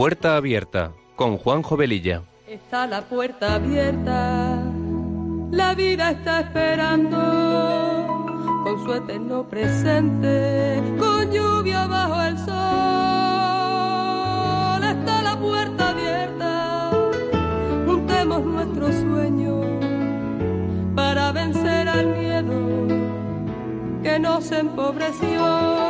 Puerta 0.00 0.36
abierta 0.36 0.92
con 1.14 1.36
Juan 1.36 1.60
Jovelilla. 1.60 2.22
Está 2.46 2.86
la 2.86 3.02
puerta 3.02 3.56
abierta, 3.56 4.58
la 5.50 5.74
vida 5.74 6.12
está 6.12 6.40
esperando 6.40 7.18
con 8.64 8.82
su 8.82 8.94
eterno 8.94 9.46
presente, 9.46 10.82
con 10.98 11.30
lluvia 11.30 11.86
bajo 11.86 12.22
el 12.22 12.38
sol. 12.38 12.48
Está 14.84 15.20
la 15.20 15.38
puerta 15.38 15.90
abierta, 15.90 16.90
juntemos 17.84 18.42
nuestros 18.42 18.94
sueños 18.94 19.66
para 20.96 21.30
vencer 21.32 21.86
al 21.88 22.06
miedo 22.06 22.88
que 24.02 24.18
nos 24.18 24.50
empobreció. 24.50 25.89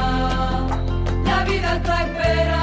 vida 1.71 1.77
está 1.77 2.60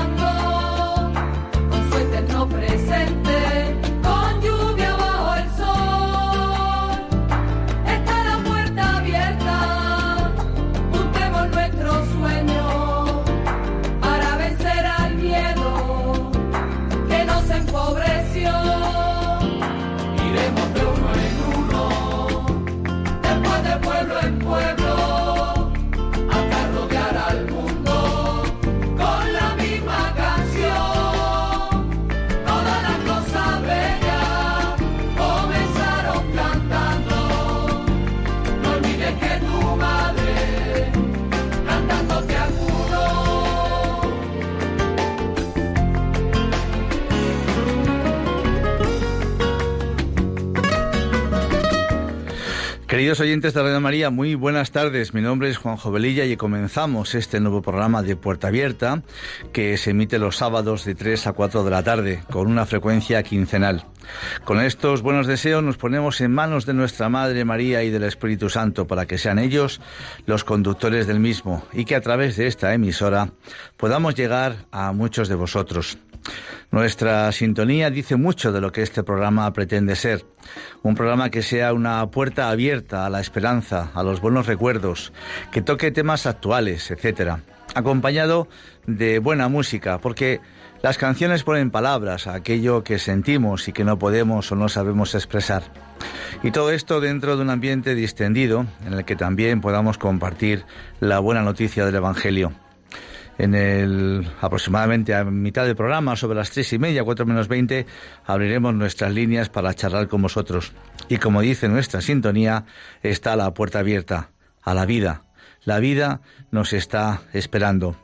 Queridos 52.98 53.20
oyentes 53.20 53.54
de 53.54 53.62
Radio 53.62 53.80
María, 53.80 54.10
muy 54.10 54.34
buenas 54.34 54.72
tardes. 54.72 55.14
Mi 55.14 55.20
nombre 55.20 55.48
es 55.48 55.56
Juan 55.56 55.76
Jovelilla 55.76 56.24
y 56.24 56.36
comenzamos 56.36 57.14
este 57.14 57.38
nuevo 57.38 57.62
programa 57.62 58.02
de 58.02 58.16
Puerta 58.16 58.48
Abierta 58.48 59.04
que 59.52 59.76
se 59.76 59.90
emite 59.90 60.18
los 60.18 60.36
sábados 60.36 60.84
de 60.84 60.96
3 60.96 61.28
a 61.28 61.32
4 61.32 61.62
de 61.62 61.70
la 61.70 61.84
tarde 61.84 62.24
con 62.28 62.48
una 62.48 62.66
frecuencia 62.66 63.22
quincenal. 63.22 63.84
Con 64.44 64.60
estos 64.60 65.02
buenos 65.02 65.28
deseos 65.28 65.62
nos 65.62 65.76
ponemos 65.76 66.20
en 66.20 66.32
manos 66.32 66.66
de 66.66 66.74
nuestra 66.74 67.08
Madre 67.08 67.44
María 67.44 67.84
y 67.84 67.90
del 67.90 68.02
Espíritu 68.02 68.50
Santo 68.50 68.88
para 68.88 69.06
que 69.06 69.16
sean 69.16 69.38
ellos 69.38 69.80
los 70.26 70.42
conductores 70.42 71.06
del 71.06 71.20
mismo 71.20 71.62
y 71.72 71.84
que 71.84 71.94
a 71.94 72.00
través 72.00 72.36
de 72.36 72.48
esta 72.48 72.74
emisora 72.74 73.30
podamos 73.76 74.16
llegar 74.16 74.66
a 74.72 74.90
muchos 74.90 75.28
de 75.28 75.36
vosotros. 75.36 75.98
Nuestra 76.70 77.32
sintonía 77.32 77.90
dice 77.90 78.16
mucho 78.16 78.52
de 78.52 78.60
lo 78.60 78.72
que 78.72 78.82
este 78.82 79.02
programa 79.02 79.50
pretende 79.52 79.96
ser. 79.96 80.26
Un 80.82 80.94
programa 80.94 81.30
que 81.30 81.42
sea 81.42 81.72
una 81.72 82.06
puerta 82.10 82.50
abierta 82.50 83.06
a 83.06 83.10
la 83.10 83.20
esperanza, 83.20 83.90
a 83.94 84.02
los 84.02 84.20
buenos 84.20 84.46
recuerdos, 84.46 85.12
que 85.50 85.62
toque 85.62 85.90
temas 85.90 86.26
actuales, 86.26 86.90
etcétera, 86.90 87.40
acompañado 87.74 88.48
de 88.86 89.18
buena 89.18 89.48
música, 89.48 89.98
porque 89.98 90.40
las 90.82 90.98
canciones 90.98 91.42
ponen 91.42 91.70
palabras 91.70 92.26
a 92.26 92.34
aquello 92.34 92.84
que 92.84 92.98
sentimos 92.98 93.66
y 93.68 93.72
que 93.72 93.84
no 93.84 93.98
podemos 93.98 94.52
o 94.52 94.54
no 94.54 94.68
sabemos 94.68 95.14
expresar. 95.14 95.62
Y 96.42 96.50
todo 96.50 96.70
esto 96.70 97.00
dentro 97.00 97.36
de 97.36 97.42
un 97.42 97.50
ambiente 97.50 97.94
distendido 97.94 98.66
en 98.86 98.92
el 98.92 99.04
que 99.04 99.16
también 99.16 99.60
podamos 99.60 99.98
compartir 99.98 100.64
la 101.00 101.18
buena 101.18 101.42
noticia 101.42 101.84
del 101.84 101.96
Evangelio 101.96 102.52
en 103.38 103.54
el 103.54 104.28
aproximadamente 104.40 105.14
a 105.14 105.24
mitad 105.24 105.64
del 105.64 105.76
programa, 105.76 106.16
sobre 106.16 106.36
las 106.36 106.50
tres 106.50 106.72
y 106.72 106.78
media, 106.78 107.04
cuatro 107.04 107.24
menos 107.24 107.48
veinte, 107.48 107.86
abriremos 108.26 108.74
nuestras 108.74 109.12
líneas 109.12 109.48
para 109.48 109.72
charlar 109.74 110.08
con 110.08 110.22
vosotros. 110.22 110.72
Y 111.08 111.18
como 111.18 111.40
dice 111.40 111.68
nuestra 111.68 112.00
sintonía, 112.00 112.64
está 113.02 113.36
la 113.36 113.54
puerta 113.54 113.78
abierta 113.78 114.30
a 114.62 114.74
la 114.74 114.84
vida. 114.84 115.22
La 115.64 115.78
vida 115.78 116.20
nos 116.50 116.72
está 116.72 117.22
esperando. 117.32 117.96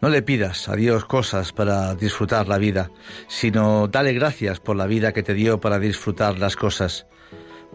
No 0.00 0.08
le 0.08 0.22
pidas 0.22 0.68
a 0.68 0.74
Dios 0.74 1.04
cosas 1.04 1.52
para 1.52 1.94
disfrutar 1.94 2.48
la 2.48 2.58
vida, 2.58 2.90
sino 3.28 3.86
dale 3.86 4.12
gracias 4.12 4.58
por 4.58 4.74
la 4.74 4.86
vida 4.86 5.12
que 5.12 5.22
te 5.22 5.34
dio 5.34 5.60
para 5.60 5.78
disfrutar 5.78 6.38
las 6.38 6.56
cosas 6.56 7.06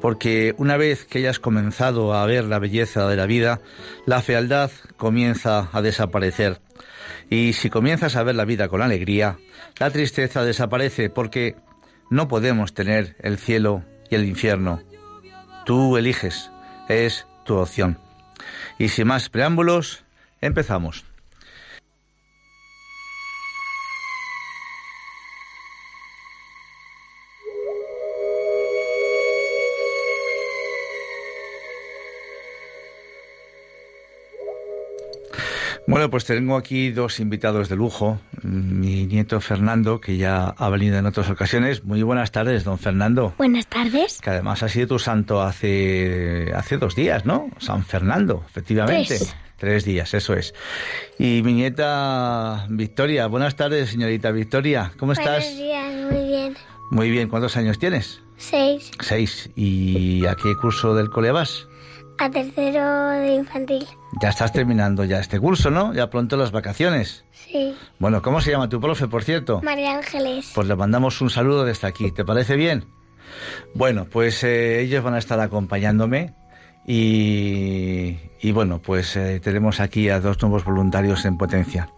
porque 0.02 0.53
una 0.58 0.78
vez 0.78 1.06
que 1.06 1.19
hayas 1.19 1.40
comenzado 1.40 2.13
a 2.13 2.25
ver 2.25 2.46
la 2.46 2.59
belleza 2.59 3.08
de 3.08 3.16
la 3.16 3.25
vida, 3.25 3.62
la 4.06 4.22
fealdad 4.22 4.72
comienza 4.97 5.69
a 5.72 5.81
desaparecer. 5.81 6.59
Y 7.30 7.53
si 7.53 7.69
comienzas 7.69 8.16
a 8.16 8.24
ver 8.24 8.36
la 8.36 8.46
vida 8.46 8.69
con 8.69 8.81
alegría, 8.81 9.38
la 9.80 9.90
tristeza 9.90 10.44
desaparece 10.44 11.09
porque 11.09 11.56
no 12.09 12.28
podemos 12.28 12.74
tener 12.74 13.16
el 13.19 13.38
cielo 13.38 13.84
y 14.09 14.16
el 14.16 14.25
infierno. 14.25 14.81
Tú 15.66 15.97
eliges, 15.97 16.50
es 16.88 17.28
tu 17.44 17.56
opción. 17.56 18.00
Y 18.78 18.90
sin 18.90 19.07
más 19.07 19.30
preámbulos, 19.30 20.06
empezamos. 20.40 21.06
Bueno, 35.88 36.09
pues 36.09 36.25
tengo 36.25 36.58
aquí 36.58 36.92
dos 36.92 37.22
invitados 37.22 37.70
de 37.70 37.78
lujo. 37.78 38.20
Mi 38.44 39.06
nieto 39.06 39.40
Fernando, 39.40 40.02
que 40.02 40.18
ya 40.18 40.50
ha 40.50 40.70
venido 40.70 40.98
en 40.98 41.06
otras 41.06 41.30
ocasiones. 41.30 41.86
Muy 41.86 42.03
buenas 42.03 42.34
tardes, 42.34 42.66
don 42.66 42.78
Fernando. 42.78 43.34
Buenas 43.38 43.68
tardes. 43.68 44.20
Que 44.22 44.31
además 44.31 44.64
ha 44.64 44.68
sido 44.68 44.88
tu 44.88 45.00
santo 45.00 45.42
hace, 45.42 46.52
hace 46.53 46.78
dos 46.78 46.94
días, 46.94 47.25
¿no? 47.25 47.50
San 47.59 47.86
Fernando, 47.86 48.44
efectivamente. 48.50 49.18
Tres. 49.18 49.36
Tres 49.56 49.86
días, 49.86 50.13
eso 50.13 50.34
es. 50.34 50.54
Y 51.18 51.42
mi 51.44 51.54
nieta 51.54 52.66
Victoria. 52.69 53.28
Buenas 53.28 53.56
tardes, 53.56 53.89
señorita 53.89 54.31
Victoria. 54.31 54.92
¿Cómo 55.00 55.13
estás? 55.13 55.45
Buenos 55.45 55.57
días, 55.57 56.12
muy 56.12 56.28
bien. 56.28 56.57
Muy 56.92 57.10
bien. 57.12 57.30
¿Cuántos 57.30 57.56
años 57.56 57.80
tienes? 57.80 58.22
Seis. 58.36 58.92
Seis. 59.00 59.50
¿Y 59.56 60.25
a 60.25 60.36
qué 60.36 60.54
curso 60.62 60.95
del 60.95 61.10
cole 61.10 61.31
vas? 61.31 61.68
A 62.19 62.30
tercero 62.31 63.10
de 63.10 63.36
infantil. 63.36 63.86
Ya 64.22 64.30
estás 64.30 64.52
terminando 64.52 65.04
ya 65.04 65.19
este 65.19 65.40
curso, 65.40 65.69
¿no? 65.69 65.94
Ya 65.94 66.10
pronto 66.10 66.36
las 66.36 66.52
vacaciones. 66.52 67.25
Sí. 67.31 67.75
Bueno, 68.00 68.24
¿cómo 68.24 68.42
se 68.42 68.52
llama 68.52 68.69
tu 68.69 68.81
profe, 68.81 69.08
por 69.08 69.24
cierto? 69.24 69.62
María 69.62 69.96
Ángeles. 69.96 70.52
Pues 70.56 70.68
le 70.68 70.75
mandamos 70.75 71.22
un 71.22 71.30
saludo 71.30 71.64
desde 71.64 71.88
aquí. 71.88 72.12
¿Te 72.12 72.25
parece 72.25 72.56
bien? 72.56 72.86
Bueno, 73.75 74.08
pues 74.12 74.44
eh, 74.44 74.81
ellos 74.81 75.04
van 75.04 75.14
a 75.14 75.19
estar 75.19 75.40
acompañándome 75.40 76.34
y, 76.88 78.18
y 78.42 78.52
bueno, 78.52 78.80
pues 78.80 79.16
eh, 79.16 79.40
tenemos 79.40 79.80
aquí 79.80 80.10
a 80.10 80.20
dos 80.20 80.42
nuevos 80.42 80.66
voluntarios 80.66 81.24
en 81.25 81.38
potencia. 81.38 81.90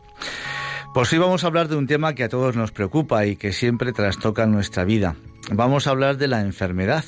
Pues 0.94 1.14
hoy 1.14 1.20
vamos 1.20 1.44
a 1.46 1.48
hablar 1.48 1.70
de 1.70 1.78
un 1.78 1.88
tema 1.88 2.14
que 2.14 2.26
a 2.26 2.30
todos 2.30 2.58
nos 2.58 2.72
preocupa 2.72 3.26
y 3.26 3.38
que 3.38 3.54
siempre 3.54 3.94
trastoca 3.94 4.46
nuestra 4.48 4.84
vida. 4.84 5.16
Vamos 5.52 5.88
a 5.88 5.92
hablar 5.92 6.18
de 6.18 6.28
la 6.28 6.42
enfermedad, 6.42 7.06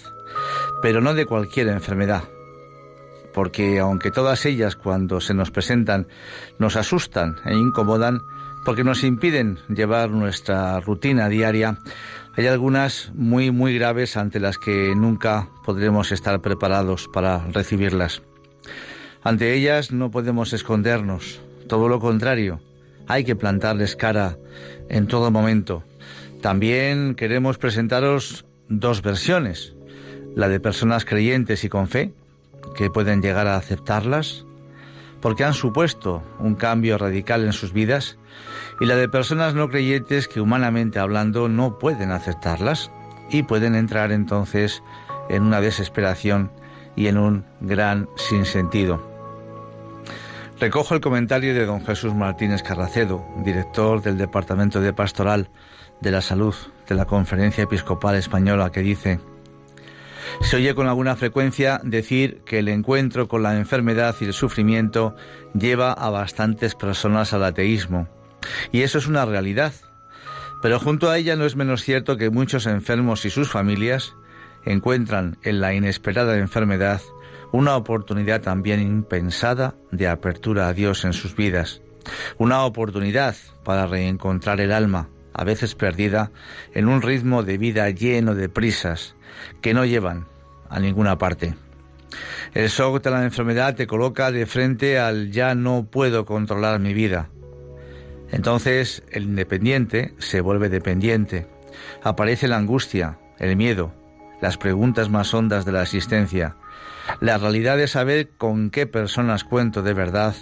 pero 0.81 1.02
no 1.02 1.14
de 1.14 1.25
cualquier 1.25 1.68
enfermedad 1.68 2.24
porque 3.33 3.80
aunque 3.80 4.12
todas 4.12 4.45
ellas 4.45 4.75
cuando 4.75 5.22
se 5.22 5.33
nos 5.33 5.51
presentan 5.51 6.07
nos 6.60 6.75
asustan 6.75 7.36
e 7.45 7.54
incomodan, 7.56 8.19
porque 8.66 8.83
nos 8.83 9.04
impiden 9.04 9.57
llevar 9.69 10.12
nuestra 10.12 10.80
rutina 10.80 11.30
diaria, 11.30 11.78
hay 12.38 12.48
algunas 12.48 13.12
muy, 13.13 13.51
muy 13.51 13.78
graves 13.78 14.16
ante 14.18 14.39
las 14.39 14.57
que 14.57 14.94
nunca 14.95 15.50
podremos 15.66 16.12
estar 16.12 16.42
preparados 16.42 17.10
para 17.12 17.45
recibirlas. 17.48 18.22
Ante 19.24 19.54
ellas 19.54 19.92
no 19.92 20.12
podemos 20.12 20.54
escondernos, 20.54 21.42
todo 21.68 21.89
lo 21.89 22.00
contrario, 22.00 22.60
hay 23.07 23.24
que 23.24 23.36
plantarles 23.36 23.95
cara 23.95 24.38
en 24.89 25.07
todo 25.07 25.31
momento. 25.31 25.83
También 26.42 27.16
queremos 27.16 27.57
presentaros 27.57 28.45
dos 28.69 29.01
versiones, 29.01 29.75
la 30.36 30.48
de 30.48 30.60
personas 30.60 31.06
creyentes 31.06 31.63
y 31.63 31.69
con 31.69 31.88
fe, 31.88 32.13
que 32.75 32.90
pueden 32.90 33.22
llegar 33.22 33.48
a 33.48 33.56
aceptarlas, 33.56 34.46
porque 35.22 35.44
han 35.44 35.54
supuesto 35.54 36.24
un 36.40 36.56
cambio 36.56 36.98
radical 36.98 37.46
en 37.46 37.54
sus 37.54 37.74
vidas, 37.74 38.18
y 38.80 38.86
la 38.86 38.96
de 38.96 39.10
personas 39.10 39.54
no 39.54 39.69
creyentes 39.69 40.28
que 40.28 40.42
humanamente 40.42 41.00
hablando 41.00 41.48
no 41.48 41.78
pueden 41.78 42.12
aceptarlas 42.12 42.92
y 43.30 43.44
pueden 43.44 43.75
entrar 43.75 44.12
entonces 44.12 44.81
en 45.30 45.44
una 45.44 45.62
desesperación 45.62 46.52
y 46.96 47.08
en 47.08 47.18
un 47.18 47.46
gran 47.62 48.10
sinsentido. 48.16 49.12
Recojo 50.60 50.94
el 50.94 51.02
comentario 51.02 51.54
de 51.56 51.66
don 51.66 51.84
Jesús 51.84 52.14
Martínez 52.14 52.62
Carracedo, 52.62 53.25
director 53.44 54.02
del 54.02 54.18
Departamento 54.18 54.80
de 54.80 54.94
Pastoral 54.94 55.50
de 56.02 56.12
la 56.12 56.22
Salud 56.22 56.54
de 56.88 56.96
la 56.96 57.06
Conferencia 57.06 57.64
Episcopal 57.64 58.16
Española, 58.16 58.72
que 58.72 58.81
dice, 58.81 59.19
se 60.39 60.56
oye 60.56 60.74
con 60.74 60.88
alguna 60.88 61.16
frecuencia 61.16 61.81
decir 61.83 62.42
que 62.45 62.60
el 62.60 62.68
encuentro 62.69 63.28
con 63.28 63.44
la 63.44 63.57
enfermedad 63.57 64.16
y 64.22 64.25
el 64.25 64.33
sufrimiento 64.33 65.16
lleva 65.54 65.92
a 65.92 66.10
bastantes 66.10 66.75
personas 66.75 67.33
al 67.33 67.44
ateísmo. 67.44 68.07
Y 68.72 68.81
eso 68.81 68.98
es 68.98 69.07
una 69.07 69.25
realidad. 69.25 69.74
Pero 70.62 70.80
junto 70.80 71.10
a 71.10 71.18
ella 71.18 71.36
no 71.36 71.45
es 71.45 71.56
menos 71.56 71.83
cierto 71.83 72.18
que 72.18 72.30
muchos 72.30 72.66
enfermos 72.68 73.25
y 73.25 73.30
sus 73.30 73.50
familias 73.50 74.16
encuentran 74.66 75.38
en 75.44 75.60
la 75.60 75.74
inesperada 75.74 76.38
enfermedad 76.38 77.01
una 77.51 77.75
oportunidad 77.75 78.42
también 78.42 78.80
impensada 78.81 79.75
de 79.92 80.07
apertura 80.07 80.68
a 80.68 80.74
Dios 80.74 81.04
en 81.04 81.13
sus 81.13 81.36
vidas, 81.36 81.81
una 82.38 82.63
oportunidad 82.63 83.36
para 83.63 83.88
reencontrar 83.88 84.62
el 84.62 84.72
alma, 84.72 85.10
a 85.33 85.44
veces 85.44 85.75
perdida, 85.75 86.31
en 86.74 86.88
un 86.88 87.01
ritmo 87.01 87.44
de 87.44 87.57
vida 87.57 87.89
lleno 87.89 88.36
de 88.36 88.48
prisas 88.50 89.16
que 89.62 89.74
no 89.74 89.86
llevan 89.86 90.28
a 90.69 90.80
ninguna 90.80 91.18
parte. 91.18 91.56
El 92.54 92.68
shock 92.68 93.01
de 93.04 93.12
la 93.12 93.24
enfermedad 93.24 93.75
te 93.75 93.88
coloca 93.88 94.31
de 94.31 94.45
frente 94.45 95.00
al 95.00 95.31
ya 95.31 95.56
no 95.56 95.86
puedo 95.86 96.25
controlar 96.25 96.80
mi 96.80 96.94
vida. 96.94 97.30
Entonces 98.31 99.04
el 99.12 99.24
independiente 99.24 100.13
se 100.18 100.42
vuelve 100.42 100.69
dependiente. 100.69 101.48
Aparece 102.04 102.48
la 102.48 102.57
angustia, 102.57 103.19
el 103.39 103.56
miedo, 103.56 103.94
las 104.42 104.57
preguntas 104.57 105.10
más 105.10 105.33
hondas 105.33 105.66
de 105.66 105.72
la 105.72 105.83
existencia, 105.83 106.56
la 107.19 107.38
realidad 107.38 107.78
de 107.78 107.88
saber 107.88 108.30
con 108.38 108.69
qué 108.69 108.88
personas 108.88 109.44
cuento 109.44 109.81
de 109.81 109.94
verdad, 109.94 110.36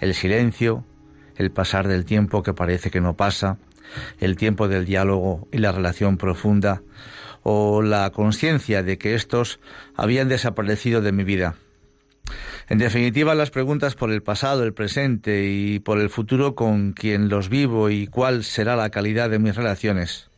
el 0.00 0.14
silencio, 0.14 0.84
el 1.36 1.50
pasar 1.50 1.86
del 1.88 2.04
tiempo 2.04 2.42
que 2.42 2.54
parece 2.54 2.90
que 2.90 3.00
no 3.00 3.16
pasa, 3.16 3.58
el 4.18 4.36
tiempo 4.36 4.68
del 4.68 4.84
diálogo 4.84 5.48
y 5.52 5.58
la 5.58 5.72
relación 5.72 6.16
profunda, 6.16 6.82
o 7.50 7.80
la 7.80 8.10
conciencia 8.10 8.82
de 8.82 8.98
que 8.98 9.14
estos 9.14 9.58
habían 9.96 10.28
desaparecido 10.28 11.00
de 11.00 11.12
mi 11.12 11.24
vida. 11.24 11.54
En 12.68 12.76
definitiva, 12.76 13.34
las 13.34 13.50
preguntas 13.50 13.94
por 13.94 14.12
el 14.12 14.22
pasado, 14.22 14.64
el 14.64 14.74
presente 14.74 15.46
y 15.46 15.78
por 15.78 15.98
el 15.98 16.10
futuro 16.10 16.54
con 16.54 16.92
quien 16.92 17.30
los 17.30 17.48
vivo 17.48 17.88
y 17.88 18.06
cuál 18.06 18.44
será 18.44 18.76
la 18.76 18.90
calidad 18.90 19.30
de 19.30 19.38
mis 19.38 19.56
relaciones. 19.56 20.28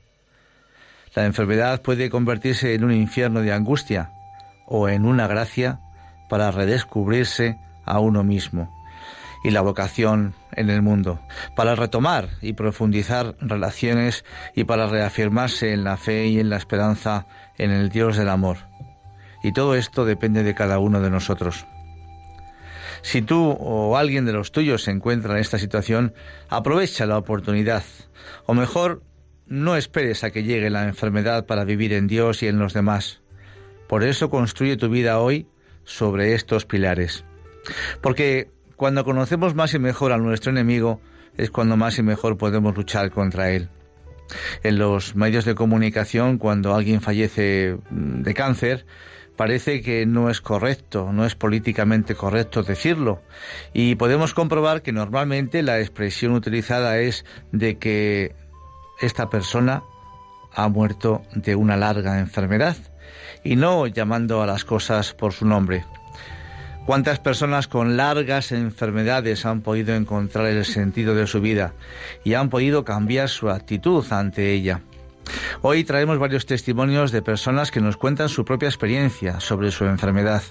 La 1.17 1.27
enfermedad 1.27 1.83
puede 1.83 2.11
convertirse 2.11 2.75
en 2.75 2.85
un 2.85 2.93
infierno 2.93 3.41
de 3.41 3.53
angustia, 3.53 4.13
o 4.67 4.89
en 4.89 5.05
una 5.05 5.27
gracia 5.27 5.81
para 6.29 6.53
redescubrirse 6.53 7.59
a 7.85 7.99
uno 7.99 8.23
mismo 8.23 8.73
y 9.43 9.51
la 9.51 9.63
vocación 9.63 10.33
en 10.61 10.71
el 10.71 10.83
mundo, 10.83 11.21
para 11.57 11.75
retomar 11.75 12.29
y 12.41 12.53
profundizar 12.53 13.37
relaciones 13.41 14.25
y 14.55 14.65
para 14.65 14.87
reafirmarse 14.87 15.73
en 15.73 15.85
la 15.85 15.97
fe 15.97 16.27
y 16.27 16.39
en 16.39 16.51
la 16.51 16.57
esperanza 16.57 17.27
en 17.59 17.71
el 17.71 17.89
Dios 17.89 18.17
del 18.17 18.29
amor. 18.29 18.59
Y 19.43 19.53
todo 19.53 19.75
esto 19.75 20.05
depende 20.05 20.43
de 20.43 20.55
cada 20.55 20.79
uno 20.79 21.01
de 21.01 21.11
nosotros. 21.11 21.67
Si 23.03 23.23
tú 23.23 23.57
o 23.59 23.97
alguien 23.97 24.27
de 24.27 24.33
los 24.33 24.53
tuyos 24.53 24.83
se 24.83 24.91
encuentra 24.91 25.35
en 25.35 25.41
esta 25.41 25.59
situación, 25.59 26.15
aprovecha 26.49 27.07
la 27.07 27.17
oportunidad, 27.17 27.83
o 28.47 28.55
mejor, 28.55 29.03
no 29.47 29.77
esperes 29.77 30.23
a 30.23 30.31
que 30.31 30.45
llegue 30.45 30.71
la 30.71 30.87
enfermedad 30.87 31.47
para 31.47 31.65
vivir 31.65 31.93
en 31.93 32.07
Dios 32.07 32.43
y 32.43 32.49
en 32.49 32.59
los 32.59 32.75
demás. 32.75 33.21
Por 33.89 34.05
eso 34.05 34.31
construye 34.31 34.77
tu 34.77 34.89
vida 34.89 35.19
hoy 35.19 35.49
sobre 35.85 36.35
estos 36.35 36.67
pilares. 36.67 37.25
Porque 38.01 38.51
cuando 38.81 39.05
conocemos 39.05 39.55
más 39.55 39.75
y 39.75 39.79
mejor 39.79 40.11
a 40.11 40.17
nuestro 40.17 40.53
enemigo 40.53 41.03
es 41.37 41.51
cuando 41.51 41.77
más 41.77 41.99
y 41.99 42.03
mejor 42.03 42.39
podemos 42.39 42.75
luchar 42.75 43.11
contra 43.11 43.51
él. 43.51 43.69
En 44.63 44.79
los 44.79 45.15
medios 45.15 45.45
de 45.45 45.55
comunicación, 45.55 46.39
cuando 46.39 46.75
alguien 46.75 47.03
fallece 47.03 47.77
mm, 47.91 48.23
de 48.23 48.33
cáncer, 48.33 48.87
parece 49.37 49.83
que 49.83 50.07
no 50.07 50.31
es 50.31 50.41
correcto, 50.41 51.13
no 51.13 51.27
es 51.27 51.35
políticamente 51.35 52.15
correcto 52.15 52.63
decirlo. 52.63 53.21
Y 53.75 53.97
podemos 53.97 54.33
comprobar 54.33 54.81
que 54.81 54.93
normalmente 54.93 55.63
la 55.63 55.79
expresión 55.79 56.33
utilizada 56.33 57.01
es 57.01 57.27
de 57.53 57.77
que 57.77 58.35
esta 59.03 59.29
persona 59.29 59.83
ha 60.55 60.69
muerto 60.71 61.21
de 61.35 61.55
una 61.55 61.77
larga 61.77 62.19
enfermedad 62.19 62.79
y 63.45 63.57
no 63.57 63.87
llamando 63.87 64.41
a 64.41 64.47
las 64.47 64.65
cosas 64.65 65.13
por 65.13 65.35
su 65.35 65.45
nombre. 65.45 65.85
¿Cuántas 66.87 67.21
personas 67.21 67.69
con 67.69 67.97
largas 67.97 68.53
enfermedades 68.53 69.47
han 69.47 69.61
podido 69.61 69.95
encontrar 69.95 70.47
el 70.47 70.65
sentido 70.65 71.15
de 71.15 71.27
su 71.27 71.41
vida 71.41 71.75
y 72.25 72.35
han 72.35 72.51
podido 72.51 72.85
cambiar 72.85 73.29
su 73.29 73.49
actitud 73.51 74.05
ante 74.13 74.53
ella? 74.53 74.81
Hoy 75.63 75.85
traemos 75.85 76.19
varios 76.19 76.47
testimonios 76.47 77.13
de 77.13 77.23
personas 77.23 77.71
que 77.71 77.81
nos 77.81 77.97
cuentan 77.97 78.29
su 78.29 78.45
propia 78.45 78.69
experiencia 78.69 79.41
sobre 79.41 79.71
su 79.71 79.85
enfermedad. 79.85 80.43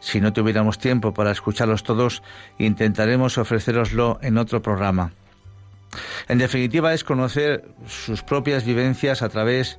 Si 0.00 0.20
no 0.20 0.32
tuviéramos 0.32 0.78
tiempo 0.78 1.14
para 1.14 1.30
escucharlos 1.30 1.82
todos, 1.82 2.22
intentaremos 2.58 3.38
ofreceroslo 3.38 4.18
en 4.22 4.38
otro 4.38 4.60
programa. 4.60 5.12
En 6.28 6.38
definitiva, 6.38 6.92
es 6.94 7.04
conocer 7.04 7.64
sus 7.86 8.22
propias 8.22 8.64
vivencias 8.64 9.22
a 9.22 9.28
través 9.28 9.78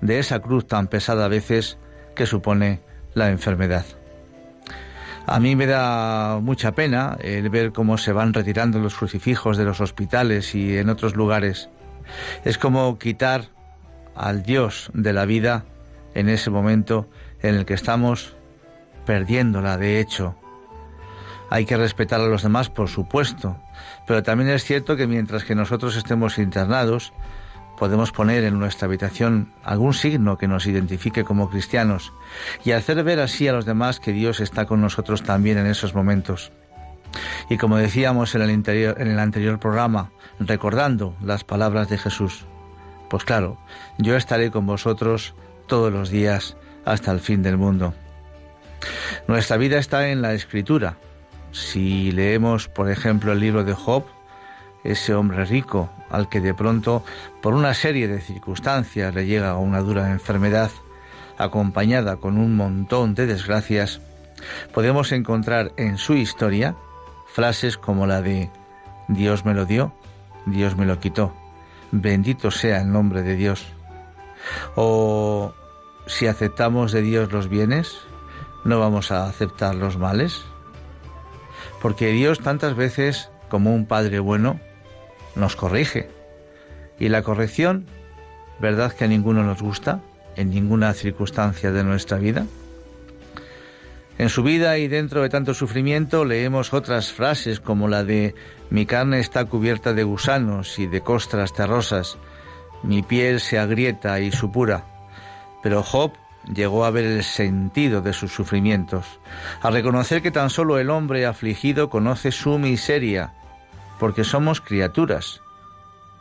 de 0.00 0.18
esa 0.18 0.40
cruz 0.40 0.66
tan 0.66 0.86
pesada 0.86 1.24
a 1.24 1.28
veces 1.28 1.78
que 2.14 2.26
supone 2.26 2.80
la 3.14 3.30
enfermedad. 3.30 3.84
A 5.26 5.40
mí 5.40 5.56
me 5.56 5.66
da 5.66 6.38
mucha 6.40 6.72
pena 6.72 7.16
el 7.20 7.50
ver 7.50 7.72
cómo 7.72 7.98
se 7.98 8.12
van 8.12 8.32
retirando 8.32 8.78
los 8.78 8.94
crucifijos 8.94 9.56
de 9.56 9.64
los 9.64 9.80
hospitales 9.80 10.54
y 10.54 10.78
en 10.78 10.88
otros 10.88 11.16
lugares. 11.16 11.68
Es 12.44 12.58
como 12.58 12.96
quitar 12.96 13.46
al 14.14 14.44
Dios 14.44 14.88
de 14.94 15.12
la 15.12 15.24
vida 15.24 15.64
en 16.14 16.28
ese 16.28 16.50
momento 16.50 17.08
en 17.42 17.56
el 17.56 17.66
que 17.66 17.74
estamos 17.74 18.36
perdiéndola, 19.04 19.76
de 19.76 19.98
hecho. 19.98 20.36
Hay 21.50 21.64
que 21.64 21.76
respetar 21.76 22.20
a 22.20 22.26
los 22.26 22.44
demás, 22.44 22.70
por 22.70 22.88
supuesto, 22.88 23.56
pero 24.06 24.22
también 24.22 24.50
es 24.50 24.64
cierto 24.64 24.96
que 24.96 25.08
mientras 25.08 25.44
que 25.44 25.56
nosotros 25.56 25.96
estemos 25.96 26.38
internados, 26.38 27.12
podemos 27.76 28.12
poner 28.12 28.44
en 28.44 28.58
nuestra 28.58 28.86
habitación 28.86 29.52
algún 29.62 29.94
signo 29.94 30.38
que 30.38 30.48
nos 30.48 30.66
identifique 30.66 31.24
como 31.24 31.50
cristianos 31.50 32.12
y 32.64 32.72
hacer 32.72 33.02
ver 33.04 33.20
así 33.20 33.46
a 33.48 33.52
los 33.52 33.66
demás 33.66 34.00
que 34.00 34.12
Dios 34.12 34.40
está 34.40 34.66
con 34.66 34.80
nosotros 34.80 35.22
también 35.22 35.58
en 35.58 35.66
esos 35.66 35.94
momentos. 35.94 36.52
Y 37.48 37.56
como 37.56 37.76
decíamos 37.76 38.34
en 38.34 38.42
el, 38.42 39.18
anterior 39.18 39.58
programa, 39.58 40.10
recordando 40.38 41.14
las 41.22 41.44
palabras 41.44 41.88
de 41.88 41.98
Jesús, 41.98 42.44
pues 43.08 43.24
claro, 43.24 43.58
yo 43.98 44.16
estaré 44.16 44.50
con 44.50 44.66
vosotros 44.66 45.34
todos 45.66 45.92
los 45.92 46.10
días 46.10 46.56
hasta 46.84 47.12
el 47.12 47.20
fin 47.20 47.42
del 47.42 47.56
mundo. 47.56 47.94
Nuestra 49.28 49.56
vida 49.56 49.78
está 49.78 50.08
en 50.08 50.22
la 50.22 50.34
escritura. 50.34 50.96
Si 51.52 52.12
leemos, 52.12 52.68
por 52.68 52.90
ejemplo, 52.90 53.32
el 53.32 53.40
libro 53.40 53.64
de 53.64 53.72
Job, 53.72 54.04
ese 54.90 55.14
hombre 55.14 55.44
rico 55.44 55.90
al 56.10 56.28
que 56.28 56.40
de 56.40 56.54
pronto, 56.54 57.04
por 57.42 57.54
una 57.54 57.74
serie 57.74 58.08
de 58.08 58.20
circunstancias, 58.20 59.14
le 59.14 59.26
llega 59.26 59.56
una 59.56 59.80
dura 59.80 60.10
enfermedad, 60.10 60.70
acompañada 61.38 62.16
con 62.16 62.38
un 62.38 62.56
montón 62.56 63.14
de 63.14 63.26
desgracias, 63.26 64.00
podemos 64.72 65.12
encontrar 65.12 65.72
en 65.76 65.98
su 65.98 66.14
historia 66.14 66.76
frases 67.26 67.76
como 67.76 68.06
la 68.06 68.22
de 68.22 68.50
Dios 69.08 69.44
me 69.44 69.54
lo 69.54 69.66
dio, 69.66 69.92
Dios 70.46 70.76
me 70.76 70.86
lo 70.86 71.00
quitó, 71.00 71.34
bendito 71.92 72.50
sea 72.50 72.80
el 72.80 72.90
nombre 72.90 73.22
de 73.22 73.36
Dios. 73.36 73.66
O 74.74 75.52
si 76.06 76.26
aceptamos 76.26 76.92
de 76.92 77.02
Dios 77.02 77.32
los 77.32 77.48
bienes, 77.48 77.98
no 78.64 78.80
vamos 78.80 79.10
a 79.10 79.26
aceptar 79.26 79.74
los 79.74 79.96
males. 79.96 80.44
Porque 81.82 82.08
Dios 82.08 82.40
tantas 82.40 82.74
veces, 82.74 83.30
como 83.48 83.74
un 83.74 83.86
Padre 83.86 84.18
bueno, 84.18 84.60
nos 85.36 85.56
corrige. 85.56 86.08
Y 86.98 87.08
la 87.08 87.22
corrección, 87.22 87.86
¿verdad 88.60 88.92
que 88.92 89.04
a 89.04 89.08
ninguno 89.08 89.42
nos 89.44 89.62
gusta 89.62 90.00
en 90.34 90.50
ninguna 90.50 90.92
circunstancia 90.94 91.70
de 91.72 91.84
nuestra 91.84 92.18
vida? 92.18 92.46
En 94.18 94.30
su 94.30 94.42
vida 94.42 94.78
y 94.78 94.88
dentro 94.88 95.20
de 95.20 95.28
tanto 95.28 95.52
sufrimiento 95.52 96.24
leemos 96.24 96.72
otras 96.72 97.12
frases 97.12 97.60
como 97.60 97.86
la 97.86 98.02
de 98.02 98.34
mi 98.70 98.86
carne 98.86 99.20
está 99.20 99.44
cubierta 99.44 99.92
de 99.92 100.04
gusanos 100.04 100.78
y 100.78 100.86
de 100.86 101.02
costras 101.02 101.52
terrosas, 101.52 102.16
mi 102.82 103.02
piel 103.02 103.40
se 103.40 103.58
agrieta 103.58 104.18
y 104.20 104.32
supura. 104.32 104.86
Pero 105.62 105.82
Job 105.82 106.12
llegó 106.52 106.86
a 106.86 106.90
ver 106.90 107.04
el 107.04 107.24
sentido 107.24 108.00
de 108.00 108.14
sus 108.14 108.32
sufrimientos, 108.32 109.20
a 109.60 109.70
reconocer 109.70 110.22
que 110.22 110.30
tan 110.30 110.48
solo 110.48 110.78
el 110.78 110.88
hombre 110.88 111.26
afligido 111.26 111.90
conoce 111.90 112.32
su 112.32 112.58
miseria, 112.58 113.34
porque 113.98 114.24
somos 114.24 114.60
criaturas. 114.60 115.42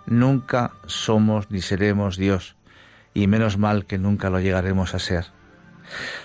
Nunca 0.06 0.72
somos 0.86 1.50
ni 1.50 1.62
seremos 1.62 2.18
Dios, 2.18 2.56
y 3.14 3.28
menos 3.28 3.58
mal 3.58 3.86
que 3.86 3.98
nunca 3.98 4.30
lo 4.30 4.40
llegaremos 4.40 4.94
a 4.94 5.00
ser. 5.00 5.26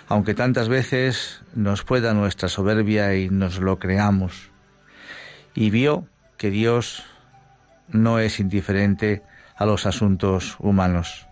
Aunque 0.09 0.35
tantas 0.35 0.69
veces 0.69 1.43
nos 1.55 1.85
pueda 1.85 2.15
nuestra 2.15 2.49
soberbia 2.49 3.15
y 3.15 3.31
nos 3.31 3.59
lo 3.61 3.79
creamos. 3.79 4.51
Y 5.55 5.71
vio 5.71 6.07
que 6.37 6.51
Dios 6.51 7.05
no 7.89 8.19
es 8.19 8.41
indiferente 8.41 9.23
a 9.57 9.67
los 9.67 9.87
asuntos 9.87 10.57
humanos. 10.59 11.30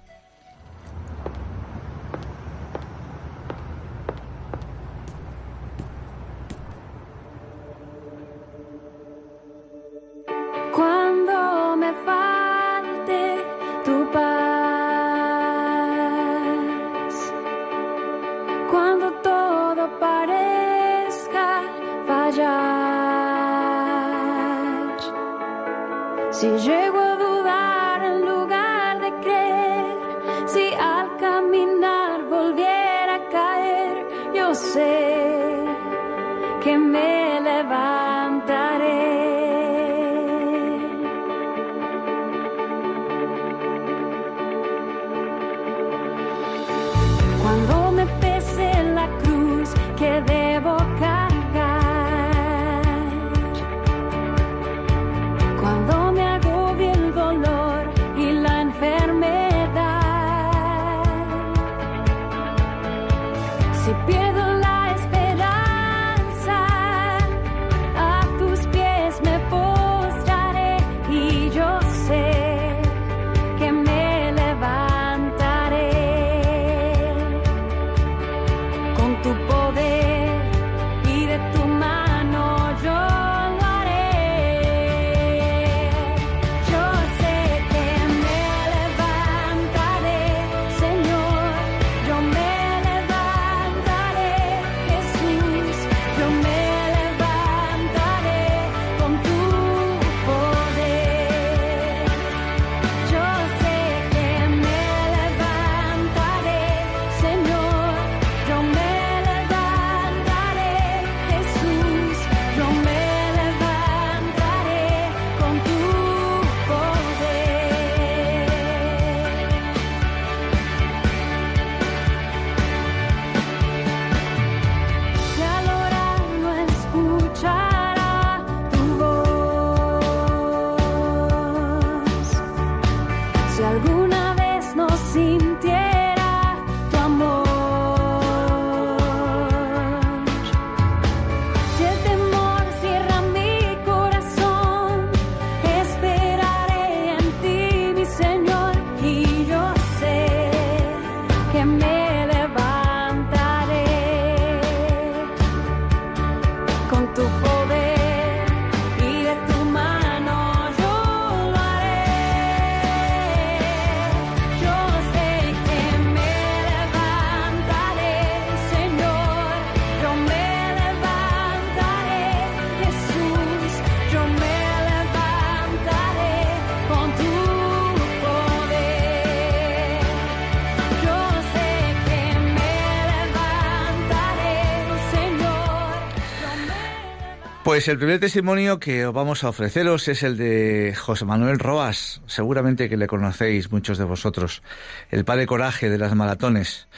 Pues 187.79 187.87
el 187.87 187.99
primer 187.99 188.19
testimonio 188.19 188.81
que 188.81 189.07
os 189.07 189.15
vamos 189.15 189.45
a 189.45 189.51
ofreceros 189.51 190.09
es 190.09 190.25
el 190.25 190.37
de 190.37 190.97
José 190.99 191.25
Manuel 191.25 191.61
Roas, 191.61 192.21
seguramente 192.27 192.89
que 192.89 192.97
le 192.97 193.07
conocéis 193.07 193.71
muchos 193.71 193.99
de 193.99 194.05
vosotros, 194.05 194.65
el 195.13 195.25
padre 195.25 195.47
coraje 195.47 195.89
de 195.89 195.97
las 195.97 196.13
maratones. 196.17 196.89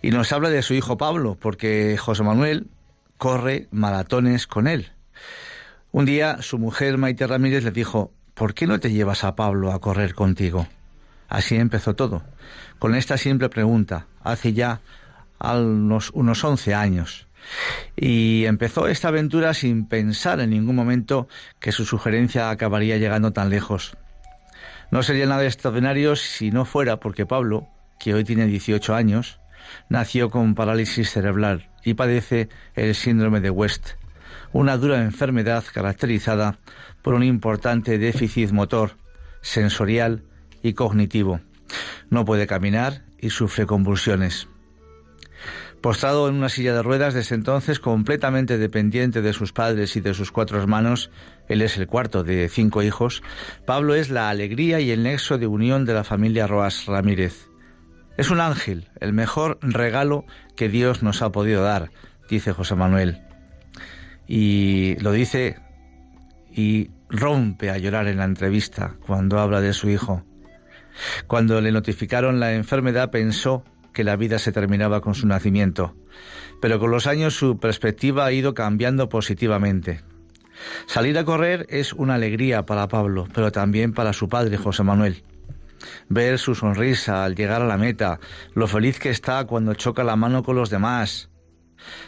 Y 0.00 0.12
nos 0.12 0.32
habla 0.32 0.48
de 0.48 0.62
su 0.62 0.72
hijo 0.72 0.96
Pablo, 0.96 1.36
porque 1.38 1.98
José 1.98 2.22
Manuel 2.22 2.68
corre 3.18 3.68
maratones 3.70 4.46
con 4.46 4.66
él. 4.66 4.92
Un 5.92 6.06
día 6.06 6.40
su 6.40 6.58
mujer 6.58 6.96
Maite 6.96 7.26
Ramírez 7.26 7.62
le 7.62 7.70
dijo, 7.70 8.10
¿por 8.32 8.54
qué 8.54 8.66
no 8.66 8.80
te 8.80 8.90
llevas 8.90 9.24
a 9.24 9.36
Pablo 9.36 9.72
a 9.72 9.80
correr 9.82 10.14
contigo? 10.14 10.66
Así 11.28 11.56
empezó 11.56 11.94
todo, 11.94 12.22
con 12.78 12.94
esta 12.94 13.18
simple 13.18 13.50
pregunta, 13.50 14.06
hace 14.22 14.54
ya 14.54 14.80
unos, 15.38 16.08
unos 16.14 16.42
11 16.42 16.74
años. 16.74 17.26
Y 17.96 18.44
empezó 18.46 18.88
esta 18.88 19.08
aventura 19.08 19.54
sin 19.54 19.86
pensar 19.86 20.40
en 20.40 20.50
ningún 20.50 20.76
momento 20.76 21.28
que 21.58 21.72
su 21.72 21.84
sugerencia 21.84 22.50
acabaría 22.50 22.96
llegando 22.96 23.32
tan 23.32 23.50
lejos. 23.50 23.96
No 24.90 25.02
sería 25.02 25.26
nada 25.26 25.44
extraordinario 25.44 26.16
si 26.16 26.50
no 26.50 26.64
fuera 26.64 26.98
porque 26.98 27.26
Pablo, 27.26 27.68
que 27.98 28.14
hoy 28.14 28.24
tiene 28.24 28.46
18 28.46 28.94
años, 28.94 29.40
nació 29.88 30.30
con 30.30 30.54
parálisis 30.54 31.10
cerebral 31.10 31.70
y 31.84 31.94
padece 31.94 32.48
el 32.74 32.94
síndrome 32.94 33.40
de 33.40 33.50
West, 33.50 33.90
una 34.52 34.76
dura 34.76 35.02
enfermedad 35.02 35.64
caracterizada 35.72 36.58
por 37.02 37.14
un 37.14 37.22
importante 37.22 37.98
déficit 37.98 38.50
motor, 38.50 38.96
sensorial 39.42 40.24
y 40.62 40.72
cognitivo. 40.72 41.40
No 42.08 42.24
puede 42.24 42.46
caminar 42.46 43.04
y 43.18 43.30
sufre 43.30 43.66
convulsiones. 43.66 44.48
Postrado 45.80 46.28
en 46.28 46.34
una 46.34 46.50
silla 46.50 46.74
de 46.74 46.82
ruedas 46.82 47.14
desde 47.14 47.34
entonces 47.34 47.80
completamente 47.80 48.58
dependiente 48.58 49.22
de 49.22 49.32
sus 49.32 49.54
padres 49.54 49.96
y 49.96 50.02
de 50.02 50.12
sus 50.12 50.30
cuatro 50.30 50.60
hermanos, 50.60 51.10
él 51.48 51.62
es 51.62 51.78
el 51.78 51.86
cuarto 51.86 52.22
de 52.22 52.50
cinco 52.50 52.82
hijos, 52.82 53.22
Pablo 53.64 53.94
es 53.94 54.10
la 54.10 54.28
alegría 54.28 54.80
y 54.80 54.90
el 54.90 55.02
nexo 55.04 55.38
de 55.38 55.46
unión 55.46 55.86
de 55.86 55.94
la 55.94 56.04
familia 56.04 56.46
Roas 56.46 56.84
Ramírez. 56.84 57.48
Es 58.18 58.30
un 58.30 58.40
ángel, 58.40 58.90
el 59.00 59.14
mejor 59.14 59.58
regalo 59.62 60.26
que 60.54 60.68
Dios 60.68 61.02
nos 61.02 61.22
ha 61.22 61.32
podido 61.32 61.62
dar, 61.62 61.90
dice 62.28 62.52
José 62.52 62.74
Manuel. 62.74 63.22
Y 64.26 64.96
lo 65.00 65.12
dice 65.12 65.56
y 66.52 66.90
rompe 67.08 67.70
a 67.70 67.78
llorar 67.78 68.06
en 68.06 68.18
la 68.18 68.24
entrevista 68.24 68.96
cuando 69.06 69.38
habla 69.38 69.62
de 69.62 69.72
su 69.72 69.88
hijo. 69.88 70.24
Cuando 71.26 71.58
le 71.62 71.72
notificaron 71.72 72.38
la 72.38 72.52
enfermedad 72.52 73.10
pensó 73.10 73.64
que 73.92 74.04
la 74.04 74.16
vida 74.16 74.38
se 74.38 74.52
terminaba 74.52 75.00
con 75.00 75.14
su 75.14 75.26
nacimiento, 75.26 75.94
pero 76.60 76.78
con 76.78 76.90
los 76.90 77.06
años 77.06 77.34
su 77.34 77.58
perspectiva 77.58 78.26
ha 78.26 78.32
ido 78.32 78.54
cambiando 78.54 79.08
positivamente. 79.08 80.02
Salir 80.86 81.18
a 81.18 81.24
correr 81.24 81.66
es 81.70 81.92
una 81.92 82.14
alegría 82.14 82.66
para 82.66 82.88
Pablo, 82.88 83.26
pero 83.34 83.50
también 83.50 83.92
para 83.92 84.12
su 84.12 84.28
padre 84.28 84.56
José 84.56 84.82
Manuel. 84.82 85.22
Ver 86.08 86.38
su 86.38 86.54
sonrisa 86.54 87.24
al 87.24 87.34
llegar 87.34 87.62
a 87.62 87.66
la 87.66 87.78
meta, 87.78 88.20
lo 88.54 88.66
feliz 88.66 88.98
que 88.98 89.10
está 89.10 89.44
cuando 89.44 89.74
choca 89.74 90.04
la 90.04 90.16
mano 90.16 90.42
con 90.42 90.56
los 90.56 90.68
demás. 90.68 91.30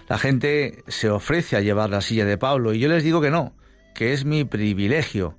La 0.08 0.18
gente 0.18 0.84
se 0.88 1.08
ofrece 1.08 1.56
a 1.56 1.60
llevar 1.60 1.88
la 1.88 2.02
silla 2.02 2.26
de 2.26 2.36
Pablo 2.36 2.74
y 2.74 2.78
yo 2.78 2.88
les 2.88 3.04
digo 3.04 3.22
que 3.22 3.30
no, 3.30 3.54
que 3.94 4.12
es 4.12 4.26
mi 4.26 4.44
privilegio. 4.44 5.36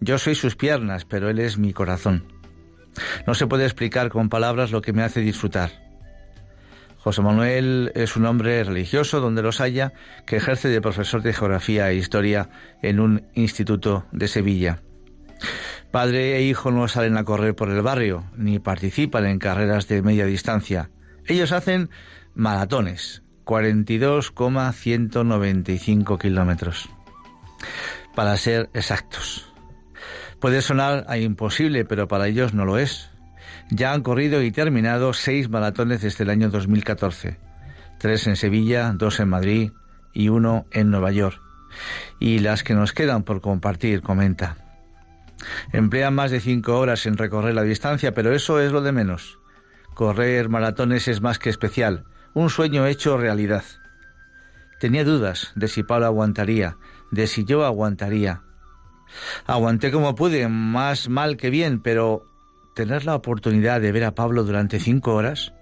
Yo 0.00 0.18
soy 0.18 0.34
sus 0.34 0.56
piernas, 0.56 1.04
pero 1.06 1.30
él 1.30 1.38
es 1.38 1.58
mi 1.58 1.72
corazón. 1.72 2.39
No 3.26 3.34
se 3.34 3.46
puede 3.46 3.64
explicar 3.64 4.10
con 4.10 4.28
palabras 4.28 4.70
lo 4.70 4.82
que 4.82 4.92
me 4.92 5.02
hace 5.02 5.20
disfrutar. 5.20 5.70
José 6.98 7.22
Manuel 7.22 7.92
es 7.94 8.16
un 8.16 8.26
hombre 8.26 8.62
religioso 8.62 9.20
donde 9.20 9.40
los 9.42 9.62
haya 9.62 9.94
que 10.26 10.36
ejerce 10.36 10.68
de 10.68 10.82
profesor 10.82 11.22
de 11.22 11.32
geografía 11.32 11.90
e 11.90 11.94
historia 11.94 12.50
en 12.82 13.00
un 13.00 13.26
instituto 13.34 14.04
de 14.12 14.28
Sevilla. 14.28 14.82
Padre 15.90 16.36
e 16.36 16.42
hijo 16.42 16.70
no 16.70 16.86
salen 16.88 17.16
a 17.16 17.24
correr 17.24 17.56
por 17.56 17.70
el 17.70 17.80
barrio 17.80 18.24
ni 18.36 18.58
participan 18.58 19.24
en 19.24 19.38
carreras 19.38 19.88
de 19.88 20.02
media 20.02 20.26
distancia. 20.26 20.90
Ellos 21.26 21.52
hacen 21.52 21.88
maratones, 22.34 23.22
42,195 23.44 26.18
kilómetros. 26.18 26.90
Para 28.14 28.36
ser 28.36 28.68
exactos. 28.74 29.49
Puede 30.40 30.62
sonar 30.62 31.04
a 31.06 31.18
imposible, 31.18 31.84
pero 31.84 32.08
para 32.08 32.26
ellos 32.26 32.54
no 32.54 32.64
lo 32.64 32.78
es. 32.78 33.10
Ya 33.70 33.92
han 33.92 34.02
corrido 34.02 34.42
y 34.42 34.50
terminado 34.50 35.12
seis 35.12 35.50
maratones 35.50 36.00
desde 36.00 36.24
el 36.24 36.30
año 36.30 36.48
2014. 36.48 37.38
Tres 37.98 38.26
en 38.26 38.36
Sevilla, 38.36 38.92
dos 38.96 39.20
en 39.20 39.28
Madrid 39.28 39.72
y 40.14 40.30
uno 40.30 40.66
en 40.70 40.90
Nueva 40.90 41.12
York. 41.12 41.38
Y 42.18 42.38
las 42.38 42.64
que 42.64 42.74
nos 42.74 42.92
quedan 42.92 43.22
por 43.22 43.42
compartir, 43.42 44.00
comenta. 44.00 44.56
Emplean 45.72 46.14
más 46.14 46.30
de 46.30 46.40
cinco 46.40 46.78
horas 46.78 47.04
en 47.06 47.18
recorrer 47.18 47.54
la 47.54 47.62
distancia, 47.62 48.14
pero 48.14 48.34
eso 48.34 48.60
es 48.60 48.72
lo 48.72 48.80
de 48.80 48.92
menos. 48.92 49.38
Correr 49.94 50.48
maratones 50.48 51.06
es 51.08 51.20
más 51.20 51.38
que 51.38 51.50
especial, 51.50 52.04
un 52.32 52.48
sueño 52.48 52.86
hecho 52.86 53.18
realidad. 53.18 53.64
Tenía 54.78 55.04
dudas 55.04 55.52
de 55.54 55.68
si 55.68 55.82
Pablo 55.82 56.06
aguantaría, 56.06 56.78
de 57.10 57.26
si 57.26 57.44
yo 57.44 57.64
aguantaría, 57.66 58.42
Aguanté 59.46 59.90
como 59.90 60.14
pude, 60.14 60.48
más 60.48 61.08
mal 61.08 61.36
que 61.36 61.50
bien, 61.50 61.80
pero 61.80 62.24
tener 62.74 63.04
la 63.04 63.14
oportunidad 63.14 63.80
de 63.80 63.92
ver 63.92 64.04
a 64.04 64.14
Pablo 64.14 64.44
durante 64.44 64.80
cinco 64.80 65.14
horas, 65.14 65.52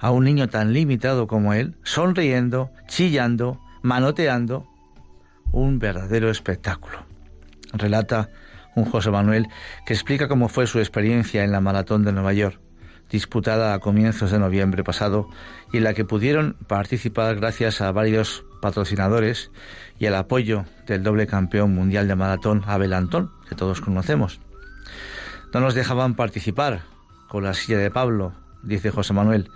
a 0.00 0.10
un 0.10 0.24
niño 0.24 0.48
tan 0.48 0.72
limitado 0.72 1.26
como 1.26 1.52
él, 1.52 1.76
sonriendo, 1.82 2.70
chillando, 2.86 3.60
manoteando, 3.82 4.66
un 5.52 5.78
verdadero 5.78 6.30
espectáculo. 6.30 7.04
Relata 7.72 8.28
un 8.74 8.84
José 8.84 9.10
Manuel 9.10 9.48
que 9.86 9.94
explica 9.94 10.28
cómo 10.28 10.48
fue 10.48 10.66
su 10.66 10.78
experiencia 10.78 11.44
en 11.44 11.52
la 11.52 11.60
maratón 11.60 12.04
de 12.04 12.12
Nueva 12.12 12.32
York, 12.32 12.60
disputada 13.10 13.74
a 13.74 13.80
comienzos 13.80 14.30
de 14.30 14.38
noviembre 14.38 14.84
pasado 14.84 15.28
y 15.72 15.78
en 15.78 15.84
la 15.84 15.94
que 15.94 16.04
pudieron 16.04 16.56
participar 16.66 17.36
gracias 17.36 17.80
a 17.80 17.90
varios 17.92 18.44
patrocinadores 18.60 19.50
y 19.98 20.06
al 20.06 20.14
apoyo 20.14 20.64
del 20.86 21.02
doble 21.02 21.26
campeón 21.26 21.74
mundial 21.74 22.08
de 22.08 22.16
maratón 22.16 22.62
Abel 22.66 22.92
Antón, 22.92 23.30
que 23.48 23.54
todos 23.54 23.80
conocemos. 23.80 24.40
No 25.52 25.60
nos 25.60 25.74
dejaban 25.74 26.14
participar 26.14 26.82
con 27.28 27.44
la 27.44 27.54
silla 27.54 27.78
de 27.78 27.90
Pablo, 27.90 28.32
dice 28.62 28.90
José 28.90 29.12
Manuel, 29.12 29.50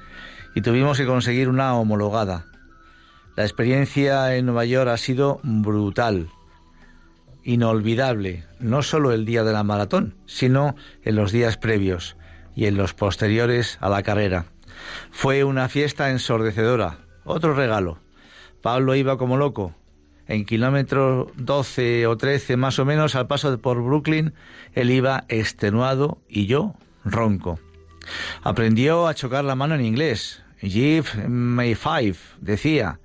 y 0.55 0.61
tuvimos 0.61 0.99
que 0.99 1.07
conseguir 1.07 1.49
una 1.49 1.75
homologada. 1.75 2.47
La 3.37 3.45
experiencia 3.45 4.35
en 4.37 4.47
Nueva 4.47 4.65
York 4.65 4.91
ha 4.91 4.97
sido 4.97 5.41
brutal, 5.43 6.29
inolvidable, 7.45 8.45
no 8.61 8.83
solo 8.83 9.12
el 9.12 9.25
día 9.25 9.43
de 9.45 9.53
la 9.53 9.65
maratón, 9.65 10.15
sino 10.27 10.77
en 11.03 11.17
los 11.17 11.33
días 11.33 11.57
previos 11.57 12.17
y 12.55 12.67
en 12.67 12.77
los 12.77 12.95
posteriores 12.95 13.79
a 13.81 13.88
la 13.88 14.03
carrera. 14.03 14.47
Fue 15.11 15.45
una 15.45 15.69
fiesta 15.69 16.11
ensordecedora, 16.11 16.99
otro 17.25 17.55
regalo. 17.55 17.99
Pablo 18.62 18.94
iba 18.94 19.18
como 19.18 19.37
loco, 19.37 19.75
en 20.27 20.44
kilómetro 20.44 21.31
12 21.37 22.07
o 22.07 22.16
13 22.16 22.57
más 22.57 22.79
o 22.79 22.85
menos 22.85 23.14
al 23.14 23.27
paso 23.27 23.59
por 23.59 23.83
Brooklyn, 23.83 24.33
él 24.72 24.90
iba 24.90 25.25
extenuado 25.29 26.18
y 26.29 26.46
yo 26.46 26.75
ronco. 27.05 27.59
Aprendió 28.42 29.09
a 29.09 29.14
chocar 29.14 29.44
la 29.44 29.55
mano 29.55 29.75
en 29.75 29.85
inglés. 29.85 30.42
Give 30.61 31.29
me 31.29 31.75
five, 31.75 32.16
decía. 32.40 33.01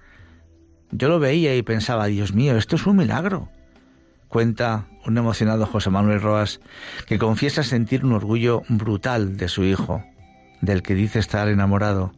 Yo 0.92 1.10
lo 1.10 1.20
veía 1.20 1.56
y 1.56 1.64
pensaba, 1.64 2.06
Dios 2.06 2.34
mío, 2.34 2.56
esto 2.56 2.76
es 2.76 2.86
un 2.86 2.98
milagro. 2.98 3.50
Cuenta 4.28 4.88
un 5.06 5.18
emocionado 5.18 5.66
José 5.66 5.90
Manuel 5.90 6.22
Roas 6.22 6.60
que 7.08 7.18
confiesa 7.18 7.64
sentir 7.64 8.06
un 8.06 8.14
orgullo 8.14 8.64
brutal 8.70 9.38
de 9.38 9.48
su 9.48 9.64
hijo, 9.64 10.04
del 10.62 10.84
que 10.84 10.96
dice 10.96 11.20
estar 11.20 11.48
enamorado. 11.48 12.14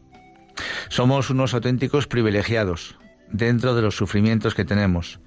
Somos 0.90 1.30
unos 1.30 1.54
auténticos 1.54 2.08
privilegiados, 2.08 2.98
dentro 3.32 3.76
de 3.76 3.82
los 3.82 3.96
sufrimientos 3.96 4.56
que 4.56 4.66
tenemos. 4.66 5.20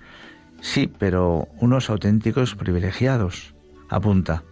Sí, 0.61 0.91
pero 0.99 1.49
unos 1.59 1.91
auténticos 1.91 2.55
privilegiados, 2.55 3.55
apunta. 3.89 4.45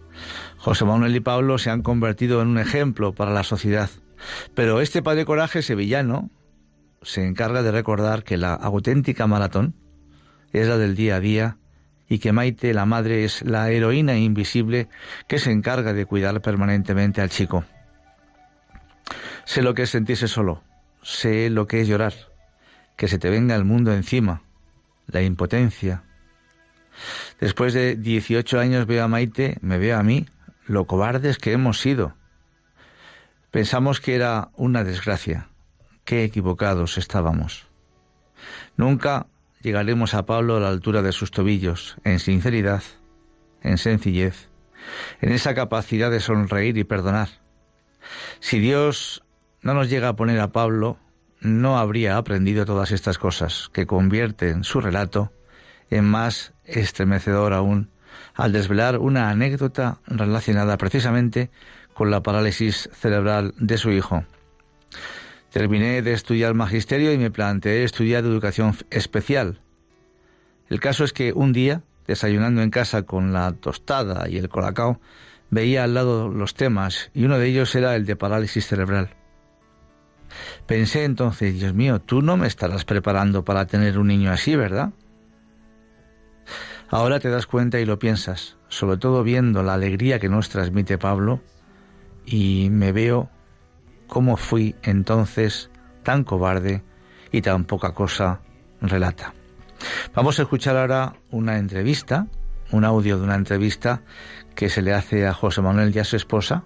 José 0.57 0.85
Manuel 0.85 1.15
y 1.15 1.19
Pablo 1.21 1.57
se 1.57 1.69
han 1.69 1.81
convertido 1.81 2.41
en 2.41 2.49
un 2.49 2.59
ejemplo 2.59 3.13
para 3.13 3.31
la 3.31 3.43
sociedad. 3.43 3.89
Pero 4.53 4.81
este 4.81 5.01
padre 5.01 5.25
coraje 5.25 5.61
sevillano 5.61 6.29
se 7.01 7.25
encarga 7.25 7.63
de 7.63 7.71
recordar 7.71 8.23
que 8.23 8.37
la 8.37 8.53
auténtica 8.53 9.25
maratón 9.25 9.73
es 10.53 10.67
la 10.67 10.77
del 10.77 10.95
día 10.95 11.15
a 11.15 11.19
día 11.19 11.57
y 12.07 12.19
que 12.19 12.33
Maite, 12.33 12.73
la 12.73 12.85
madre, 12.85 13.23
es 13.23 13.41
la 13.41 13.71
heroína 13.71 14.17
invisible 14.17 14.89
que 15.27 15.39
se 15.39 15.51
encarga 15.51 15.93
de 15.93 16.05
cuidar 16.05 16.41
permanentemente 16.41 17.21
al 17.21 17.29
chico. 17.29 17.63
Sé 19.45 19.61
lo 19.61 19.73
que 19.73 19.83
es 19.83 19.89
sentirse 19.89 20.27
solo, 20.27 20.61
sé 21.01 21.49
lo 21.49 21.67
que 21.67 21.81
es 21.81 21.87
llorar, 21.87 22.13
que 23.01 23.07
se 23.07 23.17
te 23.17 23.31
venga 23.31 23.55
el 23.55 23.65
mundo 23.65 23.91
encima, 23.91 24.43
la 25.07 25.23
impotencia. 25.23 26.03
Después 27.39 27.73
de 27.73 27.95
18 27.95 28.59
años 28.59 28.85
veo 28.85 29.03
a 29.03 29.07
Maite, 29.07 29.57
me 29.61 29.79
veo 29.79 29.97
a 29.97 30.03
mí, 30.03 30.27
lo 30.67 30.85
cobardes 30.85 31.39
que 31.39 31.51
hemos 31.51 31.79
sido. 31.79 32.13
Pensamos 33.49 34.01
que 34.01 34.13
era 34.13 34.49
una 34.53 34.83
desgracia. 34.83 35.49
Qué 36.05 36.23
equivocados 36.23 36.99
estábamos. 36.99 37.65
Nunca 38.77 39.25
llegaremos 39.63 40.13
a 40.13 40.27
Pablo 40.27 40.57
a 40.57 40.59
la 40.59 40.69
altura 40.69 41.01
de 41.01 41.11
sus 41.11 41.31
tobillos, 41.31 41.97
en 42.03 42.19
sinceridad, 42.19 42.83
en 43.63 43.79
sencillez, 43.79 44.47
en 45.21 45.31
esa 45.31 45.55
capacidad 45.55 46.11
de 46.11 46.19
sonreír 46.19 46.77
y 46.77 46.83
perdonar. 46.83 47.29
Si 48.41 48.59
Dios 48.59 49.23
no 49.63 49.73
nos 49.73 49.89
llega 49.89 50.09
a 50.09 50.15
poner 50.15 50.39
a 50.39 50.51
Pablo 50.51 50.99
no 51.41 51.77
habría 51.77 52.17
aprendido 52.17 52.65
todas 52.65 52.91
estas 52.91 53.17
cosas, 53.17 53.69
que 53.73 53.85
convierten 53.85 54.63
su 54.63 54.79
relato 54.79 55.33
en 55.89 56.05
más 56.05 56.53
estremecedor 56.63 57.53
aún, 57.53 57.89
al 58.35 58.53
desvelar 58.53 58.99
una 58.99 59.29
anécdota 59.29 59.99
relacionada 60.05 60.77
precisamente 60.77 61.49
con 61.93 62.11
la 62.11 62.23
parálisis 62.23 62.89
cerebral 62.93 63.53
de 63.57 63.77
su 63.77 63.91
hijo. 63.91 64.23
Terminé 65.51 66.01
de 66.01 66.13
estudiar 66.13 66.53
magisterio 66.53 67.11
y 67.11 67.17
me 67.17 67.31
planteé 67.31 67.83
estudiar 67.83 68.23
educación 68.23 68.75
especial. 68.89 69.59
El 70.69 70.79
caso 70.79 71.03
es 71.03 71.11
que 71.11 71.33
un 71.33 71.51
día, 71.51 71.81
desayunando 72.07 72.61
en 72.61 72.69
casa 72.69 73.03
con 73.03 73.33
la 73.33 73.51
tostada 73.51 74.29
y 74.29 74.37
el 74.37 74.47
colacao, 74.47 75.01
veía 75.49 75.83
al 75.83 75.93
lado 75.93 76.29
los 76.29 76.53
temas 76.53 77.11
y 77.13 77.25
uno 77.25 77.37
de 77.37 77.47
ellos 77.47 77.75
era 77.75 77.95
el 77.95 78.05
de 78.05 78.15
parálisis 78.15 78.67
cerebral. 78.67 79.20
Pensé 80.65 81.03
entonces, 81.03 81.59
Dios 81.59 81.73
mío, 81.73 81.99
tú 81.99 82.21
no 82.21 82.37
me 82.37 82.47
estarás 82.47 82.85
preparando 82.85 83.43
para 83.43 83.65
tener 83.65 83.97
un 83.97 84.07
niño 84.07 84.31
así, 84.31 84.55
¿verdad? 84.55 84.91
Ahora 86.89 87.19
te 87.19 87.29
das 87.29 87.47
cuenta 87.47 87.79
y 87.79 87.85
lo 87.85 87.99
piensas, 87.99 88.57
sobre 88.67 88.97
todo 88.97 89.23
viendo 89.23 89.63
la 89.63 89.75
alegría 89.75 90.19
que 90.19 90.29
nos 90.29 90.49
transmite 90.49 90.97
Pablo, 90.97 91.41
y 92.25 92.69
me 92.69 92.91
veo 92.91 93.29
cómo 94.07 94.35
fui 94.35 94.75
entonces 94.83 95.69
tan 96.03 96.23
cobarde 96.23 96.83
y 97.31 97.41
tan 97.41 97.63
poca 97.63 97.93
cosa 97.93 98.41
relata. 98.81 99.33
Vamos 100.13 100.37
a 100.37 100.41
escuchar 100.41 100.75
ahora 100.75 101.15
una 101.29 101.57
entrevista, 101.57 102.27
un 102.71 102.83
audio 102.83 103.17
de 103.17 103.23
una 103.23 103.35
entrevista 103.35 104.01
que 104.53 104.69
se 104.69 104.81
le 104.81 104.93
hace 104.93 105.25
a 105.25 105.33
José 105.33 105.61
Manuel 105.61 105.95
y 105.95 105.99
a 105.99 106.03
su 106.03 106.17
esposa, 106.17 106.65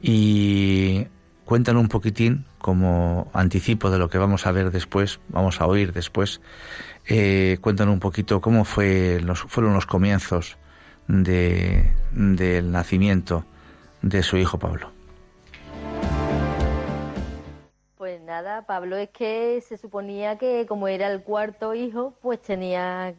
y 0.00 1.06
cuentan 1.44 1.76
un 1.76 1.88
poquitín 1.88 2.46
como 2.62 3.30
anticipo 3.34 3.90
de 3.90 3.98
lo 3.98 4.08
que 4.08 4.16
vamos 4.16 4.46
a 4.46 4.52
ver 4.52 4.70
después, 4.70 5.20
vamos 5.28 5.60
a 5.60 5.66
oír 5.66 5.92
después. 5.92 6.40
Eh, 7.06 7.58
cuentan 7.60 7.90
un 7.90 7.98
poquito 8.00 8.40
cómo 8.40 8.64
fue 8.64 9.20
los, 9.20 9.40
fueron 9.42 9.74
los 9.74 9.84
comienzos 9.84 10.56
de, 11.08 11.92
del 12.12 12.70
nacimiento 12.70 13.44
de 14.00 14.22
su 14.22 14.38
hijo 14.38 14.58
Pablo. 14.58 14.90
Pues 17.98 18.22
nada, 18.22 18.64
Pablo 18.64 18.96
es 18.96 19.10
que 19.10 19.60
se 19.60 19.76
suponía 19.76 20.38
que 20.38 20.64
como 20.66 20.88
era 20.88 21.08
el 21.08 21.22
cuarto 21.22 21.74
hijo, 21.74 22.14
pues 22.22 22.40
tenía 22.40 23.14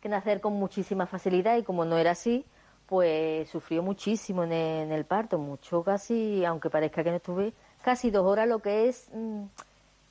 que 0.00 0.08
nacer 0.08 0.40
con 0.40 0.52
muchísima 0.52 1.06
facilidad 1.06 1.56
y 1.56 1.62
como 1.62 1.86
no 1.86 1.96
era 1.96 2.10
así, 2.10 2.44
pues 2.86 3.48
sufrió 3.48 3.82
muchísimo 3.82 4.44
en 4.44 4.52
el, 4.52 5.04
parto, 5.06 5.38
mucho 5.38 5.82
casi, 5.82 6.44
aunque 6.44 6.70
parezca 6.70 7.02
que 7.02 7.10
no 7.10 7.16
estuve, 7.16 7.54
casi 7.84 8.10
dos 8.10 8.24
horas 8.24 8.48
lo 8.48 8.60
que 8.60 8.88
es 8.88 9.08
mm, 9.12 9.44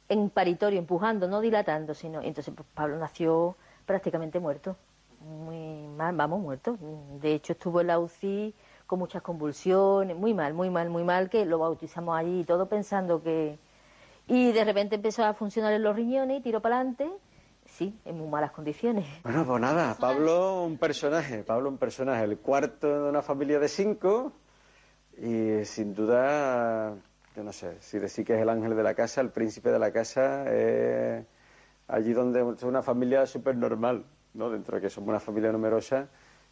en 0.10 0.30
paritorio, 0.30 0.78
empujando, 0.78 1.28
no 1.28 1.42
dilatando, 1.42 1.96
sino 1.96 2.22
entonces 2.22 2.54
pues, 2.56 2.68
Pablo 2.74 3.00
nació 3.00 3.56
prácticamente 3.86 4.40
muerto, 4.40 4.78
muy 5.20 5.88
mal, 5.98 6.16
vamos, 6.16 6.40
muerto. 6.40 6.78
De 7.20 7.34
hecho 7.34 7.54
estuvo 7.54 7.82
en 7.82 7.88
la 7.88 8.00
UCI 8.00 8.54
con 8.86 9.00
muchas 9.00 9.24
convulsiones, 9.24 10.16
muy 10.16 10.34
mal, 10.34 10.54
muy 10.54 10.70
mal, 10.70 10.90
muy 10.90 11.04
mal, 11.04 11.30
que 11.30 11.46
lo 11.46 11.58
bautizamos 11.60 12.18
allí 12.18 12.44
todo 12.44 12.68
pensando 12.68 13.24
que... 13.24 13.58
Y 14.28 14.54
de 14.54 14.64
repente 14.64 14.96
empezó 14.96 15.26
a 15.26 15.34
funcionar 15.34 15.74
en 15.74 15.84
los 15.84 15.96
riñones 15.96 16.40
y 16.40 16.42
tiró 16.42 16.62
para 16.62 16.78
adelante 16.78 17.10
sí, 17.66 17.98
en 18.06 18.18
muy 18.18 18.28
malas 18.28 18.52
condiciones. 18.52 19.06
Bueno, 19.24 19.46
pues 19.46 19.62
nada, 19.62 19.96
Pablo 20.00 20.64
un 20.64 20.78
personaje, 20.78 21.44
Pablo 21.44 21.70
un 21.70 21.78
personaje, 21.78 22.24
el 22.24 22.38
cuarto 22.38 23.04
de 23.04 23.10
una 23.10 23.22
familia 23.22 23.60
de 23.60 23.68
cinco 23.68 24.34
y 25.18 25.66
sin 25.66 25.94
duda, 25.94 26.96
yo 27.36 27.44
no 27.44 27.52
sé, 27.52 27.78
si 27.82 28.00
decir 28.00 28.26
que 28.26 28.36
es 28.36 28.42
el 28.42 28.50
ángel 28.50 28.76
de 28.76 28.84
la 28.84 28.94
casa, 28.94 29.22
el 29.22 29.30
príncipe 29.30 29.72
de 29.72 29.80
la 29.80 29.92
casa, 29.92 30.46
allí 31.88 32.14
donde 32.14 32.56
es 32.56 32.64
una 32.64 32.82
familia 32.82 33.26
súper 33.26 33.56
normal, 33.56 34.06
¿no? 34.34 34.50
Dentro 34.50 34.76
de 34.78 34.82
que 34.82 34.90
somos 34.90 35.10
una 35.10 35.20
familia 35.20 35.52
numerosa, 35.52 36.08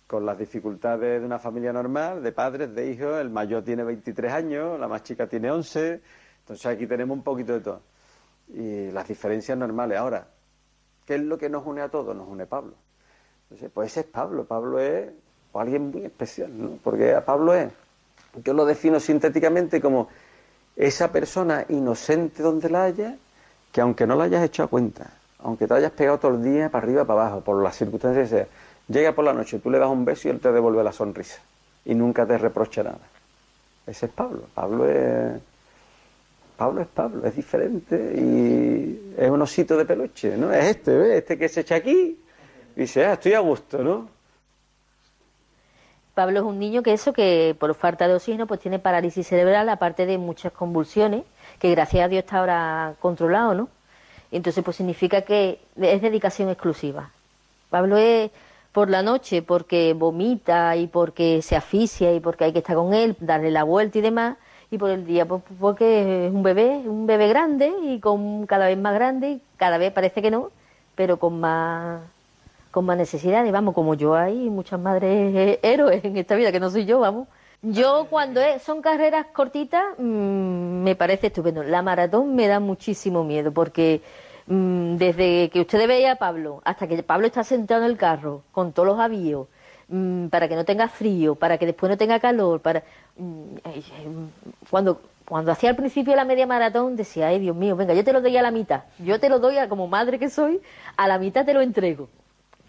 con 0.07 0.25
las 0.25 0.37
dificultades 0.37 1.21
de 1.21 1.25
una 1.25 1.39
familia 1.39 1.71
normal, 1.71 2.21
de 2.21 2.31
padres, 2.31 2.73
de 2.75 2.91
hijos, 2.91 3.19
el 3.21 3.29
mayor 3.29 3.63
tiene 3.63 3.83
23 3.83 4.33
años, 4.33 4.79
la 4.79 4.87
más 4.87 5.03
chica 5.03 5.27
tiene 5.27 5.51
11, 5.51 6.01
entonces 6.39 6.65
aquí 6.65 6.87
tenemos 6.87 7.15
un 7.15 7.23
poquito 7.23 7.53
de 7.53 7.61
todo. 7.61 7.81
Y 8.49 8.91
las 8.91 9.07
diferencias 9.07 9.57
normales. 9.57 9.97
Ahora, 9.97 10.27
¿Qué 11.05 11.15
es 11.15 11.21
lo 11.21 11.37
que 11.37 11.49
nos 11.49 11.65
une 11.65 11.81
a 11.81 11.89
todos? 11.89 12.15
Nos 12.15 12.27
une 12.27 12.45
Pablo. 12.45 12.73
Entonces, 13.43 13.69
pues 13.73 13.91
ese 13.91 14.01
es 14.01 14.05
Pablo. 14.05 14.45
Pablo 14.45 14.79
es 14.79 15.09
alguien 15.53 15.91
muy 15.91 16.05
especial, 16.05 16.49
¿no? 16.57 16.77
Porque 16.83 17.13
a 17.13 17.25
Pablo 17.25 17.53
es, 17.53 17.71
yo 18.43 18.53
lo 18.53 18.65
defino 18.65 18.99
sintéticamente 18.99 19.81
como 19.81 20.07
esa 20.75 21.11
persona 21.11 21.65
inocente 21.69 22.43
donde 22.43 22.69
la 22.69 22.83
haya, 22.83 23.15
que 23.71 23.81
aunque 23.81 24.07
no 24.07 24.15
la 24.15 24.25
hayas 24.25 24.43
hecho 24.43 24.63
a 24.63 24.67
cuenta, 24.67 25.11
aunque 25.39 25.67
te 25.67 25.73
hayas 25.73 25.91
pegado 25.91 26.19
todo 26.19 26.35
el 26.35 26.43
día 26.43 26.69
para 26.69 26.85
arriba, 26.85 27.05
para 27.05 27.21
abajo, 27.21 27.41
por 27.41 27.61
las 27.61 27.75
circunstancias 27.75 28.29
que 28.29 28.35
sea, 28.35 28.47
llega 28.87 29.13
por 29.13 29.25
la 29.25 29.33
noche, 29.33 29.59
tú 29.59 29.69
le 29.69 29.79
das 29.79 29.89
un 29.89 30.05
beso 30.05 30.27
y 30.27 30.31
él 30.31 30.39
te 30.39 30.51
devuelve 30.51 30.83
la 30.83 30.91
sonrisa 30.91 31.39
y 31.85 31.95
nunca 31.95 32.25
te 32.25 32.37
reprocha 32.37 32.83
nada. 32.83 32.99
Ese 33.87 34.05
es 34.05 34.11
Pablo. 34.11 34.43
Pablo 34.53 34.87
es 34.87 35.41
Pablo 36.61 36.81
es 36.81 36.87
Pablo, 36.87 37.25
es 37.25 37.35
diferente 37.35 38.13
y 38.15 39.15
es 39.17 39.29
un 39.31 39.41
osito 39.41 39.75
de 39.75 39.83
peluche, 39.83 40.37
¿no? 40.37 40.53
Es 40.53 40.65
este, 40.65 40.95
¿ves? 40.95 41.17
Este 41.17 41.35
que 41.35 41.49
se 41.49 41.61
echa 41.61 41.73
aquí 41.73 42.19
y 42.75 42.79
dice, 42.79 43.03
ah, 43.03 43.13
estoy 43.13 43.33
a 43.33 43.39
gusto, 43.39 43.83
¿no? 43.83 44.07
Pablo 46.21 46.41
es 46.41 46.45
un 46.45 46.59
niño 46.59 46.83
que 46.83 46.93
eso, 46.93 47.13
que 47.13 47.55
por 47.57 47.73
falta 47.73 48.07
de 48.07 48.13
oxígeno, 48.13 48.45
pues 48.45 48.59
tiene 48.59 48.77
parálisis 48.77 49.25
cerebral, 49.25 49.67
aparte 49.69 50.05
de 50.05 50.19
muchas 50.19 50.51
convulsiones, 50.51 51.23
que 51.57 51.71
gracias 51.71 52.05
a 52.05 52.07
Dios 52.09 52.23
está 52.23 52.37
ahora 52.37 52.93
controlado, 52.99 53.55
¿no? 53.55 53.69
Entonces, 54.31 54.63
pues 54.63 54.77
significa 54.77 55.23
que 55.23 55.59
es 55.81 55.99
dedicación 55.99 56.49
exclusiva. 56.49 57.09
Pablo 57.71 57.97
es 57.97 58.29
por 58.71 58.91
la 58.91 59.01
noche 59.01 59.41
porque 59.41 59.95
vomita 59.97 60.75
y 60.75 60.85
porque 60.85 61.41
se 61.41 61.55
asfixia 61.55 62.13
y 62.13 62.19
porque 62.19 62.43
hay 62.43 62.53
que 62.53 62.59
estar 62.59 62.75
con 62.75 62.93
él, 62.93 63.15
darle 63.19 63.49
la 63.49 63.63
vuelta 63.63 63.97
y 63.97 64.01
demás, 64.01 64.37
y 64.69 64.77
por 64.77 64.91
el 64.91 65.07
día, 65.07 65.25
pues 65.25 65.41
porque 65.59 66.27
es 66.27 66.31
un 66.31 66.43
bebé, 66.43 66.83
un 66.85 67.07
bebé 67.07 67.29
grande 67.29 67.73
y 67.81 67.99
con 67.99 68.45
cada 68.45 68.67
vez 68.67 68.77
más 68.77 68.93
grande 68.93 69.31
y 69.31 69.41
cada 69.57 69.79
vez 69.79 69.91
parece 69.91 70.21
que 70.21 70.29
no, 70.29 70.51
pero 70.93 71.17
con 71.17 71.39
más 71.39 71.99
con 72.71 72.85
más 72.85 72.97
necesidades, 72.97 73.51
vamos, 73.51 73.75
como 73.75 73.93
yo 73.93 74.15
hay 74.15 74.49
muchas 74.49 74.79
madres 74.79 75.59
héroes 75.61 76.03
en 76.03 76.17
esta 76.17 76.35
vida, 76.35 76.51
que 76.51 76.59
no 76.59 76.69
soy 76.69 76.85
yo, 76.85 76.99
vamos. 76.99 77.27
Yo 77.61 78.07
cuando 78.09 78.41
son 78.59 78.81
carreras 78.81 79.27
cortitas 79.27 79.83
mm, 79.99 80.83
me 80.83 80.95
parece 80.95 81.27
estupendo. 81.27 81.61
La 81.61 81.83
maratón 81.83 82.33
me 82.33 82.47
da 82.47 82.59
muchísimo 82.59 83.23
miedo 83.23 83.51
porque 83.51 84.01
mm, 84.47 84.95
desde 84.95 85.49
que 85.49 85.61
usted 85.61 85.87
veía 85.87 86.13
a 86.13 86.15
Pablo 86.15 86.61
hasta 86.65 86.87
que 86.87 87.03
Pablo 87.03 87.27
está 87.27 87.43
sentado 87.43 87.83
en 87.83 87.91
el 87.91 87.97
carro 87.97 88.41
con 88.51 88.73
todos 88.73 88.87
los 88.87 88.99
avíos, 88.99 89.47
mm, 89.89 90.27
para 90.27 90.47
que 90.47 90.55
no 90.55 90.65
tenga 90.65 90.87
frío, 90.87 91.35
para 91.35 91.59
que 91.59 91.67
después 91.67 91.89
no 91.89 91.97
tenga 91.97 92.19
calor, 92.19 92.61
para 92.61 92.83
cuando 94.69 95.01
cuando 95.31 95.51
hacía 95.51 95.69
al 95.69 95.75
principio 95.75 96.15
la 96.15 96.25
media 96.25 96.45
maratón 96.47 96.95
decía, 96.95 97.27
ay 97.27 97.39
Dios 97.39 97.55
mío, 97.55 97.75
venga, 97.75 97.93
yo 97.93 98.03
te 98.03 98.11
lo 98.11 98.21
doy 98.21 98.35
a 98.35 98.41
la 98.41 98.51
mitad, 98.51 98.83
yo 98.99 99.19
te 99.19 99.29
lo 99.29 99.39
doy 99.39 99.57
a, 99.59 99.69
como 99.69 99.87
madre 99.87 100.19
que 100.19 100.29
soy, 100.29 100.59
a 100.97 101.07
la 101.07 101.19
mitad 101.19 101.45
te 101.45 101.53
lo 101.53 101.61
entrego. 101.61 102.09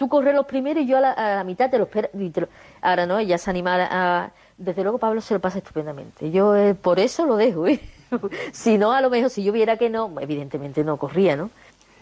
Tú 0.02 0.08
corres 0.08 0.34
los 0.34 0.46
primeros 0.46 0.82
y 0.82 0.88
yo 0.88 0.98
a 0.98 1.00
la, 1.00 1.44
mitad 1.44 1.70
te 1.70 1.78
lo 1.78 1.84
espero. 1.84 2.48
Ahora 2.80 3.06
no, 3.06 3.20
ella 3.20 3.38
se 3.38 3.48
anima 3.50 3.76
a, 3.88 4.32
Desde 4.58 4.82
luego 4.82 4.98
Pablo 4.98 5.20
se 5.20 5.32
lo 5.32 5.38
pasa 5.38 5.58
estupendamente. 5.58 6.32
Yo 6.32 6.56
eh, 6.56 6.74
por 6.74 6.98
eso 6.98 7.24
lo 7.24 7.36
dejo. 7.36 7.68
¿eh? 7.68 7.78
si 8.52 8.78
no, 8.78 8.90
a 8.90 9.00
lo 9.00 9.10
mejor 9.10 9.30
si 9.30 9.44
yo 9.44 9.52
viera 9.52 9.76
que 9.76 9.88
no, 9.88 10.12
evidentemente 10.18 10.82
no 10.82 10.96
corría, 10.96 11.36
¿no? 11.36 11.50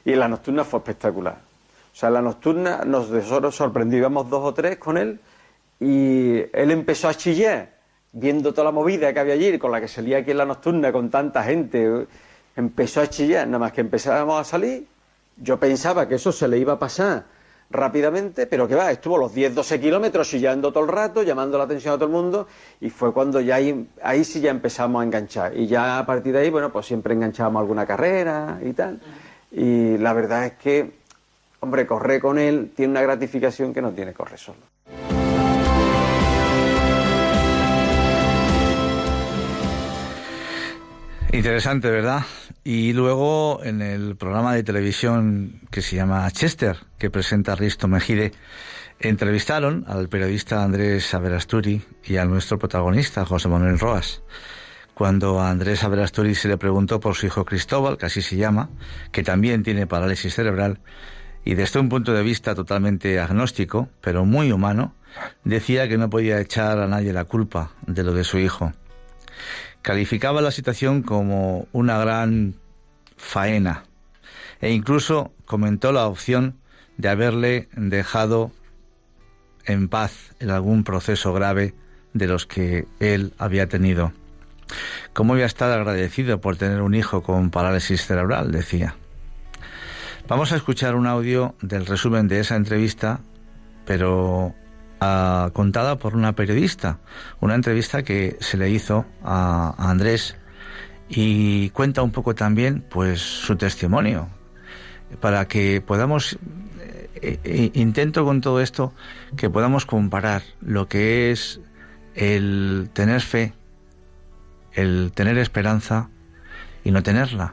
Y 0.02 0.14
la 0.14 0.28
nocturna 0.28 0.64
fue 0.64 0.78
espectacular. 0.78 1.34
O 1.92 1.94
sea, 1.94 2.08
la 2.08 2.22
nocturna 2.22 2.86
nos 2.86 3.10
sorprendíamos 3.54 4.30
dos 4.30 4.44
o 4.44 4.54
tres 4.54 4.78
con 4.78 4.96
él 4.96 5.20
y 5.78 6.38
él 6.54 6.70
empezó 6.70 7.06
a 7.06 7.12
chillar 7.12 7.68
viendo 8.12 8.54
toda 8.54 8.64
la 8.64 8.72
movida 8.72 9.12
que 9.12 9.20
había 9.20 9.34
allí, 9.34 9.58
con 9.58 9.72
la 9.72 9.78
que 9.82 9.88
salía 9.88 10.16
aquí 10.16 10.30
en 10.30 10.38
la 10.38 10.46
nocturna 10.46 10.90
con 10.90 11.10
tanta 11.10 11.42
gente, 11.42 12.06
empezó 12.56 13.02
a 13.02 13.08
chillar, 13.08 13.46
nada 13.46 13.58
más 13.58 13.72
que 13.72 13.82
empezábamos 13.82 14.40
a 14.40 14.44
salir, 14.44 14.86
yo 15.36 15.60
pensaba 15.60 16.08
que 16.08 16.14
eso 16.14 16.32
se 16.32 16.48
le 16.48 16.56
iba 16.56 16.72
a 16.72 16.78
pasar 16.78 17.39
rápidamente, 17.70 18.46
pero 18.46 18.66
que 18.66 18.74
va, 18.74 18.90
estuvo 18.90 19.16
los 19.16 19.32
10, 19.32 19.54
12 19.54 19.80
kilómetros 19.80 20.28
chillando 20.28 20.72
todo 20.72 20.84
el 20.84 20.90
rato, 20.90 21.22
llamando 21.22 21.56
la 21.56 21.64
atención 21.64 21.94
a 21.94 21.96
todo 21.96 22.06
el 22.06 22.12
mundo, 22.12 22.48
y 22.80 22.90
fue 22.90 23.12
cuando 23.12 23.40
ya 23.40 23.54
ahí, 23.54 23.88
ahí 24.02 24.24
sí 24.24 24.40
ya 24.40 24.50
empezamos 24.50 25.00
a 25.00 25.04
enganchar. 25.04 25.56
Y 25.56 25.66
ya 25.66 25.98
a 25.98 26.06
partir 26.06 26.32
de 26.32 26.40
ahí, 26.40 26.50
bueno, 26.50 26.70
pues 26.72 26.86
siempre 26.86 27.14
enganchábamos 27.14 27.60
alguna 27.60 27.86
carrera 27.86 28.58
y 28.64 28.72
tal. 28.72 29.00
Y 29.52 29.96
la 29.98 30.12
verdad 30.12 30.46
es 30.46 30.52
que, 30.54 30.92
hombre, 31.60 31.86
correr 31.86 32.20
con 32.20 32.38
él 32.38 32.72
tiene 32.74 32.90
una 32.90 33.02
gratificación 33.02 33.72
que 33.72 33.80
no 33.80 33.92
tiene 33.92 34.12
correr 34.12 34.38
solo. 34.38 34.58
Interesante, 41.32 41.88
¿verdad? 41.88 42.22
Y 42.72 42.92
luego 42.92 43.64
en 43.64 43.82
el 43.82 44.14
programa 44.14 44.54
de 44.54 44.62
televisión 44.62 45.60
que 45.72 45.82
se 45.82 45.96
llama 45.96 46.30
Chester, 46.30 46.76
que 46.98 47.10
presenta 47.10 47.56
Risto 47.56 47.88
Mejide, 47.88 48.30
entrevistaron 49.00 49.84
al 49.88 50.08
periodista 50.08 50.62
Andrés 50.62 51.12
Averasturi 51.12 51.82
y 52.04 52.16
a 52.18 52.26
nuestro 52.26 52.60
protagonista, 52.60 53.26
José 53.26 53.48
Manuel 53.48 53.80
Roas. 53.80 54.22
Cuando 54.94 55.40
a 55.40 55.50
Andrés 55.50 55.82
Averasturi 55.82 56.36
se 56.36 56.46
le 56.46 56.58
preguntó 56.58 57.00
por 57.00 57.16
su 57.16 57.26
hijo 57.26 57.44
Cristóbal, 57.44 57.98
que 57.98 58.06
así 58.06 58.22
se 58.22 58.36
llama, 58.36 58.70
que 59.10 59.24
también 59.24 59.64
tiene 59.64 59.88
parálisis 59.88 60.32
cerebral, 60.32 60.78
y 61.44 61.56
desde 61.56 61.80
un 61.80 61.88
punto 61.88 62.14
de 62.14 62.22
vista 62.22 62.54
totalmente 62.54 63.18
agnóstico, 63.18 63.88
pero 64.00 64.24
muy 64.24 64.52
humano, 64.52 64.94
decía 65.42 65.88
que 65.88 65.98
no 65.98 66.08
podía 66.08 66.40
echar 66.40 66.78
a 66.78 66.86
nadie 66.86 67.12
la 67.12 67.24
culpa 67.24 67.72
de 67.88 68.04
lo 68.04 68.14
de 68.14 68.22
su 68.22 68.38
hijo 68.38 68.72
calificaba 69.82 70.40
la 70.40 70.50
situación 70.50 71.02
como 71.02 71.66
una 71.72 71.98
gran 71.98 72.54
faena 73.16 73.84
e 74.60 74.72
incluso 74.72 75.32
comentó 75.46 75.92
la 75.92 76.06
opción 76.06 76.56
de 76.96 77.08
haberle 77.08 77.68
dejado 77.72 78.52
en 79.64 79.88
paz 79.88 80.34
en 80.38 80.50
algún 80.50 80.84
proceso 80.84 81.32
grave 81.32 81.74
de 82.12 82.26
los 82.26 82.46
que 82.46 82.86
él 82.98 83.32
había 83.38 83.68
tenido. 83.68 84.12
¿Cómo 85.12 85.34
iba 85.36 85.44
a 85.44 85.46
estar 85.46 85.70
agradecido 85.72 86.40
por 86.40 86.56
tener 86.56 86.82
un 86.82 86.94
hijo 86.94 87.22
con 87.22 87.50
parálisis 87.50 88.06
cerebral? 88.06 88.52
decía. 88.52 88.96
Vamos 90.28 90.52
a 90.52 90.56
escuchar 90.56 90.94
un 90.94 91.06
audio 91.06 91.56
del 91.60 91.86
resumen 91.86 92.28
de 92.28 92.40
esa 92.40 92.54
entrevista, 92.54 93.20
pero 93.84 94.54
contada 95.00 95.96
por 95.96 96.14
una 96.14 96.34
periodista, 96.34 96.98
una 97.40 97.54
entrevista 97.54 98.02
que 98.02 98.36
se 98.40 98.56
le 98.56 98.70
hizo 98.70 99.06
a, 99.24 99.74
Andrés 99.78 100.36
y 101.08 101.70
cuenta 101.70 102.02
un 102.02 102.12
poco 102.12 102.34
también 102.34 102.84
pues 102.88 103.20
su 103.20 103.56
testimonio 103.56 104.28
para 105.20 105.48
que 105.48 105.80
podamos 105.80 106.38
eh, 107.16 107.38
eh, 107.42 107.70
intento 107.74 108.24
con 108.24 108.40
todo 108.40 108.60
esto 108.60 108.92
que 109.36 109.50
podamos 109.50 109.86
comparar 109.86 110.42
lo 110.60 110.86
que 110.86 111.32
es 111.32 111.60
el 112.14 112.90
tener 112.92 113.22
fe, 113.22 113.54
el 114.72 115.12
tener 115.14 115.38
esperanza 115.38 116.10
y 116.84 116.90
no 116.90 117.02
tenerla. 117.02 117.52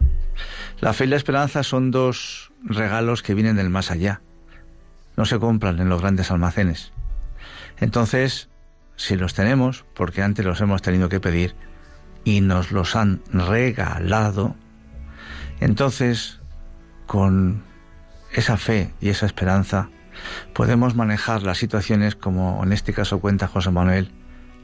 La 0.81 0.93
fe 0.93 1.05
y 1.05 1.07
la 1.07 1.15
esperanza 1.15 1.63
son 1.63 1.91
dos 1.91 2.51
regalos 2.63 3.23
que 3.23 3.33
vienen 3.33 3.55
del 3.55 3.69
más 3.69 3.89
allá. 3.89 4.21
No 5.15 5.25
se 5.25 5.39
compran 5.39 5.79
en 5.79 5.89
los 5.89 6.01
grandes 6.01 6.29
almacenes. 6.29 6.91
Entonces, 7.79 8.49
si 8.95 9.15
los 9.15 9.33
tenemos, 9.33 9.85
porque 9.93 10.21
antes 10.21 10.45
los 10.45 10.61
hemos 10.61 10.81
tenido 10.81 11.09
que 11.09 11.19
pedir, 11.19 11.55
y 12.23 12.41
nos 12.41 12.71
los 12.71 12.95
han 12.95 13.21
regalado, 13.31 14.55
entonces, 15.59 16.39
con 17.05 17.63
esa 18.33 18.57
fe 18.57 18.91
y 18.99 19.09
esa 19.09 19.25
esperanza, 19.25 19.89
podemos 20.53 20.95
manejar 20.95 21.43
las 21.43 21.57
situaciones 21.57 22.15
como 22.15 22.63
en 22.63 22.73
este 22.73 22.93
caso 22.93 23.19
cuenta 23.19 23.47
José 23.47 23.71
Manuel, 23.71 24.11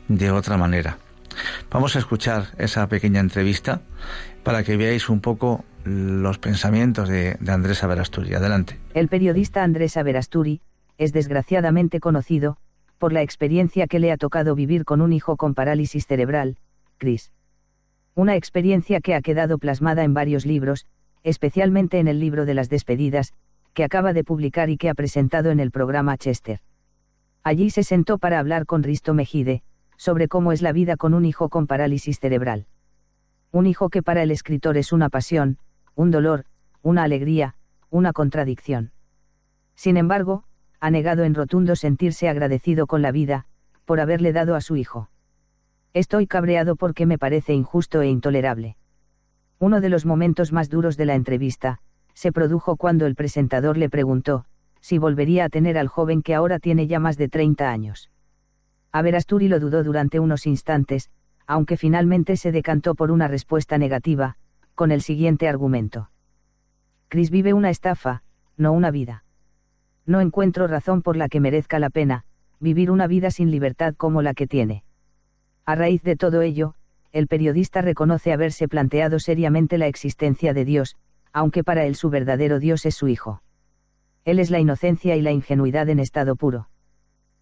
de 0.07 0.31
otra 0.31 0.57
manera. 0.57 0.97
Vamos 1.71 1.95
a 1.95 1.99
escuchar 1.99 2.47
esa 2.57 2.87
pequeña 2.87 3.19
entrevista 3.19 3.81
para 4.43 4.63
que 4.63 4.77
veáis 4.77 5.09
un 5.09 5.21
poco 5.21 5.63
los 5.83 6.37
pensamientos 6.37 7.09
de, 7.09 7.37
Andrés 7.47 7.83
Averasturi. 7.83 8.33
Adelante. 8.35 8.79
El 8.93 9.07
periodista 9.07 9.63
Andrés 9.63 9.97
Averasturi 9.97 10.61
es 10.97 11.11
desgraciadamente 11.11 11.99
conocido 11.99 12.57
por 13.03 13.11
la 13.11 13.21
experiencia 13.21 13.85
que 13.85 13.99
le 13.99 14.13
ha 14.13 14.17
tocado 14.17 14.55
vivir 14.55 14.85
con 14.85 15.01
un 15.01 15.11
hijo 15.11 15.35
con 15.35 15.55
parálisis 15.55 16.07
cerebral, 16.07 16.55
Chris. 16.97 17.33
Una 18.15 18.37
experiencia 18.37 19.01
que 19.01 19.13
ha 19.13 19.21
quedado 19.21 19.57
plasmada 19.57 20.05
en 20.05 20.13
varios 20.13 20.45
libros, 20.45 20.85
especialmente 21.21 21.99
en 21.99 22.07
el 22.07 22.21
libro 22.21 22.45
de 22.45 22.53
las 22.53 22.69
despedidas, 22.69 23.33
que 23.73 23.83
acaba 23.83 24.13
de 24.13 24.23
publicar 24.23 24.69
y 24.69 24.77
que 24.77 24.87
ha 24.87 24.93
presentado 24.93 25.51
en 25.51 25.59
el 25.59 25.69
programa 25.69 26.15
Chester. 26.15 26.61
Allí 27.43 27.71
se 27.71 27.83
sentó 27.83 28.19
para 28.19 28.39
hablar 28.39 28.65
con 28.65 28.83
Risto 28.83 29.13
Mejide, 29.13 29.63
sobre 29.97 30.29
cómo 30.29 30.53
es 30.53 30.61
la 30.61 30.71
vida 30.71 30.95
con 30.95 31.13
un 31.13 31.25
hijo 31.25 31.49
con 31.49 31.67
parálisis 31.67 32.21
cerebral. 32.21 32.67
Un 33.51 33.65
hijo 33.65 33.89
que 33.89 34.01
para 34.01 34.23
el 34.23 34.31
escritor 34.31 34.77
es 34.77 34.93
una 34.93 35.09
pasión, 35.09 35.57
un 35.93 36.09
dolor, 36.09 36.45
una 36.81 37.03
alegría, 37.03 37.55
una 37.89 38.13
contradicción. 38.13 38.93
Sin 39.75 39.97
embargo, 39.97 40.45
ha 40.83 40.91
negado 40.91 41.23
en 41.23 41.33
rotundo 41.33 41.77
sentirse 41.77 42.27
agradecido 42.27 42.87
con 42.87 43.01
la 43.01 43.13
vida, 43.13 43.45
por 43.85 44.01
haberle 44.01 44.33
dado 44.33 44.53
a 44.53 44.59
su 44.59 44.75
hijo. 44.75 45.09
Estoy 45.93 46.27
cabreado 46.27 46.75
porque 46.75 47.05
me 47.05 47.17
parece 47.17 47.53
injusto 47.53 48.01
e 48.01 48.09
intolerable. 48.09 48.75
Uno 49.59 49.79
de 49.79 49.87
los 49.87 50.05
momentos 50.05 50.51
más 50.51 50.69
duros 50.69 50.97
de 50.97 51.05
la 51.05 51.15
entrevista, 51.15 51.79
se 52.13 52.33
produjo 52.33 52.75
cuando 52.75 53.05
el 53.05 53.15
presentador 53.15 53.77
le 53.77 53.89
preguntó, 53.89 54.43
si 54.81 54.97
volvería 54.97 55.45
a 55.45 55.49
tener 55.49 55.77
al 55.77 55.87
joven 55.87 56.21
que 56.21 56.35
ahora 56.35 56.59
tiene 56.59 56.85
ya 56.85 56.99
más 56.99 57.15
de 57.15 57.29
30 57.29 57.71
años. 57.71 58.09
Averasturi 58.91 59.47
lo 59.47 59.61
dudó 59.61 59.85
durante 59.85 60.19
unos 60.19 60.45
instantes, 60.45 61.09
aunque 61.47 61.77
finalmente 61.77 62.35
se 62.35 62.51
decantó 62.51 62.93
por 62.93 63.09
una 63.09 63.29
respuesta 63.29 63.77
negativa, 63.77 64.35
con 64.75 64.91
el 64.91 65.01
siguiente 65.01 65.47
argumento. 65.47 66.09
Chris 67.07 67.31
vive 67.31 67.53
una 67.53 67.69
estafa, 67.69 68.23
no 68.57 68.73
una 68.73 68.91
vida. 68.91 69.23
No 70.05 70.21
encuentro 70.21 70.67
razón 70.67 71.01
por 71.01 71.15
la 71.15 71.29
que 71.29 71.39
merezca 71.39 71.79
la 71.79 71.89
pena, 71.89 72.25
vivir 72.59 72.91
una 72.91 73.07
vida 73.07 73.31
sin 73.31 73.51
libertad 73.51 73.95
como 73.95 74.21
la 74.21 74.33
que 74.33 74.47
tiene. 74.47 74.83
A 75.65 75.75
raíz 75.75 76.03
de 76.03 76.15
todo 76.15 76.41
ello, 76.41 76.75
el 77.11 77.27
periodista 77.27 77.81
reconoce 77.81 78.33
haberse 78.33 78.67
planteado 78.67 79.19
seriamente 79.19 79.77
la 79.77 79.87
existencia 79.87 80.53
de 80.53 80.65
Dios, 80.65 80.95
aunque 81.31 81.63
para 81.63 81.85
él 81.85 81.95
su 81.95 82.09
verdadero 82.09 82.59
Dios 82.59 82.85
es 82.85 82.95
su 82.95 83.07
Hijo. 83.07 83.41
Él 84.25 84.39
es 84.39 84.49
la 84.49 84.59
inocencia 84.59 85.15
y 85.15 85.21
la 85.21 85.31
ingenuidad 85.31 85.89
en 85.89 85.99
estado 85.99 86.35
puro. 86.35 86.69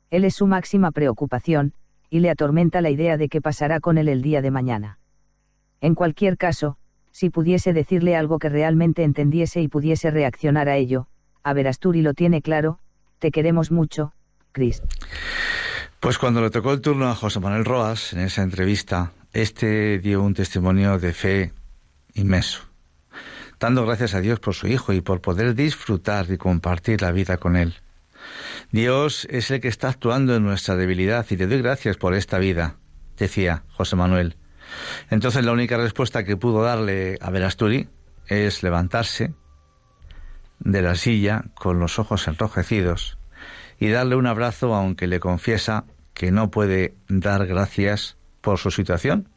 Él 0.09 0.25
es 0.25 0.35
su 0.35 0.47
máxima 0.47 0.91
preocupación, 0.91 1.73
y 2.09 2.19
le 2.19 2.29
atormenta 2.29 2.81
la 2.81 2.89
idea 2.89 3.17
de 3.17 3.29
qué 3.29 3.41
pasará 3.41 3.79
con 3.79 3.97
él 3.97 4.09
el 4.09 4.21
día 4.21 4.41
de 4.41 4.51
mañana. 4.51 4.99
En 5.79 5.95
cualquier 5.95 6.37
caso, 6.37 6.77
si 7.11 7.29
pudiese 7.29 7.73
decirle 7.73 8.15
algo 8.15 8.39
que 8.39 8.49
realmente 8.49 9.03
entendiese 9.03 9.61
y 9.61 9.67
pudiese 9.67 10.11
reaccionar 10.11 10.67
a 10.67 10.75
ello, 10.75 11.07
a 11.43 11.53
Verasturi 11.53 12.01
lo 12.01 12.13
tiene 12.13 12.41
claro, 12.41 12.79
te 13.19 13.31
queremos 13.31 13.71
mucho, 13.71 14.13
Chris. 14.51 14.81
Pues 15.99 16.17
cuando 16.17 16.41
le 16.41 16.49
tocó 16.49 16.73
el 16.73 16.81
turno 16.81 17.09
a 17.09 17.15
José 17.15 17.39
Manuel 17.39 17.65
Roas 17.65 18.13
en 18.13 18.19
esa 18.19 18.41
entrevista, 18.41 19.11
este 19.33 19.99
dio 19.99 20.21
un 20.23 20.33
testimonio 20.33 20.97
de 20.97 21.13
fe 21.13 21.53
inmenso 22.13 22.71
dando 23.61 23.85
gracias 23.85 24.15
a 24.15 24.21
Dios 24.21 24.39
por 24.39 24.55
su 24.55 24.67
Hijo 24.67 24.91
y 24.91 25.01
por 25.01 25.21
poder 25.21 25.53
disfrutar 25.53 26.25
y 26.29 26.37
compartir 26.37 27.01
la 27.01 27.11
vida 27.11 27.37
con 27.37 27.55
Él. 27.55 27.75
Dios 28.71 29.27
es 29.29 29.51
el 29.51 29.61
que 29.61 29.67
está 29.67 29.89
actuando 29.89 30.35
en 30.35 30.43
nuestra 30.43 30.75
debilidad 30.75 31.25
y 31.29 31.37
te 31.37 31.47
doy 31.47 31.61
gracias 31.61 31.95
por 31.95 32.15
esta 32.15 32.39
vida, 32.39 32.77
decía 33.17 33.63
José 33.69 33.95
Manuel. 33.95 34.35
Entonces 35.09 35.45
la 35.45 35.51
única 35.51 35.77
respuesta 35.77 36.23
que 36.23 36.37
pudo 36.37 36.63
darle 36.63 37.17
a 37.21 37.29
Verasturi 37.29 37.87
es 38.27 38.63
levantarse 38.63 39.33
de 40.63 40.81
la 40.81 40.95
silla 40.95 41.45
con 41.53 41.79
los 41.79 41.99
ojos 41.99 42.27
enrojecidos 42.27 43.17
y 43.79 43.89
darle 43.89 44.15
un 44.15 44.27
abrazo 44.27 44.73
aunque 44.73 45.07
le 45.07 45.19
confiesa 45.19 45.85
que 46.13 46.31
no 46.31 46.51
puede 46.51 46.93
dar 47.07 47.45
gracias 47.47 48.17
por 48.41 48.57
su 48.57 48.71
situación. 48.71 49.27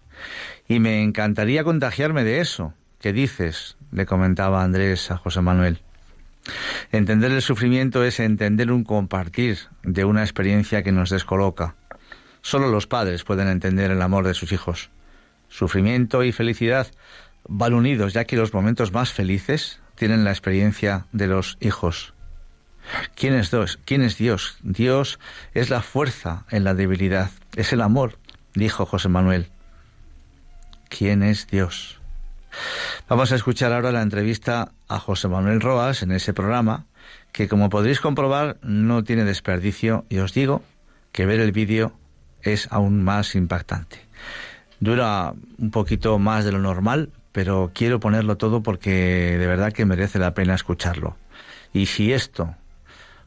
Y 0.68 0.80
me 0.80 1.02
encantaría 1.02 1.64
contagiarme 1.64 2.24
de 2.24 2.40
eso, 2.40 2.74
¿Qué 3.04 3.12
dices? 3.12 3.76
le 3.92 4.06
comentaba 4.06 4.64
Andrés 4.64 5.10
a 5.10 5.18
José 5.18 5.42
Manuel. 5.42 5.82
Entender 6.90 7.32
el 7.32 7.42
sufrimiento 7.42 8.02
es 8.02 8.18
entender 8.18 8.72
un 8.72 8.82
compartir 8.82 9.58
de 9.82 10.06
una 10.06 10.22
experiencia 10.22 10.82
que 10.82 10.90
nos 10.90 11.10
descoloca. 11.10 11.74
Solo 12.40 12.70
los 12.70 12.86
padres 12.86 13.22
pueden 13.24 13.48
entender 13.48 13.90
el 13.90 14.00
amor 14.00 14.26
de 14.26 14.32
sus 14.32 14.52
hijos. 14.52 14.88
Sufrimiento 15.48 16.24
y 16.24 16.32
felicidad 16.32 16.86
van 17.46 17.74
unidos, 17.74 18.14
ya 18.14 18.24
que 18.24 18.36
los 18.36 18.54
momentos 18.54 18.90
más 18.92 19.12
felices 19.12 19.80
tienen 19.96 20.24
la 20.24 20.30
experiencia 20.30 21.06
de 21.12 21.26
los 21.26 21.56
hijos. 21.60 22.14
¿Quién 23.14 23.34
es 23.34 23.50
Dios? 23.50 23.78
¿Quién 23.84 24.02
es 24.02 24.18
Dios? 24.18 24.58
Dios 24.62 25.18
es 25.54 25.70
la 25.70 25.82
fuerza 25.82 26.44
en 26.50 26.64
la 26.64 26.74
debilidad, 26.74 27.30
es 27.56 27.72
el 27.72 27.80
amor, 27.80 28.18
dijo 28.54 28.86
José 28.86 29.08
Manuel. 29.08 29.50
¿Quién 30.88 31.22
es 31.22 31.46
Dios? 31.46 32.00
Vamos 33.08 33.32
a 33.32 33.36
escuchar 33.36 33.72
ahora 33.72 33.90
la 33.90 34.02
entrevista 34.02 34.72
a 34.88 34.98
José 34.98 35.28
Manuel 35.28 35.60
Roas 35.60 36.02
en 36.02 36.12
ese 36.12 36.32
programa, 36.32 36.86
que 37.32 37.48
como 37.48 37.68
podréis 37.68 38.00
comprobar 38.00 38.58
no 38.62 39.02
tiene 39.02 39.24
desperdicio 39.24 40.04
y 40.08 40.18
os 40.18 40.32
digo 40.32 40.62
que 41.12 41.26
ver 41.26 41.40
el 41.40 41.52
vídeo 41.52 41.92
es 42.42 42.68
aún 42.70 43.02
más 43.02 43.34
impactante. 43.34 44.00
Dura 44.80 45.34
un 45.58 45.70
poquito 45.70 46.18
más 46.18 46.44
de 46.44 46.52
lo 46.52 46.58
normal, 46.58 47.10
pero 47.34 47.72
quiero 47.74 47.98
ponerlo 47.98 48.36
todo 48.36 48.62
porque 48.62 49.36
de 49.36 49.46
verdad 49.48 49.72
que 49.72 49.84
merece 49.84 50.20
la 50.20 50.34
pena 50.34 50.54
escucharlo. 50.54 51.16
Y 51.72 51.86
si 51.86 52.12
esto 52.12 52.54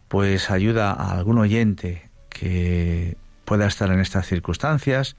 pues 0.08 0.50
ayuda 0.50 0.94
a 0.94 1.12
algún 1.12 1.38
oyente 1.38 2.10
que 2.30 3.18
pueda 3.44 3.68
estar 3.68 3.92
en 3.92 4.00
estas 4.00 4.26
circunstancias 4.26 5.18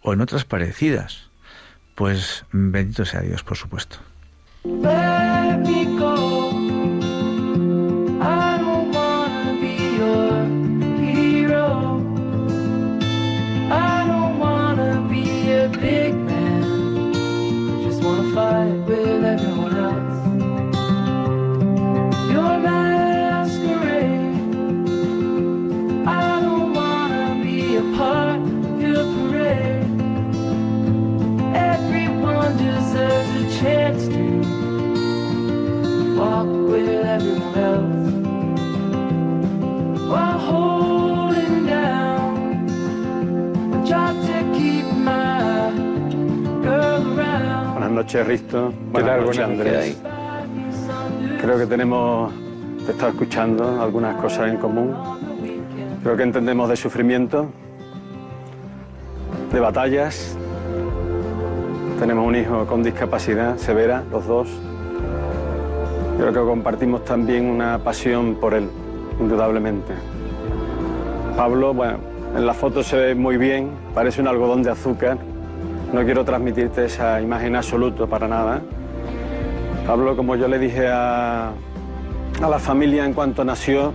o 0.00 0.14
en 0.14 0.22
otras 0.22 0.46
parecidas, 0.46 1.28
pues 1.94 2.46
bendito 2.50 3.04
sea 3.04 3.20
Dios, 3.20 3.42
por 3.42 3.58
supuesto. 3.58 3.98
Noches, 48.00 48.26
Risto. 48.26 48.72
Buenas 48.92 49.20
noches, 49.20 49.40
Andrés. 49.40 50.02
Creo 51.38 51.58
que 51.58 51.66
tenemos, 51.66 52.32
te 52.86 52.92
estado 52.92 53.10
escuchando, 53.10 53.82
algunas 53.82 54.16
cosas 54.16 54.48
en 54.48 54.56
común. 54.56 54.96
Creo 56.02 56.16
que 56.16 56.22
entendemos 56.22 56.70
de 56.70 56.76
sufrimiento, 56.76 57.50
de 59.52 59.60
batallas. 59.60 60.34
Tenemos 61.98 62.26
un 62.26 62.36
hijo 62.36 62.64
con 62.64 62.82
discapacidad 62.82 63.58
severa, 63.58 64.02
los 64.10 64.26
dos. 64.26 64.48
Creo 66.16 66.32
que 66.32 66.40
compartimos 66.40 67.04
también 67.04 67.44
una 67.44 67.80
pasión 67.80 68.36
por 68.36 68.54
él, 68.54 68.70
indudablemente. 69.20 69.92
Pablo, 71.36 71.74
bueno, 71.74 71.98
en 72.34 72.46
la 72.46 72.54
foto 72.54 72.82
se 72.82 72.96
ve 72.96 73.14
muy 73.14 73.36
bien, 73.36 73.68
parece 73.94 74.22
un 74.22 74.28
algodón 74.28 74.62
de 74.62 74.70
azúcar. 74.70 75.18
No 75.92 76.04
quiero 76.04 76.24
transmitirte 76.24 76.84
esa 76.84 77.20
imagen 77.20 77.56
absoluta 77.56 78.06
para 78.06 78.28
nada, 78.28 78.62
Pablo, 79.86 80.14
como 80.16 80.36
yo 80.36 80.46
le 80.46 80.60
dije 80.60 80.86
a, 80.86 81.48
a 81.48 82.48
la 82.48 82.58
familia 82.60 83.04
en 83.04 83.12
cuanto 83.12 83.44
nació, 83.44 83.92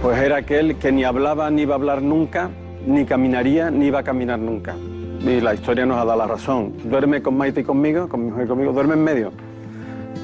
pues 0.00 0.18
era 0.20 0.36
aquel 0.36 0.76
que 0.76 0.92
ni 0.92 1.02
hablaba 1.02 1.50
ni 1.50 1.62
iba 1.62 1.74
a 1.74 1.78
hablar 1.78 2.00
nunca, 2.00 2.50
ni 2.86 3.04
caminaría 3.04 3.72
ni 3.72 3.86
iba 3.86 3.98
a 3.98 4.02
caminar 4.04 4.38
nunca. 4.38 4.76
Y 5.20 5.40
la 5.40 5.52
historia 5.52 5.84
nos 5.84 5.96
ha 5.96 6.04
dado 6.04 6.16
la 6.16 6.28
razón. 6.28 6.74
Duerme 6.84 7.22
con 7.22 7.36
Maite 7.36 7.62
y 7.62 7.64
conmigo, 7.64 8.08
con 8.08 8.24
mi 8.24 8.30
mujer 8.30 8.44
y 8.44 8.48
conmigo, 8.48 8.72
duerme 8.72 8.94
en 8.94 9.02
medio, 9.02 9.32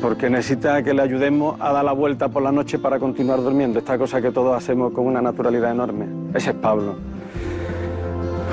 porque 0.01 0.31
necesita 0.31 0.85
que 0.85 0.95
le 0.95 1.03
ayudemos 1.03 1.61
a 1.61 1.73
dar 1.73 1.85
la 1.85 1.93
vuelta 1.93 2.29
por 2.29 2.45
la 2.45 2.53
noche 2.53 2.79
para 2.79 3.01
continuar 3.01 3.43
durmiendo, 3.43 3.81
esta 3.81 3.99
cosa 3.99 4.23
que 4.23 4.31
todos 4.31 4.57
hacemos 4.57 4.93
con 4.93 5.07
una 5.07 5.21
naturalidad 5.21 5.73
enorme. 5.73 6.07
Ese 6.33 6.51
es 6.51 6.57
Pablo. 6.57 6.95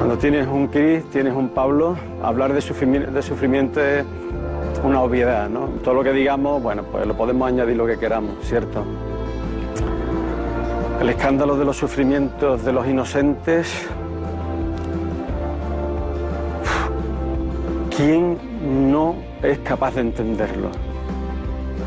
Cuando 0.02 0.18
tienes 0.18 0.48
un 0.48 0.66
Cris, 0.66 1.06
tienes 1.12 1.36
un 1.36 1.50
Pablo, 1.50 1.96
hablar 2.24 2.56
de 2.56 2.62
sufrimiento, 2.62 3.12
de 3.12 3.22
sufrimiento 3.22 3.80
es 3.80 4.04
una 4.84 5.00
obviedad, 5.00 5.48
¿no? 5.48 5.68
Todo 5.84 5.94
lo 5.94 6.04
que 6.04 6.12
digamos, 6.12 6.60
bueno, 6.64 6.82
pues 6.92 7.06
lo 7.06 7.16
podemos 7.16 7.48
añadir 7.48 7.78
lo 7.78 7.86
que 7.86 8.00
queramos, 8.00 8.34
¿cierto? 8.42 8.84
El 11.00 11.08
escándalo 11.08 11.56
de 11.56 11.66
los 11.66 11.78
sufrimientos 11.78 12.66
de 12.66 12.74
los 12.74 12.88
inocentes. 12.88 13.88
¿Quién 17.96 18.40
no 18.92 19.14
es 19.44 19.60
capaz 19.60 19.94
de 19.94 20.02
entenderlo? 20.02 20.70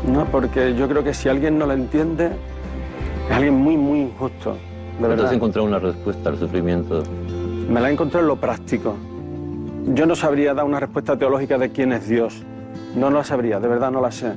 ¿No? 0.07 0.23
Porque 0.27 0.73
yo 0.73 0.87
creo 0.87 1.03
que 1.03 1.13
si 1.13 1.27
alguien 1.27 1.59
no 1.59 1.65
lo 1.65 1.73
entiende, 1.73 2.31
es 3.29 3.35
alguien 3.35 3.55
muy, 3.55 3.75
muy 3.75 4.03
injusto. 4.03 4.53
De 4.53 4.57
¿Cuándo 4.99 5.09
verdad. 5.09 5.25
has 5.25 5.33
encontrado 5.33 5.67
una 5.67 5.79
respuesta 5.79 6.29
al 6.29 6.39
sufrimiento? 6.39 7.03
Me 7.69 7.81
la 7.81 7.89
he 7.89 7.93
encontrado 7.93 8.23
en 8.23 8.27
lo 8.27 8.35
práctico. 8.35 8.95
Yo 9.87 10.05
no 10.05 10.15
sabría 10.15 10.53
dar 10.53 10.65
una 10.65 10.79
respuesta 10.79 11.17
teológica 11.17 11.57
de 11.57 11.71
quién 11.71 11.93
es 11.93 12.07
Dios. 12.07 12.43
No 12.95 13.09
la 13.09 13.23
sabría, 13.23 13.59
de 13.59 13.67
verdad 13.67 13.91
no 13.91 14.01
la 14.01 14.11
sé. 14.11 14.33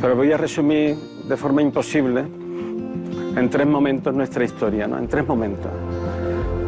Pero 0.00 0.16
voy 0.16 0.32
a 0.32 0.36
resumir 0.36 0.96
de 1.28 1.36
forma 1.36 1.62
imposible 1.62 2.20
en 3.36 3.48
tres 3.50 3.66
momentos 3.66 4.12
nuestra 4.14 4.44
historia, 4.44 4.88
¿no? 4.88 4.98
En 4.98 5.06
tres 5.06 5.26
momentos. 5.26 5.70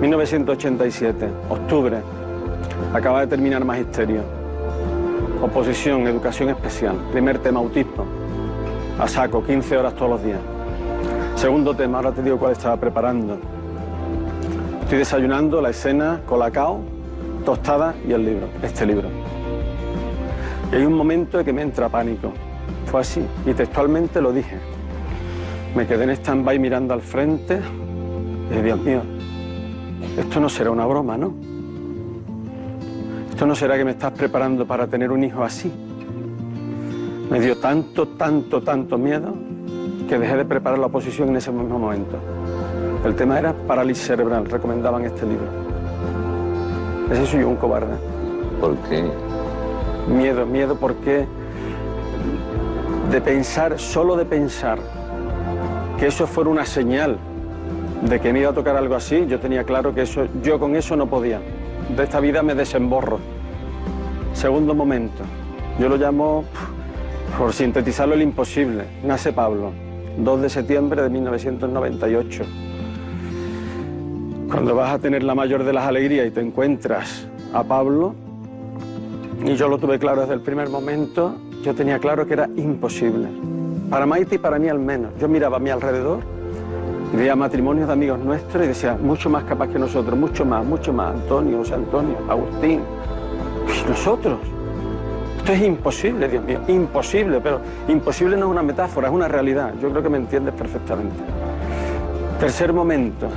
1987, 0.00 1.28
octubre, 1.48 1.98
acaba 2.92 3.20
de 3.20 3.26
terminar 3.26 3.64
magisterio. 3.64 4.22
Oposición, 5.40 6.06
educación 6.06 6.50
especial. 6.50 6.96
Primer 7.10 7.38
tema, 7.38 7.58
autismo. 7.58 8.04
A 8.98 9.08
saco, 9.08 9.44
15 9.44 9.76
horas 9.76 9.94
todos 9.94 10.12
los 10.12 10.22
días. 10.22 10.40
Segundo 11.34 11.74
tema, 11.74 11.98
ahora 11.98 12.12
te 12.12 12.22
digo 12.22 12.38
cuál 12.38 12.52
estaba 12.52 12.76
preparando. 12.76 13.38
Estoy 14.92 14.98
desayunando 14.98 15.62
la 15.62 15.70
escena, 15.70 16.20
colacao, 16.26 16.80
tostada 17.46 17.94
y 18.06 18.12
el 18.12 18.26
libro, 18.26 18.48
este 18.62 18.84
libro. 18.84 19.08
Y 20.70 20.74
hay 20.74 20.84
un 20.84 20.92
momento 20.92 21.38
en 21.38 21.46
que 21.46 21.52
me 21.54 21.62
entra 21.62 21.88
pánico. 21.88 22.30
Fue 22.84 23.00
así, 23.00 23.26
y 23.46 23.54
textualmente 23.54 24.20
lo 24.20 24.34
dije. 24.34 24.58
Me 25.74 25.86
quedé 25.86 26.04
en 26.04 26.10
stand-by 26.10 26.58
mirando 26.58 26.92
al 26.92 27.00
frente 27.00 27.58
y 28.54 28.60
Dios 28.60 28.78
mío, 28.82 29.00
esto 30.18 30.40
no 30.40 30.50
será 30.50 30.70
una 30.70 30.84
broma, 30.84 31.16
¿no? 31.16 31.32
Esto 33.30 33.46
no 33.46 33.54
será 33.54 33.78
que 33.78 33.86
me 33.86 33.92
estás 33.92 34.12
preparando 34.12 34.66
para 34.66 34.88
tener 34.88 35.10
un 35.10 35.24
hijo 35.24 35.42
así. 35.42 35.72
Me 37.30 37.40
dio 37.40 37.56
tanto, 37.56 38.08
tanto, 38.08 38.62
tanto 38.62 38.98
miedo 38.98 39.32
que 40.06 40.18
dejé 40.18 40.36
de 40.36 40.44
preparar 40.44 40.78
la 40.78 40.88
oposición 40.88 41.30
en 41.30 41.36
ese 41.36 41.50
mismo 41.50 41.78
momento. 41.78 42.18
El 43.04 43.16
tema 43.16 43.38
era 43.38 43.52
parálisis 43.52 44.06
cerebral, 44.06 44.46
recomendaban 44.46 45.04
este 45.04 45.26
libro. 45.26 45.46
Ese 47.10 47.26
soy 47.26 47.40
yo 47.40 47.48
un 47.48 47.56
cobarde. 47.56 47.94
¿Por 48.60 48.76
qué? 48.88 49.04
Miedo, 50.06 50.46
miedo 50.46 50.76
porque 50.76 51.26
de 53.10 53.20
pensar, 53.20 53.80
solo 53.80 54.16
de 54.16 54.24
pensar 54.24 54.78
que 55.98 56.06
eso 56.06 56.28
fuera 56.28 56.48
una 56.48 56.64
señal 56.64 57.18
de 58.02 58.20
que 58.20 58.32
me 58.32 58.40
iba 58.40 58.50
a 58.50 58.54
tocar 58.54 58.76
algo 58.76 58.94
así, 58.94 59.26
yo 59.26 59.40
tenía 59.40 59.64
claro 59.64 59.92
que 59.92 60.02
eso, 60.02 60.26
yo 60.40 60.60
con 60.60 60.76
eso 60.76 60.94
no 60.96 61.08
podía. 61.08 61.40
De 61.96 62.04
esta 62.04 62.20
vida 62.20 62.42
me 62.44 62.54
desemborro. 62.54 63.18
Segundo 64.32 64.74
momento, 64.74 65.24
yo 65.78 65.88
lo 65.88 65.96
llamo, 65.96 66.44
por 67.36 67.52
sintetizarlo, 67.52 68.14
el 68.14 68.22
imposible. 68.22 68.84
Nace 69.02 69.32
Pablo, 69.32 69.72
2 70.18 70.42
de 70.42 70.48
septiembre 70.48 71.02
de 71.02 71.10
1998. 71.10 72.44
Cuando 74.52 74.74
vas 74.74 74.92
a 74.92 74.98
tener 74.98 75.24
la 75.24 75.34
mayor 75.34 75.64
de 75.64 75.72
las 75.72 75.86
alegrías 75.86 76.26
y 76.26 76.30
te 76.30 76.40
encuentras 76.40 77.26
a 77.52 77.64
Pablo, 77.64 78.14
y 79.44 79.54
yo 79.54 79.66
lo 79.66 79.78
tuve 79.78 79.98
claro 79.98 80.20
desde 80.20 80.34
el 80.34 80.40
primer 80.40 80.68
momento, 80.68 81.34
yo 81.64 81.74
tenía 81.74 81.98
claro 81.98 82.26
que 82.26 82.34
era 82.34 82.48
imposible. 82.56 83.28
Para 83.90 84.06
Maite 84.06 84.36
y 84.36 84.38
para 84.38 84.58
mí 84.58 84.68
al 84.68 84.78
menos. 84.78 85.12
Yo 85.18 85.26
miraba 85.26 85.56
a 85.56 85.60
mi 85.60 85.70
alrededor 85.70 86.20
veía 87.16 87.36
matrimonios 87.36 87.86
de 87.86 87.92
amigos 87.92 88.18
nuestros 88.18 88.64
y 88.64 88.68
decía, 88.68 88.96
mucho 89.00 89.28
más 89.28 89.44
capaz 89.44 89.68
que 89.68 89.78
nosotros, 89.78 90.18
mucho 90.18 90.44
más, 90.44 90.64
mucho 90.64 90.92
más. 90.92 91.14
Antonio, 91.14 91.58
José 91.58 91.74
Antonio, 91.74 92.16
Agustín. 92.28 92.80
Y 93.66 93.88
nosotros. 93.88 94.38
Esto 95.38 95.52
es 95.52 95.62
imposible, 95.62 96.28
Dios 96.28 96.44
mío, 96.44 96.60
imposible, 96.68 97.40
pero 97.40 97.60
imposible 97.88 98.36
no 98.36 98.46
es 98.46 98.52
una 98.52 98.62
metáfora, 98.62 99.08
es 99.08 99.14
una 99.14 99.26
realidad. 99.26 99.74
Yo 99.80 99.90
creo 99.90 100.02
que 100.02 100.08
me 100.08 100.18
entiendes 100.18 100.54
perfectamente. 100.54 101.16
Tercer 102.38 102.72
momento, 102.72 103.28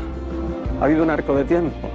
ha 0.80 0.86
habido 0.86 1.04
un 1.04 1.10
arco 1.10 1.36
de 1.36 1.44
tiempo. 1.46 1.90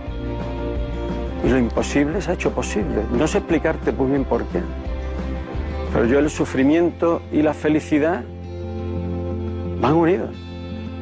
Y 1.44 1.48
lo 1.48 1.58
imposible 1.58 2.20
se 2.20 2.30
ha 2.30 2.34
hecho 2.34 2.50
posible. 2.50 3.02
No 3.12 3.26
sé 3.26 3.38
explicarte 3.38 3.92
muy 3.92 4.10
bien 4.10 4.24
por 4.24 4.44
qué. 4.44 4.60
Pero 5.92 6.06
yo 6.06 6.18
el 6.18 6.30
sufrimiento 6.30 7.22
y 7.32 7.42
la 7.42 7.54
felicidad 7.54 8.22
van 9.80 9.94
unidos. 9.94 10.30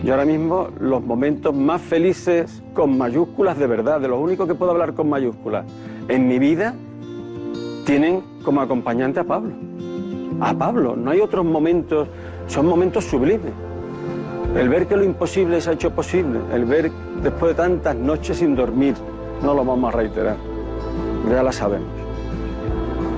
Yo 0.04 0.12
ahora 0.12 0.24
mismo 0.24 0.68
los 0.78 1.02
momentos 1.02 1.54
más 1.54 1.82
felices 1.82 2.62
con 2.72 2.96
mayúsculas 2.96 3.58
de 3.58 3.66
verdad, 3.66 4.00
de 4.00 4.08
lo 4.08 4.20
único 4.20 4.46
que 4.46 4.54
puedo 4.54 4.70
hablar 4.70 4.94
con 4.94 5.08
mayúsculas 5.08 5.66
en 6.06 6.28
mi 6.28 6.38
vida, 6.38 6.74
tienen 7.84 8.22
como 8.44 8.60
acompañante 8.60 9.20
a 9.20 9.24
Pablo. 9.24 9.54
A 10.40 10.54
Pablo, 10.54 10.94
no 10.94 11.10
hay 11.10 11.20
otros 11.20 11.44
momentos, 11.44 12.08
son 12.46 12.66
momentos 12.66 13.04
sublimes. 13.04 13.52
El 14.56 14.68
ver 14.68 14.86
que 14.86 14.96
lo 14.96 15.04
imposible 15.04 15.60
se 15.60 15.70
ha 15.70 15.72
hecho 15.74 15.90
posible, 15.90 16.40
el 16.52 16.64
ver 16.64 16.90
después 17.22 17.50
de 17.50 17.62
tantas 17.62 17.94
noches 17.94 18.38
sin 18.38 18.56
dormir, 18.56 18.94
no 19.42 19.54
lo 19.54 19.64
vamos 19.64 19.92
a 19.92 19.96
reiterar, 19.96 20.36
ya 21.30 21.42
la 21.42 21.52
sabemos. 21.52 21.88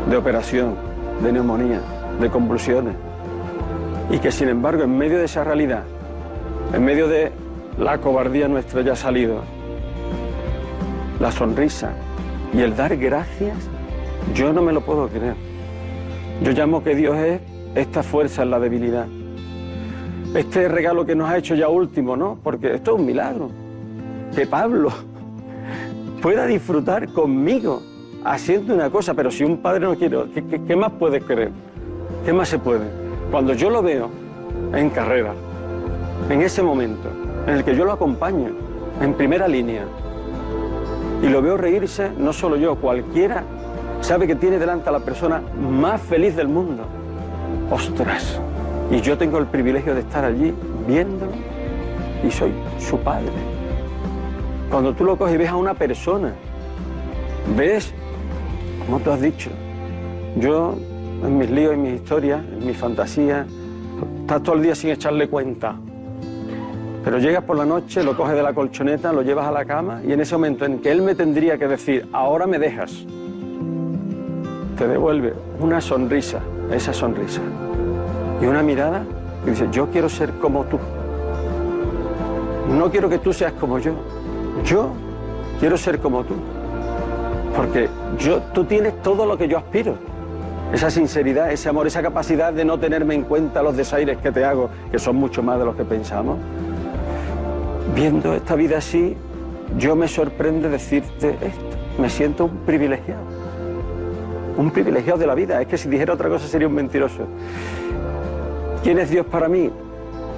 De 0.08 0.16
operación, 0.16 0.74
de 1.22 1.32
neumonía, 1.32 1.80
de 2.20 2.28
convulsiones. 2.28 2.94
Y 4.10 4.18
que 4.18 4.32
sin 4.32 4.48
embargo, 4.48 4.82
en 4.82 4.98
medio 4.98 5.18
de 5.18 5.26
esa 5.26 5.44
realidad, 5.44 5.84
en 6.74 6.84
medio 6.84 7.06
de 7.06 7.30
la 7.78 7.98
cobardía 7.98 8.48
nuestra 8.48 8.82
ya 8.82 8.96
salido, 8.96 9.42
la 11.20 11.30
sonrisa 11.30 11.92
y 12.52 12.60
el 12.60 12.74
dar 12.76 12.96
gracias, 12.96 13.56
yo 14.34 14.52
no 14.52 14.62
me 14.62 14.72
lo 14.72 14.80
puedo 14.80 15.08
creer. 15.08 15.34
Yo 16.42 16.52
llamo 16.52 16.82
que 16.82 16.94
Dios 16.94 17.16
es 17.18 17.40
esta 17.74 18.02
fuerza 18.02 18.42
en 18.42 18.50
la 18.50 18.58
debilidad. 18.58 19.06
Este 20.34 20.68
regalo 20.68 21.04
que 21.04 21.16
nos 21.16 21.28
ha 21.28 21.38
hecho 21.38 21.56
ya 21.56 21.68
último, 21.68 22.16
¿no? 22.16 22.38
Porque 22.42 22.74
esto 22.74 22.94
es 22.94 23.00
un 23.00 23.06
milagro. 23.06 23.50
Que 24.34 24.46
Pablo 24.46 24.90
pueda 26.22 26.46
disfrutar 26.46 27.08
conmigo 27.08 27.82
haciendo 28.24 28.74
una 28.74 28.90
cosa, 28.90 29.14
pero 29.14 29.30
si 29.32 29.42
un 29.42 29.58
padre 29.58 29.80
no 29.80 29.96
quiere, 29.96 30.18
¿qué, 30.32 30.62
qué, 30.62 30.76
más 30.76 30.92
puedes 30.92 31.24
querer? 31.24 31.50
¿Qué 32.24 32.32
más 32.32 32.48
se 32.48 32.60
puede? 32.60 32.84
Cuando 33.32 33.54
yo 33.54 33.70
lo 33.70 33.82
veo 33.82 34.08
en 34.72 34.90
carrera, 34.90 35.34
en 36.28 36.42
ese 36.42 36.62
momento, 36.62 37.08
en 37.48 37.54
el 37.54 37.64
que 37.64 37.74
yo 37.74 37.84
lo 37.84 37.92
acompaño, 37.92 38.50
en 39.00 39.14
primera 39.14 39.48
línea, 39.48 39.84
y 41.22 41.28
lo 41.28 41.42
veo 41.42 41.56
reírse, 41.56 42.10
no 42.16 42.32
solo 42.32 42.56
yo, 42.56 42.76
cualquiera 42.76 43.42
sabe 44.00 44.28
que 44.28 44.36
tiene 44.36 44.58
delante 44.58 44.88
a 44.88 44.92
la 44.92 45.00
persona 45.00 45.42
más 45.58 46.00
feliz 46.00 46.36
del 46.36 46.48
mundo. 46.48 46.84
¡Ostras! 47.70 48.40
Y 48.90 49.00
yo 49.00 49.16
tengo 49.16 49.38
el 49.38 49.46
privilegio 49.46 49.94
de 49.94 50.00
estar 50.00 50.24
allí 50.24 50.52
viéndolo 50.86 51.32
y 52.26 52.30
soy 52.30 52.52
su 52.78 52.98
padre. 52.98 53.30
Cuando 54.70 54.94
tú 54.94 55.04
lo 55.04 55.16
coges 55.16 55.34
y 55.34 55.38
ves 55.38 55.48
a 55.48 55.56
una 55.56 55.74
persona, 55.74 56.32
ves, 57.56 57.92
como 58.84 59.00
tú 59.00 59.10
has 59.10 59.20
dicho, 59.20 59.50
yo 60.36 60.76
en 61.24 61.38
mis 61.38 61.50
líos, 61.50 61.74
en 61.74 61.82
mis 61.82 61.94
historias, 61.94 62.42
en 62.44 62.66
mis 62.66 62.76
fantasías, 62.76 63.46
estás 64.20 64.42
todo 64.42 64.56
el 64.56 64.62
día 64.62 64.74
sin 64.74 64.90
echarle 64.90 65.28
cuenta. 65.28 65.76
Pero 67.04 67.18
llegas 67.18 67.44
por 67.44 67.56
la 67.56 67.64
noche, 67.64 68.02
lo 68.02 68.16
coges 68.16 68.34
de 68.34 68.42
la 68.42 68.52
colchoneta, 68.52 69.12
lo 69.12 69.22
llevas 69.22 69.46
a 69.46 69.52
la 69.52 69.64
cama 69.64 70.02
y 70.06 70.12
en 70.12 70.20
ese 70.20 70.34
momento 70.34 70.66
en 70.66 70.80
que 70.80 70.90
él 70.90 71.02
me 71.02 71.14
tendría 71.14 71.56
que 71.58 71.66
decir, 71.66 72.08
ahora 72.12 72.46
me 72.46 72.58
dejas, 72.58 73.06
te 74.76 74.86
devuelve 74.86 75.34
una 75.60 75.80
sonrisa, 75.80 76.40
esa 76.70 76.92
sonrisa, 76.92 77.40
y 78.40 78.46
una 78.46 78.62
mirada 78.62 79.02
que 79.44 79.50
dice, 79.50 79.68
yo 79.70 79.90
quiero 79.90 80.08
ser 80.08 80.32
como 80.34 80.64
tú. 80.64 80.78
No 82.76 82.90
quiero 82.90 83.08
que 83.08 83.18
tú 83.18 83.32
seas 83.32 83.52
como 83.54 83.78
yo. 83.78 83.92
Yo 84.64 84.90
quiero 85.58 85.76
ser 85.76 85.98
como 85.98 86.24
tú. 86.24 86.34
Porque 87.56 87.88
yo, 88.18 88.40
tú 88.54 88.64
tienes 88.64 89.02
todo 89.02 89.26
lo 89.26 89.36
que 89.36 89.48
yo 89.48 89.58
aspiro. 89.58 89.96
esa 90.72 90.88
sinceridad, 90.88 91.50
ese 91.50 91.68
amor, 91.68 91.86
esa 91.86 92.00
capacidad 92.00 92.52
de 92.52 92.64
no 92.64 92.78
tenerme 92.78 93.14
en 93.14 93.22
cuenta 93.22 93.62
los 93.62 93.76
desaires 93.76 94.18
que 94.18 94.30
te 94.30 94.44
hago, 94.44 94.70
que 94.92 95.00
son 95.00 95.16
mucho 95.16 95.42
más 95.42 95.58
de 95.58 95.64
los 95.64 95.74
que 95.74 95.84
pensamos. 95.84 96.38
Viendo 97.94 98.34
esta 98.34 98.54
vida 98.54 98.78
así, 98.78 99.16
yo 99.76 99.96
me 99.96 100.06
sorprende 100.06 100.68
decirte 100.68 101.30
esto. 101.40 101.76
Me 101.98 102.08
siento 102.08 102.44
un 102.44 102.58
privilegiado. 102.58 103.22
Un 104.56 104.70
privilegiado 104.70 105.18
de 105.18 105.26
la 105.26 105.34
vida. 105.34 105.60
Es 105.60 105.66
que 105.66 105.76
si 105.76 105.88
dijera 105.88 106.14
otra 106.14 106.28
cosa 106.28 106.46
sería 106.46 106.68
un 106.68 106.74
mentiroso. 106.74 107.26
¿Quién 108.82 108.98
es 108.98 109.10
Dios 109.10 109.26
para 109.26 109.46
mí? 109.46 109.70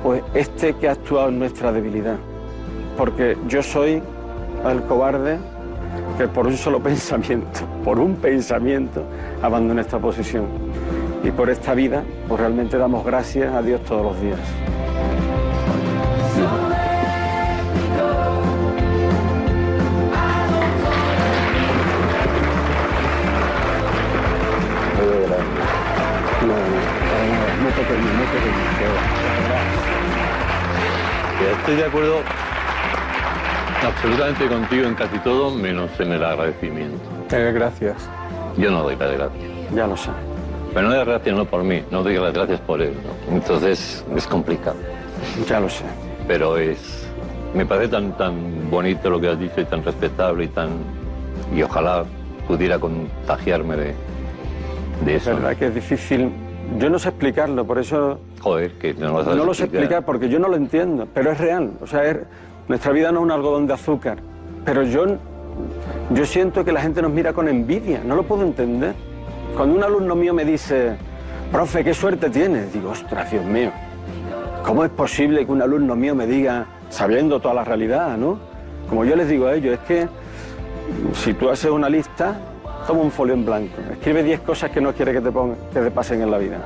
Pues 0.03 0.21
este 0.35 0.75
que 0.75 0.89
ha 0.89 0.93
actuado 0.93 1.29
en 1.29 1.39
nuestra 1.39 1.71
debilidad. 1.71 2.17
Porque 2.97 3.37
yo 3.47 3.63
soy 3.63 4.03
el 4.69 4.83
cobarde 4.83 5.39
que 6.19 6.27
por 6.27 6.49
un 6.49 6.57
solo 6.57 6.81
pensamiento, 6.83 7.61
por 7.85 8.01
un 8.01 8.17
pensamiento, 8.17 9.05
abandona 9.43 9.83
esta 9.83 10.01
posición. 10.01 10.47
Y 11.23 11.31
por 11.31 11.51
esta 11.51 11.73
vida, 11.75 12.03
pues 12.27 12.41
realmente 12.41 12.77
damos 12.77 13.05
gracias 13.05 13.55
a 13.55 13.63
Dios 13.63 13.81
todos 13.85 14.03
los 14.05 14.21
días. 14.21 14.41
Estoy 31.59 31.77
de 31.77 31.85
acuerdo 31.85 32.17
absolutamente 33.87 34.47
contigo 34.47 34.87
en 34.87 34.95
casi 34.95 35.19
todo, 35.21 35.51
menos 35.51 35.91
en 35.99 36.13
el 36.13 36.25
agradecimiento. 36.25 36.99
Eh, 37.31 37.53
gracias. 37.55 37.97
Yo 38.57 38.71
no 38.71 38.83
doy 38.83 38.97
las 38.97 39.13
gracias. 39.13 39.43
Ya 39.75 39.87
lo 39.87 39.97
sé. 39.97 40.11
Pero 40.73 40.83
no 40.83 40.89
doy 40.91 40.99
las 40.99 41.07
gracias 41.09 41.37
no 41.37 41.45
por 41.45 41.63
mí, 41.65 41.83
no 41.91 42.03
doy 42.03 42.17
las 42.17 42.33
gracias 42.33 42.61
por 42.61 42.81
él. 42.81 42.95
¿no? 43.29 43.35
Entonces 43.37 44.05
es 44.17 44.27
complicado. 44.27 44.77
Ya 45.49 45.61
lo 45.61 45.69
sé. 45.69 45.85
Pero 46.29 46.57
es. 46.57 47.09
Me 47.55 47.67
parece 47.67 47.89
tan, 47.89 48.17
tan 48.17 48.71
bonito 48.71 49.11
lo 49.11 49.21
que 49.21 49.29
has 49.29 49.39
dicho 49.39 49.61
y 49.61 49.65
tan 49.65 49.85
respetable 49.85 50.45
y 50.45 50.49
tan. 50.49 50.71
Y 51.55 51.63
ojalá 51.63 52.05
pudiera 52.47 52.79
contagiarme 52.79 53.77
de, 53.77 53.95
de 55.05 55.17
Es 55.17 55.23
eso. 55.23 55.35
verdad 55.37 55.57
que 55.57 55.67
es 55.67 55.75
difícil. 55.75 56.33
Yo 56.79 56.91
no 56.91 56.99
sé 56.99 57.11
explicarlo, 57.11 57.65
por 57.67 57.79
eso 57.79 58.19
Joder, 58.41 58.73
que 58.73 58.95
no 58.95 59.09
lo 59.13 59.25
sabes 59.25 59.39
no 59.39 59.45
lo 59.45 59.55
sé 59.55 59.65
explicar 59.65 60.05
porque 60.05 60.29
yo 60.29 60.39
no 60.39 60.49
lo 60.49 60.57
entiendo, 60.57 61.07
pero 61.13 61.31
es 61.31 61.39
real. 61.39 61.73
O 61.81 61.87
sea, 61.87 62.05
es- 62.05 62.19
nuestra 62.69 62.93
vida 62.93 63.13
no 63.13 63.19
es 63.21 63.25
un 63.25 63.31
algodón 63.31 63.67
de 63.67 63.75
azúcar. 63.75 64.19
Pero 64.65 64.83
yo, 64.83 65.05
yo 66.11 66.25
siento 66.27 66.65
que 66.65 66.73
la 66.73 66.81
gente 66.81 67.03
nos 67.03 67.11
mira 67.13 67.33
con 67.33 67.49
envidia, 67.49 68.01
no 68.05 68.15
lo 68.17 68.23
puedo 68.23 68.43
entender. 68.43 68.95
Cuando 69.57 69.77
un 69.77 69.83
alumno 69.85 70.15
mío 70.15 70.33
me 70.33 70.45
dice, 70.45 70.97
profe, 71.51 71.85
qué 71.85 71.93
suerte 71.93 72.31
tienes, 72.31 72.73
digo, 72.73 72.91
ostras, 72.91 73.31
Dios 73.31 73.45
mío, 73.45 73.71
¿cómo 74.65 74.85
es 74.85 74.91
posible 74.91 75.45
que 75.45 75.53
un 75.53 75.61
alumno 75.63 75.95
mío 75.97 76.15
me 76.15 76.27
diga, 76.27 76.67
sabiendo 76.89 77.41
toda 77.41 77.55
la 77.55 77.65
realidad, 77.65 78.17
¿no? 78.17 78.39
Como 78.89 79.05
yo 79.05 79.15
les 79.17 79.29
digo 79.29 79.47
a 79.47 79.55
ellos, 79.55 79.75
es 79.75 79.81
que 79.81 80.09
si 81.15 81.35
tú 81.35 81.51
haces 81.51 81.71
una 81.71 81.89
lista, 81.89 82.37
toma 82.87 83.01
un 83.03 83.11
folio 83.11 83.35
en 83.35 83.45
blanco, 83.45 83.75
escribe 83.91 84.23
10 84.23 84.41
cosas 84.41 84.71
que 84.71 84.81
no 84.81 84.93
quieres 84.93 85.15
que 85.15 85.21
te, 85.21 85.31
ponga- 85.31 85.57
que 85.73 85.81
te 85.81 85.91
pasen 85.91 86.23
en 86.23 86.31
la 86.31 86.39
vida. 86.39 86.59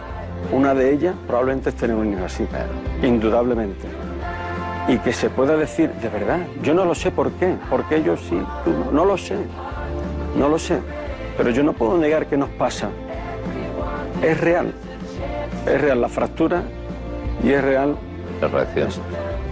Una 0.52 0.74
de 0.74 0.92
ellas 0.92 1.14
probablemente 1.26 1.70
es 1.70 1.74
tener 1.76 1.96
un 1.96 2.12
hijo 2.12 2.24
así, 2.24 2.46
indudablemente. 3.02 3.86
Y 4.88 4.98
que 4.98 5.12
se 5.12 5.28
pueda 5.30 5.56
decir, 5.56 5.90
de 5.90 6.08
verdad, 6.08 6.38
yo 6.62 6.72
no 6.72 6.84
lo 6.84 6.94
sé 6.94 7.10
por 7.10 7.32
qué, 7.32 7.54
porque 7.68 8.02
yo 8.02 8.16
sí, 8.16 8.40
tú 8.64 8.70
no, 8.70 8.92
no 8.92 9.04
lo 9.04 9.18
sé, 9.18 9.34
no 10.38 10.48
lo 10.48 10.58
sé, 10.58 10.78
pero 11.36 11.50
yo 11.50 11.62
no 11.64 11.72
puedo 11.72 11.98
negar 11.98 12.26
que 12.26 12.36
nos 12.36 12.48
pasa. 12.50 12.88
Es 14.22 14.40
real, 14.40 14.72
es 15.66 15.80
real 15.80 16.00
la 16.00 16.08
fractura 16.08 16.62
y 17.42 17.50
es 17.50 17.62
real 17.62 17.96
La 18.40 18.48
reacción. 18.48 18.88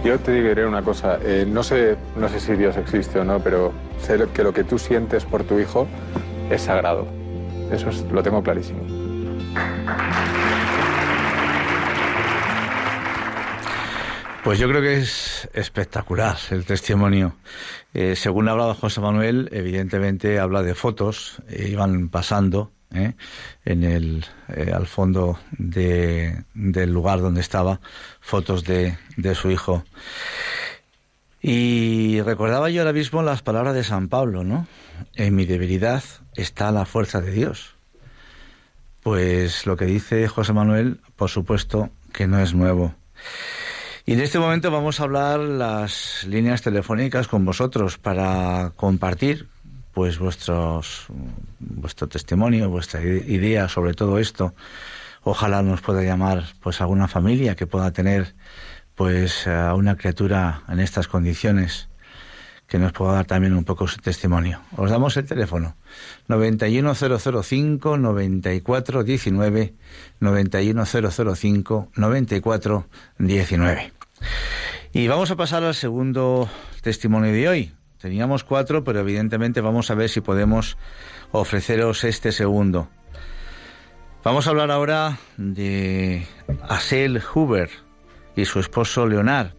Yo 0.03 0.19
te 0.19 0.31
diré 0.31 0.65
una 0.65 0.81
cosa, 0.83 1.17
eh, 1.23 1.45
no, 1.47 1.63
sé, 1.63 1.97
no 2.15 2.29
sé 2.29 2.39
si 2.39 2.53
Dios 2.55 2.77
existe 2.77 3.19
o 3.19 3.23
no, 3.25 3.39
pero 3.39 3.71
sé 3.99 4.17
que 4.33 4.43
lo 4.43 4.53
que 4.53 4.63
tú 4.63 4.77
sientes 4.77 5.25
por 5.25 5.43
tu 5.43 5.57
hijo 5.59 5.87
es 6.49 6.61
sagrado. 6.61 7.07
Eso 7.71 7.89
es- 7.89 8.01
lo 8.11 8.21
tengo 8.23 8.41
clarísimo. 8.43 8.81
Pues 14.43 14.59
yo 14.59 14.69
creo 14.69 14.81
que 14.81 14.97
es 14.97 15.49
espectacular 15.53 16.37
el 16.51 16.65
testimonio. 16.65 17.35
Eh, 17.95 18.15
según 18.15 18.47
hablaba 18.47 18.75
José 18.75 19.01
Manuel, 19.01 19.49
evidentemente 19.51 20.37
habla 20.39 20.61
de 20.61 20.75
fotos, 20.75 21.41
eh, 21.49 21.67
iban 21.71 22.09
pasando 22.09 22.71
¿eh? 22.93 23.13
en 23.65 23.83
el 23.83 24.23
eh, 24.49 24.71
al 24.71 24.85
fondo 24.85 25.39
de- 25.57 26.43
del 26.53 26.91
lugar 26.93 27.21
donde 27.21 27.41
estaba 27.41 27.79
fotos 28.21 28.63
de, 28.65 28.95
de 29.17 29.33
su 29.33 29.49
hijo. 29.49 29.83
Y 31.41 32.21
recordaba 32.21 32.69
yo 32.69 32.81
ahora 32.81 32.93
mismo 32.93 33.23
las 33.23 33.41
palabras 33.41 33.73
de 33.73 33.83
San 33.83 34.09
Pablo, 34.09 34.43
¿no? 34.43 34.67
En 35.15 35.35
mi 35.35 35.45
debilidad 35.45 36.03
está 36.35 36.71
la 36.71 36.85
fuerza 36.85 37.21
de 37.21 37.31
Dios. 37.31 37.75
Pues 39.01 39.65
lo 39.65 39.77
que 39.77 39.85
dice 39.85 40.27
José 40.27 40.53
Manuel, 40.53 40.99
por 41.15 41.29
supuesto 41.29 41.89
que 42.11 42.27
no 42.27 42.39
es 42.39 42.53
nuevo. 42.53 42.95
Y 44.05 44.13
en 44.13 44.21
este 44.21 44.39
momento 44.39 44.71
vamos 44.71 44.99
a 44.99 45.03
hablar 45.03 45.39
las 45.39 46.25
líneas 46.27 46.61
telefónicas 46.61 47.27
con 47.27 47.43
vosotros 47.43 47.97
para 47.97 48.71
compartir 48.75 49.47
pues 49.93 50.19
vuestros 50.19 51.07
vuestro 51.59 52.07
testimonio, 52.07 52.69
vuestra 52.69 53.01
idea 53.01 53.67
sobre 53.69 53.93
todo 53.93 54.19
esto. 54.19 54.53
Ojalá 55.23 55.63
nos 55.63 55.81
pueda 55.81 56.03
llamar 56.03 56.43
pues 56.59 56.81
alguna 56.81 57.07
familia 57.07 57.55
que 57.55 57.65
pueda 57.65 57.91
tener 57.91 58.35
pues 58.93 59.47
a 59.47 59.73
una 59.73 59.97
criatura 59.97 60.63
en 60.67 60.79
estas 60.79 61.07
condiciones 61.07 61.89
que 62.67 62.79
nos 62.79 62.91
pueda 62.93 63.13
dar 63.13 63.25
también 63.25 63.53
un 63.53 63.63
poco 63.63 63.87
su 63.87 63.97
testimonio. 63.97 64.61
Os 64.75 64.89
damos 64.89 65.15
el 65.17 65.25
teléfono 65.25 65.75
91005 66.27 67.97
9419 67.97 69.73
91005 70.19 71.91
9419. 71.95 73.93
Y 74.93 75.07
vamos 75.07 75.29
a 75.31 75.35
pasar 75.35 75.63
al 75.63 75.75
segundo 75.75 76.49
testimonio 76.81 77.31
de 77.31 77.49
hoy. 77.49 77.73
Teníamos 77.99 78.43
cuatro, 78.43 78.83
pero 78.83 78.99
evidentemente 78.99 79.61
vamos 79.61 79.91
a 79.91 79.95
ver 79.95 80.09
si 80.09 80.21
podemos 80.21 80.77
ofreceros 81.31 82.03
este 82.03 82.31
segundo. 82.31 82.87
Vamos 84.23 84.47
a 84.47 84.51
hablar 84.51 84.71
ahora 84.71 85.17
de 85.37 86.25
Asel 86.67 87.21
Huber 87.33 87.69
y 88.35 88.45
su 88.45 88.59
esposo 88.59 89.05
Leonard. 89.05 89.53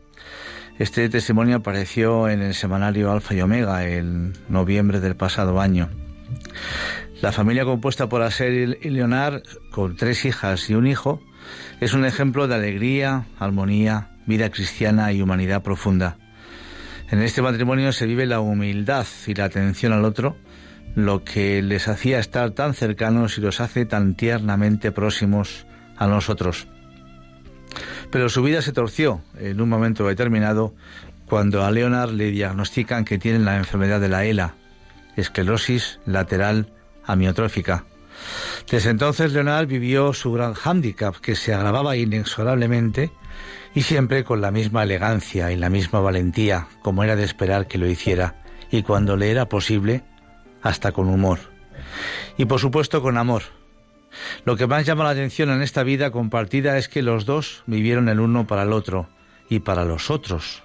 Este 0.78 1.08
testimonio 1.08 1.56
apareció 1.56 2.28
en 2.28 2.42
el 2.42 2.52
semanario 2.52 3.10
Alfa 3.10 3.34
y 3.34 3.40
Omega 3.40 3.86
en 3.86 4.34
noviembre 4.50 5.00
del 5.00 5.16
pasado 5.16 5.58
año. 5.58 5.88
La 7.22 7.32
familia 7.32 7.64
compuesta 7.64 8.10
por 8.10 8.20
Asel 8.20 8.78
y 8.82 8.90
Leonard, 8.90 9.42
con 9.70 9.96
tres 9.96 10.26
hijas 10.26 10.68
y 10.68 10.74
un 10.74 10.86
hijo, 10.86 11.22
es 11.80 11.94
un 11.94 12.04
ejemplo 12.04 12.46
de 12.46 12.56
alegría, 12.56 13.26
armonía, 13.38 14.10
vida 14.26 14.50
cristiana 14.50 15.12
y 15.12 15.22
humanidad 15.22 15.62
profunda. 15.62 16.18
En 17.10 17.22
este 17.22 17.40
matrimonio 17.40 17.92
se 17.92 18.04
vive 18.04 18.26
la 18.26 18.40
humildad 18.40 19.06
y 19.26 19.32
la 19.32 19.44
atención 19.44 19.94
al 19.94 20.04
otro, 20.04 20.36
lo 20.94 21.24
que 21.24 21.62
les 21.62 21.88
hacía 21.88 22.18
estar 22.18 22.50
tan 22.50 22.74
cercanos 22.74 23.38
y 23.38 23.40
los 23.40 23.62
hace 23.62 23.86
tan 23.86 24.14
tiernamente 24.14 24.92
próximos 24.92 25.66
a 25.96 26.06
nosotros. 26.06 26.68
Pero 28.10 28.28
su 28.28 28.42
vida 28.42 28.62
se 28.62 28.72
torció 28.72 29.20
en 29.38 29.60
un 29.60 29.68
momento 29.68 30.06
determinado 30.06 30.74
cuando 31.26 31.64
a 31.64 31.70
Leonard 31.70 32.12
le 32.12 32.30
diagnostican 32.30 33.04
que 33.04 33.18
tiene 33.18 33.40
la 33.40 33.56
enfermedad 33.56 34.00
de 34.00 34.08
la 34.08 34.24
ELA, 34.24 34.54
esclerosis 35.16 35.98
lateral 36.06 36.72
amiotrófica. 37.04 37.84
Desde 38.70 38.90
entonces 38.90 39.32
Leonard 39.32 39.66
vivió 39.66 40.12
su 40.12 40.32
gran 40.32 40.54
hándicap 40.54 41.16
que 41.16 41.36
se 41.36 41.52
agravaba 41.52 41.96
inexorablemente 41.96 43.10
y 43.74 43.82
siempre 43.82 44.24
con 44.24 44.40
la 44.40 44.50
misma 44.50 44.84
elegancia 44.84 45.52
y 45.52 45.56
la 45.56 45.68
misma 45.68 46.00
valentía, 46.00 46.68
como 46.82 47.04
era 47.04 47.14
de 47.14 47.24
esperar 47.24 47.66
que 47.66 47.78
lo 47.78 47.86
hiciera, 47.86 48.42
y 48.70 48.82
cuando 48.82 49.16
le 49.16 49.30
era 49.30 49.48
posible, 49.48 50.02
hasta 50.62 50.92
con 50.92 51.08
humor. 51.08 51.38
Y 52.38 52.46
por 52.46 52.58
supuesto 52.58 53.02
con 53.02 53.18
amor. 53.18 53.42
Lo 54.44 54.56
que 54.56 54.66
más 54.66 54.84
llama 54.86 55.04
la 55.04 55.10
atención 55.10 55.50
en 55.50 55.62
esta 55.62 55.82
vida 55.82 56.10
compartida 56.10 56.78
es 56.78 56.88
que 56.88 57.02
los 57.02 57.26
dos 57.26 57.62
vivieron 57.66 58.08
el 58.08 58.20
uno 58.20 58.46
para 58.46 58.62
el 58.62 58.72
otro 58.72 59.08
y 59.48 59.60
para 59.60 59.84
los 59.84 60.10
otros. 60.10 60.62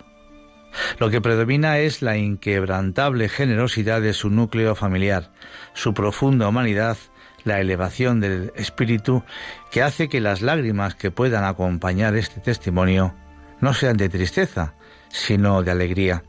Lo 0.99 1.09
que 1.09 1.21
predomina 1.21 1.79
es 1.79 2.01
la 2.01 2.17
inquebrantable 2.17 3.29
generosidad 3.29 4.01
de 4.01 4.13
su 4.13 4.29
núcleo 4.29 4.75
familiar, 4.75 5.31
su 5.73 5.93
profunda 5.93 6.47
humanidad, 6.47 6.97
la 7.43 7.59
elevación 7.59 8.19
del 8.19 8.53
espíritu 8.55 9.23
que 9.71 9.81
hace 9.81 10.07
que 10.07 10.21
las 10.21 10.41
lágrimas 10.41 10.95
que 10.95 11.11
puedan 11.11 11.43
acompañar 11.43 12.15
este 12.15 12.39
testimonio 12.39 13.15
no 13.59 13.73
sean 13.73 13.97
de 13.97 14.09
tristeza, 14.09 14.75
sino 15.09 15.61
de 15.63 15.71
alegría. 15.71 16.23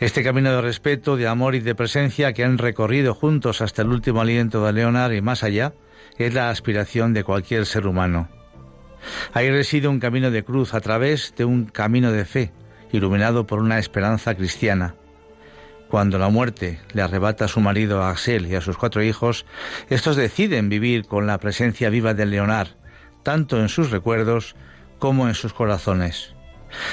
Este 0.00 0.24
camino 0.24 0.50
de 0.50 0.60
respeto, 0.60 1.16
de 1.16 1.28
amor 1.28 1.54
y 1.54 1.60
de 1.60 1.74
presencia 1.74 2.32
que 2.32 2.44
han 2.44 2.58
recorrido 2.58 3.14
juntos 3.14 3.60
hasta 3.60 3.82
el 3.82 3.88
último 3.88 4.20
aliento 4.20 4.64
de 4.64 4.72
Leonard 4.72 5.12
y 5.12 5.20
más 5.20 5.44
allá, 5.44 5.74
es 6.18 6.34
la 6.34 6.50
aspiración 6.50 7.12
de 7.12 7.24
cualquier 7.24 7.66
ser 7.66 7.86
humano. 7.86 8.28
Ahí 9.32 9.50
reside 9.50 9.88
un 9.88 10.00
camino 10.00 10.30
de 10.30 10.44
cruz 10.44 10.74
a 10.74 10.80
través 10.80 11.34
de 11.36 11.44
un 11.44 11.66
camino 11.66 12.12
de 12.12 12.24
fe, 12.24 12.52
iluminado 12.92 13.46
por 13.46 13.58
una 13.58 13.78
esperanza 13.78 14.34
cristiana. 14.34 14.94
Cuando 15.88 16.18
la 16.18 16.28
muerte 16.28 16.80
le 16.92 17.02
arrebata 17.02 17.44
a 17.44 17.48
su 17.48 17.60
marido 17.60 18.02
a 18.02 18.10
Axel 18.10 18.46
y 18.46 18.54
a 18.54 18.60
sus 18.60 18.76
cuatro 18.76 19.02
hijos, 19.02 19.44
estos 19.90 20.16
deciden 20.16 20.68
vivir 20.68 21.06
con 21.06 21.26
la 21.26 21.38
presencia 21.38 21.90
viva 21.90 22.14
de 22.14 22.26
Leonard, 22.26 22.68
tanto 23.22 23.60
en 23.60 23.68
sus 23.68 23.90
recuerdos 23.90 24.56
como 24.98 25.28
en 25.28 25.34
sus 25.34 25.52
corazones. 25.52 26.34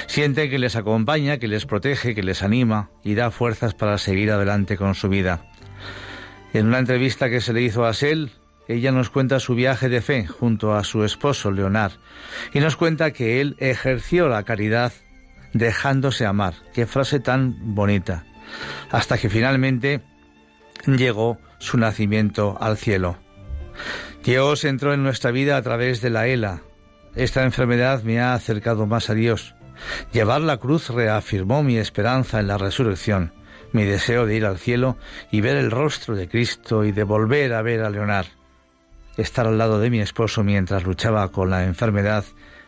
Sienten 0.08 0.50
que 0.50 0.60
les 0.60 0.76
acompaña, 0.76 1.38
que 1.38 1.48
les 1.48 1.66
protege, 1.66 2.14
que 2.14 2.24
les 2.24 2.44
anima 2.44 2.90
y 3.04 3.16
da 3.16 3.32
fuerzas 3.32 3.74
para 3.74 3.98
seguir 3.98 4.32
adelante 4.32 4.78
con 4.78 4.94
su 4.94 5.10
vida. 5.10 5.46
En 6.54 6.68
una 6.68 6.80
entrevista 6.80 7.30
que 7.30 7.42
se 7.42 7.54
le 7.54 7.62
hizo 7.62 7.86
a 7.86 7.90
Axel, 7.90 8.32
ella 8.68 8.92
nos 8.92 9.10
cuenta 9.10 9.40
su 9.40 9.56
viaje 9.56 9.90
de 9.90 10.02
fe 10.02 10.28
junto 10.28 10.74
a 10.74 10.84
su 10.84 11.04
esposo 11.04 11.52
Leonard 11.52 11.94
y 12.54 12.60
nos 12.60 12.76
cuenta 12.76 13.12
que 13.12 13.42
él 13.42 13.56
ejerció 13.60 14.28
la 14.28 14.44
caridad 14.44 14.94
dejándose 15.54 16.26
amar. 16.26 16.54
Qué 16.74 16.86
frase 16.86 17.20
tan 17.20 17.76
bonita. 17.76 18.26
Hasta 18.92 19.18
que 19.18 19.30
finalmente 19.30 20.02
llegó 20.86 21.38
su 21.60 21.78
nacimiento 21.78 22.58
al 22.60 22.78
cielo. 22.78 23.18
Dios 24.24 24.64
entró 24.66 24.94
en 24.94 25.04
nuestra 25.04 25.32
vida 25.32 25.58
a 25.58 25.62
través 25.62 26.02
de 26.02 26.10
la 26.10 26.28
ELA. 26.28 26.62
Esta 27.16 27.44
enfermedad 27.44 28.04
me 28.04 28.20
ha 28.20 28.34
acercado 28.34 28.86
más 28.86 29.10
a 29.10 29.14
Dios. 29.14 29.56
Llevar 30.14 30.42
la 30.42 30.58
cruz 30.58 30.90
reafirmó 30.90 31.64
mi 31.64 31.78
esperanza 31.78 32.40
en 32.40 32.48
la 32.48 32.58
resurrección, 32.58 33.34
mi 33.72 33.84
deseo 33.84 34.26
de 34.26 34.36
ir 34.36 34.46
al 34.46 34.60
cielo 34.60 34.98
y 35.32 35.42
ver 35.42 35.58
el 35.58 35.72
rostro 35.72 36.16
de 36.16 36.30
Cristo 36.30 36.86
y 36.86 36.92
de 36.92 37.04
volver 37.04 37.54
a 37.54 37.62
ver 37.62 37.82
a 37.82 37.90
Leonard. 37.90 38.28
Estar 39.18 39.48
al 39.48 39.58
lado 39.58 39.80
de 39.80 39.90
mi 39.90 40.00
esposo 40.00 40.44
mientras 40.44 40.84
luchaba 40.84 41.32
con 41.32 41.50
la 41.50 41.66
enfermedad 41.66 42.24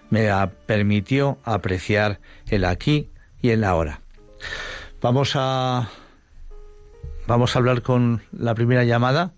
me 0.09 0.29
permitió 0.65 1.39
apreciar 1.43 2.19
el 2.49 2.65
aquí 2.65 3.09
y 3.41 3.49
el 3.49 3.63
ahora. 3.63 4.01
Vamos 5.01 5.33
a 5.35 5.89
vamos 7.25 7.55
a 7.55 7.59
hablar 7.59 7.81
con 7.81 8.21
la 8.31 8.53
primera 8.53 8.83
llamada 8.83 9.33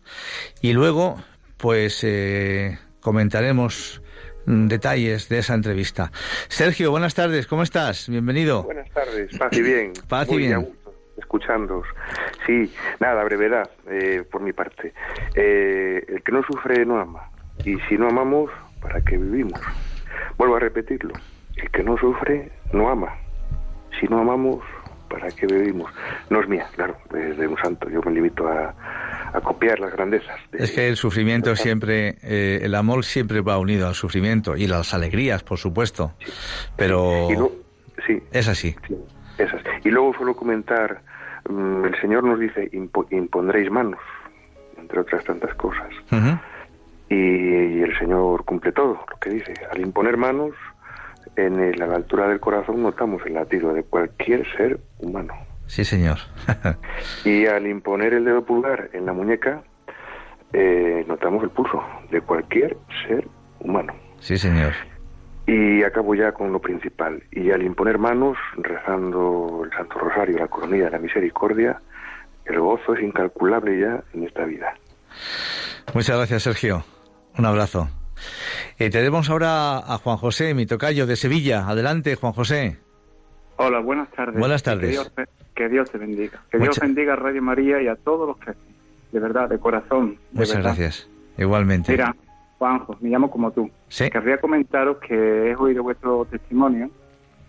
y 0.61 0.73
luego 0.73 1.21
pues 1.57 2.03
eh, 2.03 2.77
comentaremos 2.99 4.01
detalles 4.45 5.29
de 5.29 5.39
esa 5.39 5.53
entrevista. 5.53 6.11
Sergio, 6.49 6.91
buenas 6.91 7.15
tardes, 7.15 7.47
¿cómo 7.47 7.63
estás? 7.63 8.09
Bienvenido. 8.09 8.63
Buenas 8.63 8.89
tardes, 8.91 9.37
paz 9.37 9.53
y 9.53 9.61
bien. 9.61 9.93
Paz 10.07 10.27
y 10.29 10.37
bien. 10.37 10.75
Escuchándoos. 11.17 11.87
Sí, 12.45 12.71
nada, 12.99 13.23
brevedad 13.23 13.69
eh, 13.89 14.23
por 14.29 14.41
mi 14.41 14.53
parte. 14.53 14.93
Eh, 15.35 16.03
el 16.07 16.23
que 16.23 16.31
no 16.31 16.43
sufre 16.43 16.85
no 16.85 16.99
ama. 16.99 17.29
Y 17.63 17.77
si 17.87 17.97
no 17.97 18.09
amamos, 18.09 18.51
¿para 18.81 19.01
qué 19.01 19.17
vivimos? 19.17 19.59
Vuelvo 20.37 20.57
a 20.57 20.59
repetirlo. 20.59 21.13
El 21.55 21.69
que 21.71 21.83
no 21.83 21.97
sufre 21.97 22.51
no 22.73 22.89
ama. 22.89 23.15
Si 23.99 24.07
no 24.07 24.19
amamos, 24.19 24.61
¿para 25.09 25.29
qué 25.29 25.45
vivimos? 25.45 25.91
No 26.29 26.41
es 26.41 26.49
mía, 26.49 26.67
claro, 26.75 26.97
es 27.13 27.37
de 27.37 27.47
un 27.47 27.57
santo. 27.57 27.89
Yo 27.89 28.01
me 28.01 28.11
limito 28.11 28.47
a, 28.47 28.73
copiar 29.43 29.79
las 29.79 29.91
grandezas. 29.91 30.39
es 30.53 30.71
que 30.71 30.87
el 30.87 30.95
sufrimiento 30.95 31.55
siempre, 31.57 32.17
eh, 32.23 32.59
el 32.63 32.73
amor 32.73 33.03
siempre 33.03 33.41
va 33.41 33.57
unido 33.57 33.87
al 33.87 33.93
sufrimiento 33.93 34.55
y 34.55 34.65
las 34.65 34.93
alegrías, 34.93 35.43
por 35.43 35.57
supuesto. 35.57 36.13
Pero 36.77 37.27
sí. 38.07 38.21
es 38.31 38.47
así. 38.47 38.75
Esas. 39.37 39.61
Y 39.83 39.89
luego 39.89 40.13
solo 40.17 40.35
comentar, 40.35 41.01
mm, 41.49 41.85
el 41.85 42.01
Señor 42.01 42.23
nos 42.23 42.39
dice, 42.39 42.69
impondréis 42.71 43.69
manos, 43.69 43.99
entre 44.77 44.99
otras 44.99 45.23
tantas 45.23 45.53
cosas. 45.55 45.89
y, 47.09 47.81
el 47.81 47.97
Señor 47.99 48.43
cumple 48.45 48.71
todo 48.71 48.93
lo 49.09 49.19
que 49.19 49.29
dice. 49.29 49.53
Al 49.71 49.81
imponer 49.81 50.17
manos, 50.17 50.53
en 51.35 51.59
el, 51.59 51.81
a 51.81 51.87
la 51.87 51.95
altura 51.95 52.27
del 52.27 52.39
corazón 52.39 52.81
notamos 52.81 53.21
el 53.25 53.33
latido 53.33 53.73
de 53.73 53.83
cualquier 53.83 54.45
ser 54.55 54.79
humano. 54.99 55.33
Sí, 55.67 55.83
Señor. 55.83 56.17
y 57.25 57.45
al 57.47 57.67
imponer 57.67 58.13
el 58.13 58.25
dedo 58.25 58.45
pulgar 58.45 58.89
en 58.93 59.05
la 59.05 59.13
muñeca, 59.13 59.63
eh, 60.53 61.03
notamos 61.07 61.43
el 61.43 61.49
pulso 61.49 61.83
de 62.11 62.21
cualquier 62.21 62.77
ser 63.07 63.27
humano. 63.59 63.93
Sí, 64.19 64.37
Señor. 64.37 64.73
Y 65.47 65.83
acabo 65.83 66.15
ya 66.15 66.31
con 66.31 66.51
lo 66.51 66.59
principal. 66.59 67.21
Y 67.31 67.51
al 67.51 67.61
imponer 67.63 67.99
manos, 67.99 68.37
rezando 68.57 69.61
el 69.63 69.71
Santo 69.71 69.99
Rosario, 69.99 70.39
la 70.39 70.47
coronilla 70.47 70.85
de 70.85 70.91
la 70.91 70.99
misericordia, 70.99 71.81
el 72.45 72.59
gozo 72.59 72.95
es 72.95 73.03
incalculable 73.03 73.79
ya 73.79 74.03
en 74.13 74.23
esta 74.23 74.45
vida. 74.45 74.73
Muchas 75.93 76.17
gracias, 76.17 76.43
Sergio. 76.43 76.83
Un 77.37 77.45
abrazo. 77.45 77.89
Eh, 78.79 78.89
tenemos 78.89 79.29
ahora 79.29 79.77
a 79.77 79.97
Juan 79.97 80.17
José, 80.17 80.53
mi 80.53 80.65
tocayo 80.65 81.05
de 81.05 81.15
Sevilla. 81.15 81.67
Adelante, 81.67 82.15
Juan 82.15 82.33
José. 82.33 82.77
Hola, 83.57 83.79
buenas 83.79 84.09
tardes. 84.11 84.39
Buenas 84.39 84.63
tardes. 84.63 84.89
Que 85.53 85.69
Dios 85.69 85.89
te, 85.89 85.97
bendiga. 85.97 86.41
Que 86.51 86.57
Dios 86.57 86.77
bendiga 86.79 87.13
a 87.13 87.15
Radio 87.15 87.41
María 87.41 87.81
y 87.81 87.87
a 87.87 87.95
todos 87.95 88.27
los 88.27 88.37
que 88.37 88.51
de 89.15 89.21
verdad, 89.21 89.47
de 89.47 89.57
corazón. 89.59 90.17
Muchas 90.33 90.57
gracias. 90.57 91.09
Igualmente. 91.37 91.93
Mira, 91.93 92.13
Juanjo, 92.57 92.95
me 93.01 93.09
llamo 93.09 93.29
como 93.29 93.51
tú. 93.51 93.69
Querría 94.11 94.39
comentaros 94.39 94.97
que 94.97 95.51
he 95.51 95.55
oído 95.55 95.83
vuestro 95.83 96.25
testimonio 96.25 96.89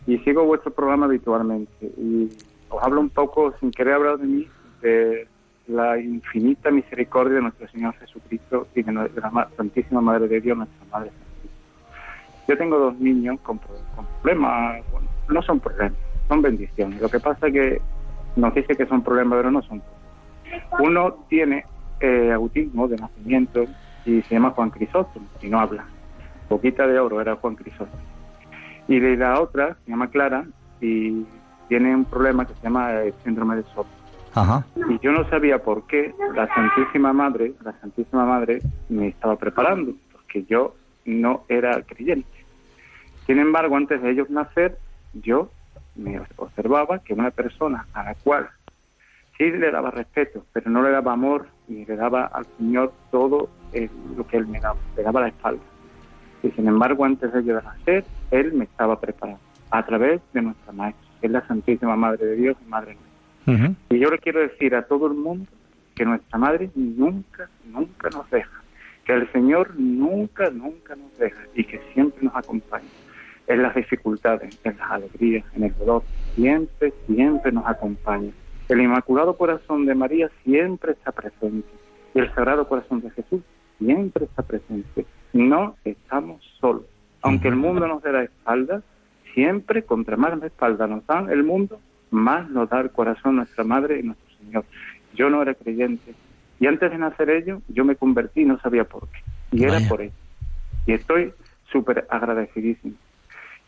y 0.07 0.19
sigo 0.19 0.45
vuestro 0.45 0.73
programa 0.73 1.07
habitualmente. 1.07 1.87
Y 1.97 2.31
os 2.69 2.83
hablo 2.83 3.01
un 3.01 3.11
poco, 3.11 3.55
sin 3.61 3.71
querer 3.71 3.95
hablar 3.95 4.19
de 4.19 4.27
mí, 4.27 4.49
de 4.83 5.29
la 5.69 5.99
infinita 5.99 6.71
misericordia 6.71 7.37
de 7.37 7.43
nuestro 7.43 7.69
Señor 7.69 7.95
Jesucristo 7.95 8.69
y 8.75 8.83
de 8.83 8.93
la 8.93 9.49
Santísima 9.57 10.01
Madre 10.01 10.29
de 10.29 10.41
Dios, 10.41 10.57
nuestra 10.57 10.87
Madre 10.93 11.11
Yo 12.47 12.57
tengo 12.57 12.79
dos 12.79 12.99
niños 12.99 13.41
con, 13.41 13.59
problemas, 14.23 14.83
no 15.29 15.43
son 15.43 15.61
problemas, 15.61 15.99
son 16.29 16.43
bendiciones. 16.43 17.01
Lo 17.01 17.09
que 17.09 17.21
pasa 17.21 17.49
es 17.49 17.53
que 17.53 17.81
nos 18.37 18.55
dice 18.55 18.77
que 18.77 18.87
son 18.87 19.03
problemas, 19.03 19.39
pero 19.39 19.51
no 19.51 19.63
son 19.63 19.81
problemas. 19.81 20.81
Uno 20.81 21.15
tiene 21.29 21.65
eh, 22.01 22.31
autismo 22.33 22.87
de 22.87 22.97
nacimiento 22.97 23.67
y 24.07 24.23
se 24.23 24.35
llama 24.35 24.51
Juan 24.51 24.71
Crisóstomo 24.71 25.27
y 25.43 25.49
no 25.49 25.61
habla. 25.61 25.85
Poquita 26.49 26.87
de 26.87 26.99
oro 26.99 27.21
era 27.21 27.37
Juan 27.37 27.57
Crisóstomo. 27.57 28.03
Y 28.89 29.01
de 29.01 29.17
la 29.17 29.41
otra 29.41 29.77
se 29.85 29.91
llama 29.91 30.09
Clara 30.09 30.47
y 30.81 31.27
tiene 31.69 31.95
un 31.95 32.05
problema 32.05 32.47
que 32.47 32.55
se 32.55 32.63
llama 32.63 32.93
el 32.93 33.13
síndrome 33.25 33.57
de 33.57 33.65
Soto. 33.75 33.89
Y 34.91 34.99
yo 35.01 35.13
no 35.13 35.29
sabía 35.29 35.63
por 35.63 35.87
qué 35.87 36.15
la 36.35 36.47
Santísima 36.55 37.13
Madre, 37.13 37.55
la 37.65 37.73
Santísima 37.81 38.25
Madre 38.25 38.61
me 38.89 39.09
estaba 39.09 39.37
preparando, 39.37 39.93
porque 40.13 40.45
yo 40.45 40.77
no 41.05 41.45
era 41.49 41.83
creyente. 41.83 42.29
Sin 43.27 43.39
embargo, 43.39 43.77
antes 43.77 44.01
de 44.03 44.11
ellos 44.11 44.31
nacer, 44.31 44.79
yo 45.15 45.51
me 45.97 46.21
observaba 46.37 47.01
que 47.01 47.15
una 47.15 47.31
persona 47.31 47.87
a 47.93 48.05
la 48.05 48.15
cual 48.15 48.49
sí 49.37 49.51
le 49.51 49.71
daba 49.71 49.91
respeto, 49.91 50.45
pero 50.53 50.71
no 50.71 50.83
le 50.83 50.91
daba 50.91 51.13
amor 51.13 51.49
y 51.69 51.85
le 51.85 51.97
daba 51.97 52.27
al 52.27 52.47
Señor 52.59 52.93
todo 53.11 53.49
lo 54.17 54.27
que 54.27 54.37
Él 54.37 54.47
me 54.47 54.61
daba, 54.61 54.79
le 54.97 55.03
daba 55.03 55.21
la 55.23 55.29
espalda. 55.29 55.63
Y 56.43 56.51
sin 56.51 56.69
embargo, 56.69 57.05
antes 57.05 57.33
de 57.33 57.41
ellos 57.41 57.63
nacer, 57.65 58.05
Él 58.31 58.53
me 58.53 58.65
estaba 58.65 59.01
preparando 59.01 59.41
a 59.71 59.85
través 59.85 60.21
de 60.33 60.43
nuestra 60.43 60.73
Maestra, 60.73 61.07
que 61.21 61.27
es 61.27 61.33
la 61.33 61.47
Santísima 61.47 61.97
Madre 61.97 62.25
de 62.27 62.37
Dios 62.37 62.57
y 62.65 62.69
Madre 62.69 62.97
nuestra. 63.47 63.75
Y 63.91 63.99
yo 63.99 64.11
le 64.11 64.19
quiero 64.19 64.41
decir 64.41 64.75
a 64.75 64.83
todo 64.83 65.07
el 65.07 65.15
mundo 65.15 65.47
que 65.95 66.05
nuestra 66.05 66.39
Madre 66.39 66.71
nunca, 66.75 67.49
nunca 67.65 68.11
nos 68.11 68.29
deja, 68.31 68.63
que 69.05 69.13
el 69.13 69.31
Señor 69.33 69.75
nunca, 69.79 70.51
nunca 70.51 70.95
nos 70.97 71.17
deja 71.19 71.41
y 71.55 71.65
que 71.65 71.81
siempre 71.95 72.23
nos 72.23 72.35
acompaña 72.37 72.85
en 73.47 73.63
las 73.63 73.75
dificultades, 73.75 74.59
en 74.65 74.77
las 74.77 74.91
alegrías, 74.91 75.45
en 75.55 75.65
el 75.65 75.75
dolor, 75.79 76.03
siempre, 76.35 76.93
siempre 77.07 77.53
nos 77.53 77.67
acompaña. 77.67 78.33
El 78.69 78.81
Inmaculado 78.81 79.37
Corazón 79.37 79.87
de 79.87 79.95
María 79.95 80.31
siempre 80.45 80.93
está 80.93 81.13
presente 81.13 81.69
y 82.15 82.19
el 82.19 82.33
Sagrado 82.35 82.67
Corazón 82.67 83.01
de 83.01 83.11
Jesús 83.11 83.43
siempre 83.79 84.25
está 84.25 84.43
presente. 84.43 85.07
No 85.33 85.77
estamos 85.85 86.43
solos. 86.61 86.85
Aunque 87.23 87.49
el 87.49 87.57
mundo 87.57 87.87
nos 87.87 88.03
dé 88.03 88.13
la 88.13 88.25
espalda, 88.25 88.83
siempre 89.35 89.85
contra 89.85 90.17
más 90.17 90.37
la 90.39 90.47
espalda 90.47 90.87
nos 90.87 91.07
dan 91.07 91.31
el 91.31 91.45
mundo, 91.45 91.79
más 92.11 92.49
nos 92.51 92.69
da 92.69 92.81
el 92.81 92.91
corazón 92.91 93.37
nuestra 93.37 93.65
Madre 93.65 94.01
y 94.01 94.03
nuestro 94.03 94.37
Señor. 94.39 94.65
Yo 95.15 95.31
no 95.31 95.43
era 95.43 95.55
creyente 95.55 96.15
y 96.59 96.67
antes 96.67 96.91
de 96.91 96.99
nacer 96.99 97.31
ello 97.31 97.63
yo 97.69 97.85
me 97.85 97.97
convertí 97.97 98.43
y 98.43 98.47
no 98.47 98.59
sabía 98.61 98.85
por 98.85 99.09
qué. 99.09 99.19
Y 99.53 99.65
era 99.65 99.79
por 99.89 100.03
eso. 100.03 100.17
Y 100.87 100.93
estoy 100.93 101.33
súper 101.71 102.07
agradecidísimo. 102.11 102.95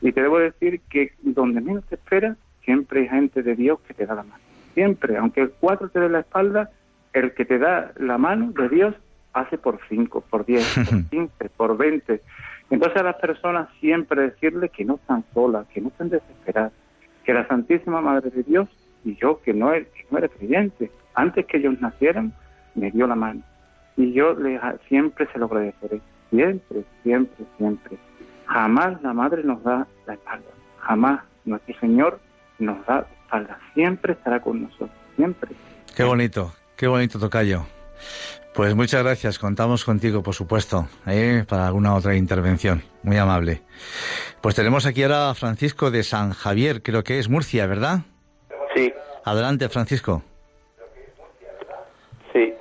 Y 0.00 0.12
te 0.12 0.22
debo 0.22 0.38
decir 0.38 0.80
que 0.88 1.12
donde 1.22 1.60
menos 1.60 1.84
te 1.84 1.96
esperas, 1.96 2.36
siempre 2.64 3.00
hay 3.00 3.08
gente 3.08 3.42
de 3.42 3.54
Dios 3.54 3.80
que 3.80 3.94
te 3.94 4.06
da 4.06 4.14
la 4.14 4.22
mano. 4.22 4.47
Siempre, 4.74 5.16
aunque 5.16 5.42
el 5.42 5.50
cuatro 5.50 5.88
te 5.88 6.00
dé 6.00 6.08
la 6.08 6.20
espalda, 6.20 6.70
el 7.12 7.32
que 7.34 7.44
te 7.44 7.58
da 7.58 7.92
la 7.96 8.18
mano 8.18 8.52
de 8.52 8.68
Dios 8.68 8.94
hace 9.32 9.58
por 9.58 9.78
cinco, 9.88 10.22
por 10.28 10.44
diez, 10.44 10.66
por 10.90 11.04
quince, 11.08 11.48
por 11.56 11.76
veinte. 11.76 12.22
Entonces 12.70 13.00
a 13.00 13.04
las 13.04 13.16
personas 13.16 13.68
siempre 13.80 14.22
decirles 14.22 14.70
que 14.70 14.84
no 14.84 14.96
están 14.96 15.24
solas, 15.32 15.66
que 15.68 15.80
no 15.80 15.88
están 15.88 16.10
desesperadas, 16.10 16.72
que 17.24 17.32
la 17.32 17.46
Santísima 17.46 18.00
Madre 18.00 18.30
de 18.30 18.42
Dios 18.42 18.68
y 19.04 19.16
yo 19.16 19.40
que 19.40 19.54
no, 19.54 19.70
que 19.70 20.06
no 20.10 20.18
era 20.18 20.28
creyente, 20.28 20.90
antes 21.14 21.46
que 21.46 21.58
ellos 21.58 21.80
nacieran, 21.80 22.32
me 22.74 22.90
dio 22.90 23.06
la 23.06 23.14
mano. 23.14 23.42
Y 23.96 24.12
yo 24.12 24.34
le, 24.34 24.60
siempre 24.88 25.26
se 25.32 25.38
lo 25.38 25.46
agradeceré, 25.46 26.00
siempre, 26.30 26.84
siempre, 27.02 27.44
siempre. 27.56 27.98
Jamás 28.46 29.02
la 29.02 29.12
madre 29.12 29.42
nos 29.44 29.62
da 29.62 29.86
la 30.06 30.14
espalda, 30.14 30.46
jamás 30.80 31.20
nuestro 31.44 31.78
Señor 31.80 32.20
nos 32.58 32.84
da 32.86 33.06
siempre 33.74 34.12
estará 34.14 34.40
con 34.40 34.62
nosotros, 34.62 34.90
siempre. 35.16 35.50
Qué 35.94 36.04
bonito, 36.04 36.52
qué 36.76 36.86
bonito 36.86 37.18
tocayo. 37.18 37.66
Pues 38.54 38.74
muchas 38.74 39.04
gracias, 39.04 39.38
contamos 39.38 39.84
contigo, 39.84 40.22
por 40.22 40.34
supuesto, 40.34 40.88
¿eh? 41.06 41.44
para 41.48 41.66
alguna 41.66 41.94
otra 41.94 42.16
intervención. 42.16 42.82
Muy 43.04 43.16
amable. 43.16 43.62
Pues 44.40 44.56
tenemos 44.56 44.84
aquí 44.84 45.04
ahora 45.04 45.30
a 45.30 45.34
Francisco 45.34 45.90
de 45.90 46.02
San 46.02 46.32
Javier, 46.32 46.82
creo 46.82 47.04
que 47.04 47.18
es 47.18 47.28
Murcia, 47.28 47.66
¿verdad? 47.66 48.00
Sí. 48.74 48.92
Adelante, 49.24 49.68
Francisco. 49.68 50.24
Sí. 52.32 52.52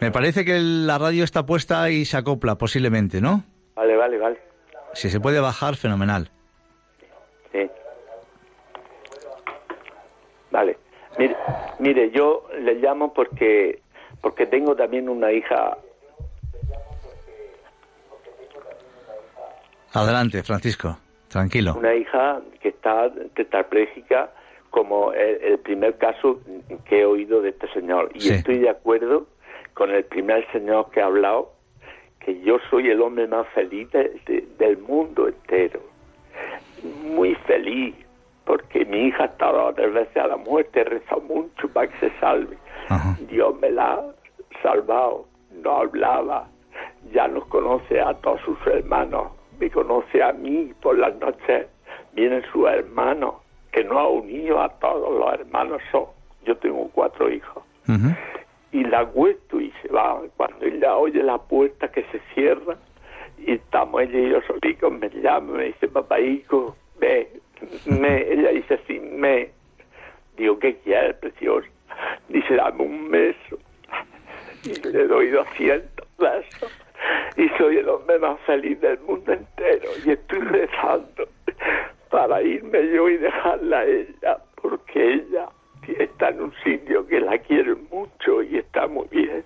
Me 0.00 0.10
parece 0.10 0.44
que 0.44 0.58
la 0.58 0.98
radio 0.98 1.24
está 1.24 1.46
puesta 1.46 1.88
y 1.90 2.04
se 2.04 2.16
acopla, 2.16 2.58
posiblemente, 2.58 3.20
¿no? 3.20 3.44
Vale, 3.74 3.96
vale, 3.96 4.18
vale. 4.18 4.38
Si 4.92 5.08
se 5.08 5.20
puede 5.20 5.40
bajar, 5.40 5.76
fenomenal. 5.76 6.30
Vale. 10.50 10.76
Mire, 11.18 11.36
mire, 11.78 12.10
yo 12.10 12.48
le 12.60 12.74
llamo 12.74 13.12
porque 13.12 13.80
porque 14.20 14.46
tengo 14.46 14.74
también 14.74 15.08
una 15.08 15.32
hija. 15.32 15.76
Adelante, 19.92 20.42
Francisco, 20.42 20.98
tranquilo. 21.28 21.74
Una 21.76 21.94
hija 21.94 22.40
que 22.60 22.68
está 22.68 23.10
tetrapléjica, 23.34 24.30
como 24.70 25.12
el, 25.12 25.58
primer 25.60 25.96
caso 25.96 26.40
que 26.88 27.00
he 27.00 27.04
oído 27.04 27.40
de 27.40 27.50
este 27.50 27.68
señor. 27.72 28.10
Y 28.14 28.28
estoy 28.28 28.58
de 28.58 28.68
acuerdo 28.68 29.26
con 29.74 29.90
el 29.90 30.04
primer 30.04 30.50
señor 30.52 30.90
que 30.90 31.00
ha 31.00 31.06
hablado, 31.06 31.52
que 32.20 32.40
yo 32.40 32.58
soy 32.68 32.90
el 32.90 33.00
hombre 33.00 33.26
más 33.28 33.46
feliz 33.54 33.88
del 33.90 34.78
mundo 34.78 35.28
entero. 35.28 35.80
Muy 37.04 37.34
feliz, 37.46 37.94
porque 38.48 38.86
mi 38.86 39.08
hija 39.08 39.30
tres 39.76 39.92
veces 39.92 40.16
a 40.16 40.26
la 40.26 40.38
muerte, 40.38 40.80
he 40.80 40.84
rezado 40.84 41.20
mucho 41.20 41.68
para 41.68 41.86
que 41.86 42.08
se 42.08 42.18
salve. 42.18 42.56
Dios 43.28 43.54
me 43.60 43.70
la 43.70 43.92
ha 43.92 44.04
salvado, 44.62 45.26
no 45.62 45.70
hablaba, 45.80 46.48
ya 47.12 47.28
nos 47.28 47.44
conoce 47.48 48.00
a 48.00 48.14
todos 48.14 48.40
sus 48.46 48.58
hermanos, 48.66 49.32
me 49.60 49.70
conoce 49.70 50.22
a 50.22 50.32
mí 50.32 50.72
por 50.80 50.96
las 50.96 51.14
noches, 51.16 51.66
vienen 52.14 52.42
sus 52.50 52.66
hermanos, 52.66 53.34
que 53.70 53.84
no 53.84 53.98
ha 53.98 54.08
unido 54.08 54.62
a 54.62 54.70
todos 54.78 55.18
los 55.18 55.34
hermanos 55.34 55.82
son. 55.92 56.06
Yo 56.46 56.56
tengo 56.56 56.88
cuatro 56.94 57.30
hijos. 57.30 57.62
Y 58.72 58.82
la 58.84 59.00
acuesto 59.00 59.60
y 59.60 59.70
se 59.82 59.88
va. 59.88 60.22
Cuando 60.38 60.64
ella 60.64 60.96
oye 60.96 61.22
la 61.22 61.36
puerta 61.36 61.88
que 61.88 62.02
se 62.04 62.20
cierra, 62.32 62.78
y 63.36 63.52
estamos 63.52 64.00
ella 64.00 64.18
y 64.18 64.30
yo 64.30 64.40
solitos, 64.46 64.90
me 64.90 65.10
llama, 65.10 65.58
me 65.58 65.64
dice, 65.64 65.86
papá 65.88 66.18
hijo, 66.18 66.74
ve, 66.98 67.30
me, 67.86 68.32
ella 68.32 68.50
dice 68.50 68.74
así, 68.74 69.00
me. 69.00 69.50
Digo, 70.36 70.58
¿qué 70.58 70.76
quieres, 70.76 71.16
precioso? 71.16 71.66
Dice, 72.28 72.54
dame 72.54 72.82
un 72.82 73.10
beso. 73.10 73.58
Y 74.64 74.74
le 74.88 75.06
doy 75.06 75.28
200 75.28 76.06
besos. 76.18 76.72
Y 77.36 77.48
soy 77.56 77.78
el 77.78 77.88
hombre 77.88 78.18
más 78.18 78.40
feliz 78.40 78.80
del 78.80 78.98
mundo 79.00 79.32
entero. 79.32 79.90
Y 80.04 80.10
estoy 80.10 80.40
rezando 80.40 81.28
para 82.10 82.42
irme 82.42 82.88
yo 82.92 83.08
y 83.08 83.16
dejarla 83.16 83.80
a 83.80 83.86
ella, 83.86 84.38
porque 84.60 85.14
ella 85.14 85.48
está 85.98 86.30
en 86.30 86.42
un 86.42 86.54
sitio 86.64 87.06
que 87.06 87.20
la 87.20 87.38
quiere 87.38 87.74
mucho 87.90 88.42
y 88.42 88.58
está 88.58 88.86
muy 88.86 89.06
bien. 89.10 89.44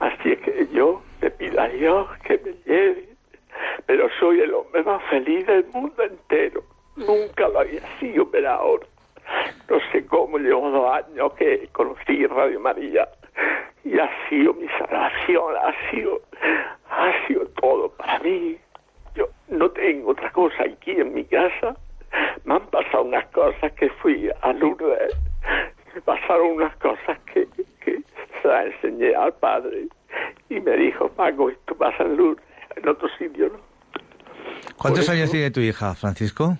Así 0.00 0.32
es 0.32 0.38
que 0.40 0.66
yo 0.72 1.02
le 1.20 1.30
pido 1.30 1.60
a 1.60 1.68
Dios 1.68 2.08
que 2.24 2.38
me 2.38 2.52
lleve, 2.64 3.08
pero 3.86 4.08
soy 4.18 4.40
el 4.40 4.54
hombre 4.54 4.82
más 4.82 5.02
feliz 5.04 5.46
del 5.46 5.66
mundo 5.72 6.02
entero. 6.02 6.64
Nunca 6.96 7.48
lo 7.48 7.60
había 7.60 7.82
sido, 8.00 8.30
pero 8.30 8.50
ahora 8.50 8.86
no 9.68 9.78
sé 9.92 10.06
cómo, 10.06 10.38
llevo 10.38 10.70
dos 10.70 10.92
años 10.92 11.32
que 11.34 11.68
conocí 11.72 12.26
Radio 12.26 12.60
María 12.60 13.08
y 13.84 13.98
ha 13.98 14.08
sido 14.28 14.54
mi 14.54 14.66
salvación, 14.78 15.54
ha 15.56 15.90
sido, 15.90 16.20
ha 16.90 17.26
sido 17.26 17.46
todo 17.60 17.90
para 17.90 18.18
mí. 18.20 18.56
Yo 19.14 19.28
no 19.48 19.70
tengo 19.70 20.10
otra 20.10 20.30
cosa 20.32 20.64
aquí 20.64 20.92
en 20.92 21.14
mi 21.14 21.24
casa. 21.24 21.76
Me 22.44 22.54
han 22.54 22.66
pasado 22.68 23.04
unas 23.04 23.26
cosas 23.26 23.72
que 23.72 23.90
fui 23.90 24.30
a 24.40 24.52
Lourdes, 24.52 25.12
me 25.94 26.00
pasaron 26.00 26.52
unas 26.52 26.74
cosas 26.76 27.18
que, 27.32 27.46
que 27.84 28.00
se 28.40 28.48
las 28.48 28.66
enseñé 28.66 29.14
al 29.14 29.34
padre 29.34 29.88
y 30.48 30.60
me 30.60 30.76
dijo, 30.76 31.08
Paco, 31.10 31.50
esto 31.50 31.74
pasa 31.74 32.04
en 32.04 32.16
Lourdes, 32.16 32.44
en 32.76 32.88
otro 32.88 33.08
sitio 33.18 33.48
no. 33.48 33.58
¿Cuántos 34.76 35.08
años 35.08 35.30
tiene 35.30 35.50
tu 35.50 35.60
hija, 35.60 35.94
Francisco? 35.94 36.56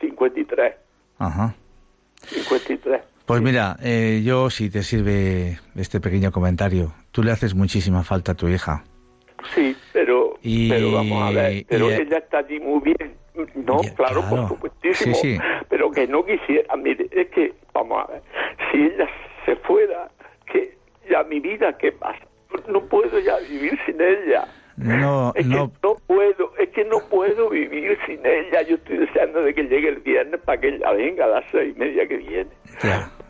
53. 0.00 0.74
Ajá. 1.18 1.54
53. 2.26 3.02
Pues 3.26 3.42
mira, 3.42 3.76
eh, 3.82 4.22
yo 4.24 4.48
si 4.48 4.70
te 4.70 4.82
sirve 4.82 5.58
este 5.76 6.00
pequeño 6.00 6.32
comentario, 6.32 6.94
tú 7.12 7.22
le 7.22 7.30
haces 7.30 7.54
muchísima 7.54 8.02
falta 8.02 8.32
a 8.32 8.34
tu 8.34 8.48
hija. 8.48 8.84
Sí, 9.54 9.76
pero, 9.92 10.38
pero 10.42 10.92
vamos 10.92 11.22
a 11.22 11.30
ver, 11.30 11.64
pero 11.68 11.90
ella 11.90 12.18
está 12.18 12.38
allí 12.38 12.58
muy 12.58 12.80
bien. 12.80 13.14
No, 13.54 13.80
claro, 13.96 14.24
por 14.28 14.48
supuestísimo. 14.48 15.14
Sí, 15.14 15.36
sí. 15.36 15.38
Pero 15.68 15.90
que 15.90 16.08
no 16.08 16.24
quisiera, 16.24 16.74
mire, 16.76 17.08
es 17.12 17.28
que, 17.28 17.54
vamos 17.72 18.02
a 18.02 18.12
ver, 18.12 18.22
si 18.72 18.78
ella 18.78 19.08
se 19.44 19.56
fuera, 19.56 20.10
que 20.50 20.76
ya 21.08 21.22
mi 21.24 21.38
vida, 21.38 21.76
¿qué 21.78 21.92
pasa? 21.92 22.26
No 22.66 22.82
puedo 22.86 23.18
ya 23.20 23.36
vivir 23.48 23.78
sin 23.86 24.00
ella. 24.00 24.48
No, 24.78 25.32
es 25.34 25.46
no. 25.46 25.72
Que 25.72 25.78
no 25.82 25.96
puedo, 26.06 26.56
es 26.58 26.68
que 26.70 26.84
no 26.84 26.98
puedo 27.10 27.50
vivir 27.50 27.98
sin 28.06 28.24
ella. 28.24 28.62
Yo 28.62 28.76
estoy 28.76 28.98
deseando 28.98 29.42
de 29.42 29.54
que 29.54 29.64
llegue 29.64 29.88
el 29.88 30.00
viernes 30.00 30.40
para 30.42 30.60
que 30.60 30.68
ella 30.68 30.92
venga 30.92 31.24
a 31.24 31.28
las 31.28 31.44
seis 31.50 31.74
y 31.76 31.78
media 31.78 32.06
que 32.06 32.16
viene. 32.18 32.50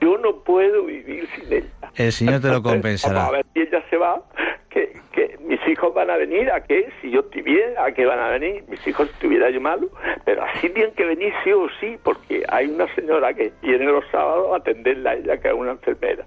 Yo 0.00 0.16
no 0.18 0.36
puedo 0.44 0.84
vivir 0.84 1.28
sin 1.34 1.52
ella. 1.52 1.90
El 1.96 2.12
Señor 2.12 2.40
te 2.40 2.48
lo 2.48 2.62
compensará. 2.62 3.26
a 3.26 3.30
ver 3.32 3.46
si 3.52 3.60
ella 3.60 3.82
se 3.90 3.96
va, 3.96 4.22
que, 4.70 4.92
que 5.12 5.36
mis 5.40 5.60
hijos 5.66 5.92
van 5.94 6.10
a 6.10 6.16
venir, 6.16 6.50
¿a 6.52 6.62
qué? 6.62 6.88
Si 7.00 7.10
yo 7.10 7.24
bien, 7.48 7.74
¿a 7.78 7.90
qué 7.92 8.04
van 8.04 8.18
a 8.18 8.28
venir? 8.28 8.64
Mis 8.68 8.86
hijos 8.86 9.08
estuviera 9.10 9.50
yo 9.50 9.60
malo, 9.60 9.88
pero 10.24 10.44
así 10.44 10.68
tienen 10.70 10.94
que 10.94 11.04
venir 11.04 11.32
sí 11.42 11.52
o 11.52 11.66
sí, 11.80 11.98
porque 12.02 12.44
hay 12.48 12.66
una 12.66 12.92
señora 12.94 13.32
que 13.34 13.52
viene 13.62 13.86
los 13.86 14.04
sábados 14.10 14.52
a 14.52 14.56
atenderla 14.58 15.10
a 15.10 15.14
ella, 15.14 15.36
que 15.38 15.48
es 15.48 15.54
una 15.54 15.72
enfermera. 15.72 16.24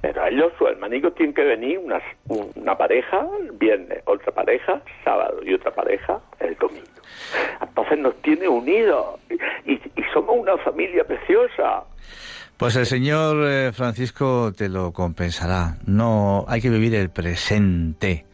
Pero 0.00 0.26
ellos, 0.26 0.52
sus 0.58 0.68
hermanicos, 0.68 1.14
tienen 1.14 1.34
que 1.34 1.44
venir 1.44 1.78
una, 1.78 2.00
una 2.28 2.76
pareja 2.76 3.26
el 3.40 3.52
viernes, 3.52 4.00
otra 4.04 4.32
pareja 4.32 4.80
sábado 5.04 5.40
y 5.44 5.54
otra 5.54 5.70
pareja 5.72 6.20
el 6.40 6.54
domingo. 6.56 6.86
Entonces 7.60 7.98
nos 7.98 8.14
tiene 8.22 8.48
unidos 8.48 9.20
y, 9.64 9.72
y 9.74 10.02
somos 10.12 10.36
una 10.36 10.56
familia 10.58 11.04
preciosa. 11.04 11.84
Pues 12.58 12.74
el 12.74 12.86
Señor 12.86 13.48
eh, 13.48 13.70
Francisco 13.72 14.52
te 14.52 14.68
lo 14.68 14.92
compensará. 14.92 15.78
No, 15.86 16.44
hay 16.48 16.60
que 16.60 16.70
vivir 16.70 16.92
el 16.96 17.08
presente, 17.08 18.26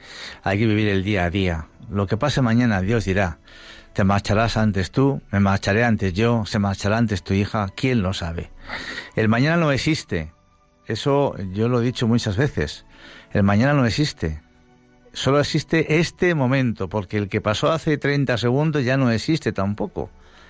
hay 0.43 0.59
que 0.59 0.66
vivir 0.66 0.89
el 0.89 1.05
día 1.05 1.25
a 1.25 1.31
día. 1.31 1.68
Lo 1.91 2.07
que 2.07 2.16
pase 2.16 2.41
mañana, 2.41 2.81
Dios 2.81 3.05
dirá. 3.05 3.39
Te 3.93 4.03
marcharás 4.03 4.57
antes 4.57 4.91
tú, 4.91 5.20
me 5.31 5.41
marcharé 5.41 5.85
antes 5.85 6.14
yo, 6.14 6.47
se 6.47 6.59
marchará 6.59 6.97
antes 6.97 7.22
tu 7.22 7.35
hija, 7.35 7.68
¿quién 7.77 8.01
lo 8.01 8.14
sabe? 8.14 8.51
El 9.14 9.29
mañana 9.29 9.59
no 9.59 9.72
existe. 9.72 10.33
Eso 10.87 11.37
yo 11.53 11.68
lo 11.68 11.83
he 11.83 11.85
dicho 11.85 12.09
muchas 12.09 12.39
veces. 12.39 12.87
El 13.31 13.43
mañana 13.43 13.75
no 13.75 13.85
existe. 13.85 14.43
Solo 15.12 15.39
existe 15.39 15.99
este 15.99 16.35
momento, 16.35 16.89
porque 16.89 17.18
el 17.18 17.29
que 17.29 17.43
pasó 17.43 17.70
hace 17.70 17.99
30 17.99 18.39
segundos 18.39 18.85
ya 18.87 18.97
no 18.97 19.11
existe 19.11 19.53
tampoco. 19.53 20.09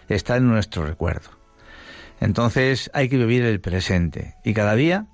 Está 0.09 0.37
en 0.37 0.47
nuestro 0.47 0.87
recuerdo. 0.87 1.44
Entonces 2.25 2.91
hay 2.95 3.11
que 3.11 3.19
vivir 3.19 3.45
el 3.45 3.61
presente 3.61 4.35
y 4.45 4.55
cada 4.55 4.75
día, 4.75 5.09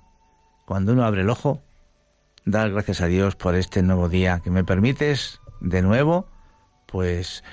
cuando 0.65 0.93
uno 0.93 1.03
abre 1.03 1.23
el 1.23 1.29
ojo, 1.29 1.61
dar 2.45 2.71
gracias 2.71 3.01
a 3.01 3.07
Dios 3.07 3.35
por 3.35 3.53
este 3.55 3.83
nuevo 3.83 4.07
día 4.07 4.39
que 4.41 4.49
me 4.49 4.63
permites 4.63 5.41
de 5.59 5.81
nuevo, 5.81 6.29
pues 6.85 7.43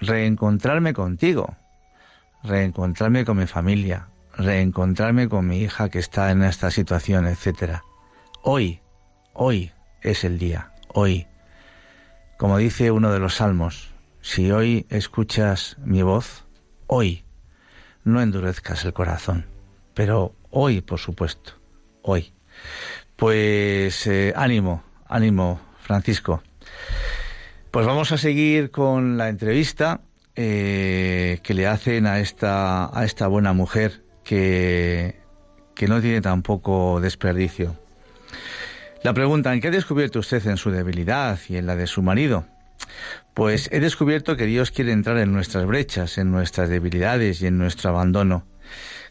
reencontrarme 0.00 0.94
contigo, 0.94 1.54
reencontrarme 2.42 3.26
con 3.26 3.36
mi 3.36 3.46
familia, 3.46 4.08
reencontrarme 4.38 5.28
con 5.28 5.46
mi 5.46 5.58
hija 5.58 5.90
que 5.90 5.98
está 5.98 6.30
en 6.30 6.42
esta 6.42 6.70
situación, 6.70 7.26
etcétera. 7.26 7.84
Hoy, 8.42 8.80
hoy 9.34 9.70
es 10.00 10.24
el 10.24 10.38
día, 10.38 10.72
hoy. 10.88 11.26
Como 12.38 12.56
dice 12.56 12.90
uno 12.90 13.12
de 13.12 13.18
los 13.18 13.34
salmos, 13.34 13.92
si 14.22 14.50
hoy 14.50 14.86
escuchas 14.88 15.76
mi 15.84 16.00
voz, 16.00 16.46
hoy 16.86 17.26
no 18.04 18.20
endurezcas 18.20 18.84
el 18.84 18.92
corazón. 18.92 19.46
Pero 19.94 20.34
hoy, 20.50 20.80
por 20.80 20.98
supuesto, 20.98 21.52
hoy. 22.02 22.32
Pues 23.16 24.06
eh, 24.06 24.32
ánimo, 24.36 24.82
ánimo, 25.06 25.60
Francisco. 25.80 26.42
Pues 27.70 27.86
vamos 27.86 28.12
a 28.12 28.18
seguir 28.18 28.70
con 28.70 29.16
la 29.16 29.28
entrevista 29.28 30.00
eh, 30.36 31.40
que 31.42 31.54
le 31.54 31.66
hacen 31.66 32.06
a 32.06 32.20
esta, 32.20 32.96
a 32.98 33.04
esta 33.04 33.26
buena 33.28 33.52
mujer 33.52 34.02
que, 34.24 35.20
que 35.74 35.88
no 35.88 36.00
tiene 36.00 36.20
tampoco 36.20 37.00
desperdicio. 37.00 37.76
La 39.02 39.14
pregunta, 39.14 39.52
¿en 39.52 39.60
qué 39.60 39.68
ha 39.68 39.72
descubierto 39.72 40.20
usted 40.20 40.46
en 40.46 40.56
su 40.56 40.70
debilidad 40.70 41.38
y 41.48 41.56
en 41.56 41.66
la 41.66 41.76
de 41.76 41.86
su 41.86 42.02
marido? 42.02 42.46
Pues 43.34 43.68
he 43.72 43.80
descubierto 43.80 44.36
que 44.36 44.46
Dios 44.46 44.70
quiere 44.70 44.92
entrar 44.92 45.18
en 45.18 45.32
nuestras 45.32 45.66
brechas, 45.66 46.18
en 46.18 46.30
nuestras 46.30 46.68
debilidades 46.68 47.40
y 47.42 47.46
en 47.46 47.58
nuestro 47.58 47.90
abandono. 47.90 48.44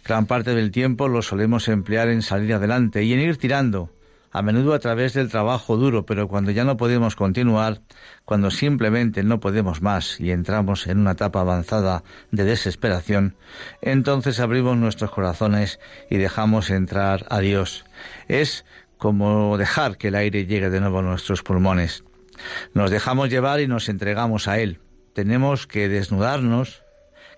Gran 0.05 0.25
parte 0.25 0.55
del 0.55 0.71
tiempo 0.71 1.07
lo 1.07 1.21
solemos 1.21 1.67
emplear 1.67 2.09
en 2.09 2.21
salir 2.21 2.53
adelante 2.53 3.03
y 3.03 3.13
en 3.13 3.19
ir 3.19 3.37
tirando, 3.37 3.91
a 4.31 4.41
menudo 4.41 4.73
a 4.73 4.79
través 4.79 5.13
del 5.13 5.29
trabajo 5.29 5.77
duro, 5.77 6.05
pero 6.05 6.27
cuando 6.27 6.51
ya 6.51 6.63
no 6.63 6.77
podemos 6.77 7.15
continuar, 7.15 7.81
cuando 8.25 8.49
simplemente 8.49 9.23
no 9.23 9.39
podemos 9.39 9.81
más 9.81 10.19
y 10.19 10.31
entramos 10.31 10.87
en 10.87 10.99
una 10.99 11.11
etapa 11.11 11.41
avanzada 11.41 12.03
de 12.31 12.45
desesperación, 12.45 13.35
entonces 13.81 14.39
abrimos 14.39 14.77
nuestros 14.77 15.11
corazones 15.11 15.79
y 16.09 16.17
dejamos 16.17 16.69
entrar 16.69 17.25
a 17.29 17.39
Dios. 17.39 17.85
Es 18.27 18.65
como 18.97 19.57
dejar 19.57 19.97
que 19.97 20.07
el 20.07 20.15
aire 20.15 20.45
llegue 20.45 20.69
de 20.69 20.79
nuevo 20.79 20.99
a 20.99 21.03
nuestros 21.03 21.43
pulmones. 21.43 22.03
Nos 22.73 22.91
dejamos 22.91 23.29
llevar 23.29 23.59
y 23.59 23.67
nos 23.67 23.89
entregamos 23.89 24.47
a 24.47 24.59
Él. 24.59 24.79
Tenemos 25.13 25.67
que 25.67 25.89
desnudarnos, 25.89 26.83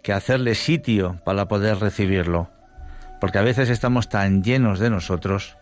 que 0.01 0.13
hacerle 0.13 0.55
sitio 0.55 1.19
para 1.25 1.47
poder 1.47 1.77
recibirlo, 1.77 2.49
porque 3.19 3.37
a 3.37 3.43
veces 3.43 3.69
estamos 3.69 4.09
tan 4.09 4.43
llenos 4.43 4.79
de 4.79 4.89
nosotros 4.89 5.57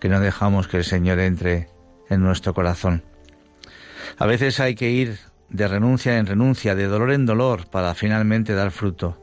que 0.00 0.08
no 0.08 0.20
dejamos 0.20 0.68
que 0.68 0.78
el 0.78 0.84
Señor 0.84 1.20
entre 1.20 1.68
en 2.08 2.22
nuestro 2.22 2.54
corazón. 2.54 3.04
A 4.18 4.26
veces 4.26 4.60
hay 4.60 4.74
que 4.74 4.90
ir 4.90 5.18
de 5.48 5.68
renuncia 5.68 6.18
en 6.18 6.26
renuncia, 6.26 6.74
de 6.74 6.86
dolor 6.86 7.12
en 7.12 7.26
dolor, 7.26 7.68
para 7.70 7.94
finalmente 7.94 8.54
dar 8.54 8.70
fruto. 8.70 9.20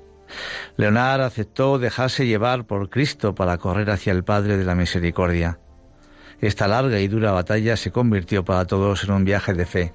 Leonard 0.78 1.22
aceptó 1.22 1.78
dejarse 1.78 2.26
llevar 2.26 2.66
por 2.66 2.90
Cristo 2.90 3.36
para 3.36 3.58
correr 3.58 3.90
hacia 3.90 4.14
el 4.14 4.24
Padre 4.24 4.58
de 4.58 4.64
la 4.64 4.76
Misericordia. 4.76 5.60
Esta 6.42 6.68
larga 6.68 7.00
y 7.00 7.08
dura 7.08 7.32
batalla 7.32 7.78
se 7.78 7.92
convirtió 7.92 8.44
para 8.44 8.66
todos 8.66 9.04
en 9.04 9.12
un 9.12 9.24
viaje 9.24 9.54
de 9.54 9.66
fe. 9.66 9.94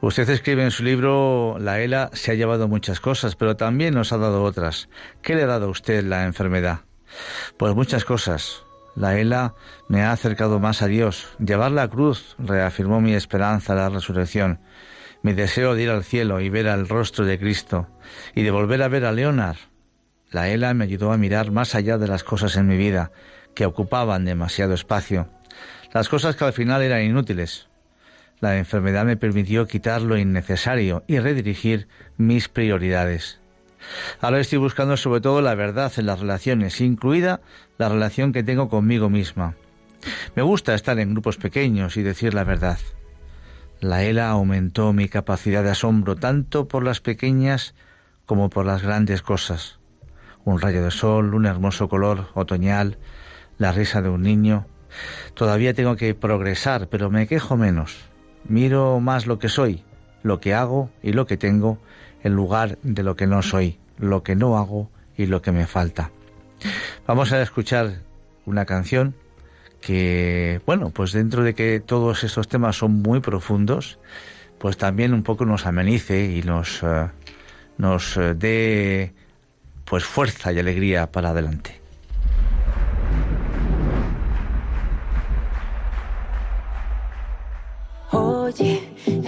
Usted 0.00 0.30
escribe 0.30 0.62
en 0.62 0.70
su 0.70 0.84
libro, 0.84 1.56
la 1.58 1.80
ELA 1.80 2.10
se 2.12 2.30
ha 2.30 2.34
llevado 2.34 2.68
muchas 2.68 3.00
cosas, 3.00 3.34
pero 3.34 3.56
también 3.56 3.94
nos 3.94 4.12
ha 4.12 4.18
dado 4.18 4.44
otras. 4.44 4.88
¿Qué 5.22 5.34
le 5.34 5.42
ha 5.42 5.46
dado 5.46 5.66
a 5.66 5.70
usted 5.70 6.04
la 6.04 6.24
enfermedad? 6.24 6.82
Pues 7.56 7.74
muchas 7.74 8.04
cosas. 8.04 8.62
La 8.94 9.18
ELA 9.18 9.54
me 9.88 10.02
ha 10.02 10.12
acercado 10.12 10.60
más 10.60 10.82
a 10.82 10.86
Dios. 10.86 11.28
Llevar 11.40 11.72
la 11.72 11.88
cruz 11.88 12.36
reafirmó 12.38 13.00
mi 13.00 13.14
esperanza 13.14 13.74
de 13.74 13.80
la 13.80 13.88
resurrección, 13.88 14.60
mi 15.22 15.32
deseo 15.32 15.74
de 15.74 15.82
ir 15.82 15.90
al 15.90 16.04
cielo 16.04 16.40
y 16.40 16.48
ver 16.48 16.68
al 16.68 16.88
rostro 16.88 17.24
de 17.24 17.40
Cristo, 17.40 17.88
y 18.36 18.42
de 18.42 18.52
volver 18.52 18.82
a 18.82 18.88
ver 18.88 19.04
a 19.04 19.10
Leonard. 19.10 19.56
La 20.30 20.48
ELA 20.48 20.74
me 20.74 20.84
ayudó 20.84 21.10
a 21.10 21.16
mirar 21.16 21.50
más 21.50 21.74
allá 21.74 21.98
de 21.98 22.06
las 22.06 22.22
cosas 22.22 22.56
en 22.56 22.68
mi 22.68 22.76
vida, 22.76 23.10
que 23.58 23.66
ocupaban 23.66 24.24
demasiado 24.24 24.72
espacio, 24.72 25.26
las 25.92 26.08
cosas 26.08 26.36
que 26.36 26.44
al 26.44 26.52
final 26.52 26.80
eran 26.80 27.02
inútiles. 27.02 27.66
La 28.38 28.56
enfermedad 28.56 29.04
me 29.04 29.16
permitió 29.16 29.66
quitar 29.66 30.00
lo 30.00 30.16
innecesario 30.16 31.02
y 31.08 31.18
redirigir 31.18 31.88
mis 32.16 32.48
prioridades. 32.48 33.40
Ahora 34.20 34.38
estoy 34.38 34.58
buscando 34.58 34.96
sobre 34.96 35.20
todo 35.20 35.42
la 35.42 35.56
verdad 35.56 35.92
en 35.96 36.06
las 36.06 36.20
relaciones, 36.20 36.80
incluida 36.80 37.40
la 37.78 37.88
relación 37.88 38.32
que 38.32 38.44
tengo 38.44 38.68
conmigo 38.68 39.10
misma. 39.10 39.56
Me 40.36 40.42
gusta 40.42 40.76
estar 40.76 40.96
en 41.00 41.10
grupos 41.10 41.36
pequeños 41.36 41.96
y 41.96 42.04
decir 42.04 42.34
la 42.34 42.44
verdad. 42.44 42.78
La 43.80 44.04
ELA 44.04 44.30
aumentó 44.30 44.92
mi 44.92 45.08
capacidad 45.08 45.64
de 45.64 45.70
asombro 45.70 46.14
tanto 46.14 46.68
por 46.68 46.84
las 46.84 47.00
pequeñas 47.00 47.74
como 48.24 48.50
por 48.50 48.66
las 48.66 48.84
grandes 48.84 49.20
cosas. 49.20 49.80
Un 50.44 50.60
rayo 50.60 50.84
de 50.84 50.92
sol, 50.92 51.34
un 51.34 51.44
hermoso 51.44 51.88
color 51.88 52.28
otoñal, 52.34 52.98
la 53.58 53.72
risa 53.72 54.00
de 54.02 54.08
un 54.08 54.22
niño. 54.22 54.66
Todavía 55.34 55.74
tengo 55.74 55.96
que 55.96 56.14
progresar, 56.14 56.88
pero 56.88 57.10
me 57.10 57.26
quejo 57.26 57.56
menos. 57.56 58.08
Miro 58.48 59.00
más 59.00 59.26
lo 59.26 59.38
que 59.38 59.48
soy, 59.48 59.84
lo 60.22 60.40
que 60.40 60.54
hago 60.54 60.90
y 61.02 61.12
lo 61.12 61.26
que 61.26 61.36
tengo 61.36 61.78
en 62.22 62.34
lugar 62.34 62.78
de 62.82 63.02
lo 63.02 63.16
que 63.16 63.26
no 63.26 63.42
soy, 63.42 63.78
lo 63.98 64.22
que 64.22 64.34
no 64.34 64.56
hago 64.58 64.90
y 65.16 65.26
lo 65.26 65.42
que 65.42 65.52
me 65.52 65.66
falta. 65.66 66.10
Vamos 67.06 67.32
a 67.32 67.42
escuchar 67.42 68.02
una 68.46 68.64
canción 68.64 69.14
que, 69.80 70.60
bueno, 70.66 70.90
pues 70.90 71.12
dentro 71.12 71.42
de 71.42 71.54
que 71.54 71.80
todos 71.80 72.24
estos 72.24 72.48
temas 72.48 72.76
son 72.76 73.02
muy 73.02 73.20
profundos, 73.20 73.98
pues 74.58 74.76
también 74.76 75.14
un 75.14 75.22
poco 75.22 75.44
nos 75.44 75.66
amenice 75.66 76.24
y 76.32 76.42
nos, 76.42 76.82
eh, 76.82 77.08
nos 77.76 78.16
eh, 78.16 78.34
dé 78.34 79.12
pues 79.84 80.04
fuerza 80.04 80.52
y 80.52 80.58
alegría 80.58 81.10
para 81.10 81.30
adelante. 81.30 81.77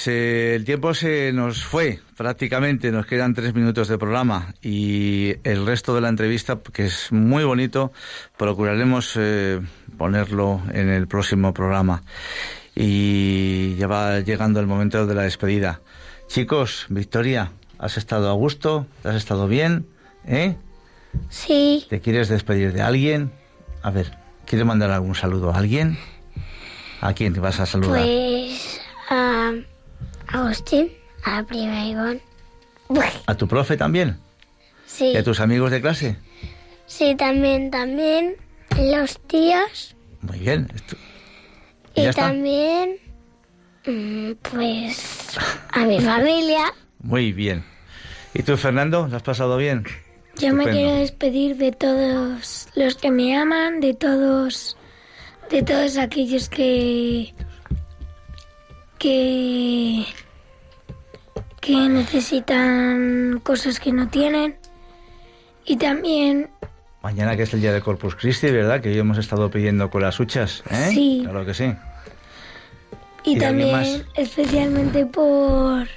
Pues 0.00 0.16
eh, 0.16 0.54
el 0.54 0.64
tiempo 0.64 0.94
se 0.94 1.30
nos 1.30 1.62
fue 1.62 2.00
prácticamente, 2.16 2.90
nos 2.90 3.04
quedan 3.04 3.34
tres 3.34 3.52
minutos 3.52 3.86
de 3.86 3.98
programa 3.98 4.54
y 4.62 5.34
el 5.44 5.66
resto 5.66 5.94
de 5.94 6.00
la 6.00 6.08
entrevista, 6.08 6.58
que 6.72 6.86
es 6.86 7.12
muy 7.12 7.44
bonito, 7.44 7.92
procuraremos 8.38 9.12
eh, 9.16 9.60
ponerlo 9.98 10.62
en 10.72 10.88
el 10.88 11.06
próximo 11.06 11.52
programa. 11.52 12.02
Y 12.74 13.76
ya 13.76 13.88
va 13.88 14.20
llegando 14.20 14.58
el 14.58 14.66
momento 14.66 15.06
de 15.06 15.14
la 15.14 15.24
despedida. 15.24 15.82
Chicos, 16.28 16.86
Victoria, 16.88 17.52
¿has 17.78 17.98
estado 17.98 18.30
a 18.30 18.32
gusto? 18.32 18.86
¿Has 19.04 19.16
estado 19.16 19.48
bien? 19.48 19.86
¿Eh? 20.26 20.56
Sí. 21.28 21.84
¿Te 21.90 22.00
quieres 22.00 22.30
despedir 22.30 22.72
de 22.72 22.80
alguien? 22.80 23.32
A 23.82 23.90
ver, 23.90 24.16
¿quieres 24.46 24.66
mandar 24.66 24.92
algún 24.92 25.14
saludo 25.14 25.50
a 25.50 25.58
alguien? 25.58 25.98
¿A 27.02 27.12
quién 27.12 27.34
te 27.34 27.40
vas 27.40 27.60
a 27.60 27.66
saludar? 27.66 28.00
Pues 28.00 28.80
a 29.10 29.52
Agustín, 30.32 30.90
a 31.24 31.40
la 31.40 31.46
prima 31.46 31.84
Ivonne. 31.86 32.20
¿A 33.26 33.34
tu 33.34 33.46
profe 33.46 33.76
también? 33.76 34.18
Sí. 34.86 35.06
¿Y 35.06 35.16
a 35.16 35.22
tus 35.24 35.40
amigos 35.40 35.70
de 35.70 35.80
clase? 35.80 36.16
Sí, 36.86 37.14
también, 37.14 37.70
también. 37.70 38.36
Los 38.78 39.18
tíos. 39.26 39.94
Muy 40.22 40.38
bien. 40.40 40.68
Esto- 40.74 40.96
Y 41.94 42.08
también, 42.10 42.96
mm, 43.86 44.32
pues, 44.50 45.36
a 45.72 45.80
mi 45.84 46.00
familia. 46.12 46.72
Muy 47.00 47.32
bien. 47.32 47.64
¿Y 48.34 48.42
tú, 48.42 48.56
Fernando? 48.56 49.06
¿Lo 49.08 49.16
has 49.16 49.22
pasado 49.22 49.56
bien? 49.56 49.84
Yo 50.36 50.54
me 50.54 50.64
quiero 50.68 50.94
despedir 50.94 51.56
de 51.56 51.72
todos 51.72 52.68
los 52.74 52.94
que 52.96 53.10
me 53.10 53.36
aman, 53.36 53.80
de 53.80 53.94
todos, 53.94 54.76
de 55.50 55.62
todos 55.62 55.98
aquellos 55.98 56.48
que, 56.48 57.34
que, 59.00 60.04
que 61.60 61.74
necesitan 61.88 63.40
cosas 63.42 63.80
que 63.80 63.90
no 63.92 64.08
tienen. 64.08 64.56
Y 65.64 65.76
también, 65.76 66.50
Mañana 67.02 67.34
que 67.34 67.44
es 67.44 67.54
el 67.54 67.62
día 67.62 67.72
de 67.72 67.80
Corpus 67.80 68.14
Christi, 68.14 68.50
¿verdad? 68.50 68.80
Que 68.82 68.90
hoy 68.90 68.98
hemos 68.98 69.16
estado 69.16 69.50
pidiendo 69.50 69.88
con 69.90 70.02
las 70.02 70.20
huchas, 70.20 70.62
¿eh? 70.70 70.90
Sí. 70.92 71.20
Claro 71.24 71.46
que 71.46 71.54
sí. 71.54 71.72
y 73.24 73.32
¿Y 73.32 73.38
de 73.38 73.46
alguien 73.46 73.70
también 73.72 74.06
especialmente 74.14 75.06
por, 75.06 75.88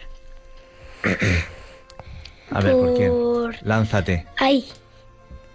A 2.51 2.61
ver, 2.61 2.71
¿por 2.73 2.93
quién? 2.95 3.09
Por- 3.11 3.55
Lánzate. 3.63 4.25
ay, 4.37 4.65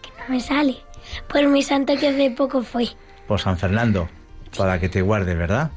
que 0.03 0.11
no 0.22 0.34
me 0.34 0.40
sale, 0.40 0.76
por 1.32 1.46
mi 1.49 1.62
santo 1.62 1.96
que 1.96 2.09
hace 2.09 2.30
poco 2.30 2.62
fue. 2.62 2.88
Por 3.26 3.40
San 3.40 3.57
Fernando. 3.57 4.09
Para 4.57 4.78
que 4.80 4.88
te 4.90 5.01
guarde, 5.03 5.34
¿verdad? 5.34 5.70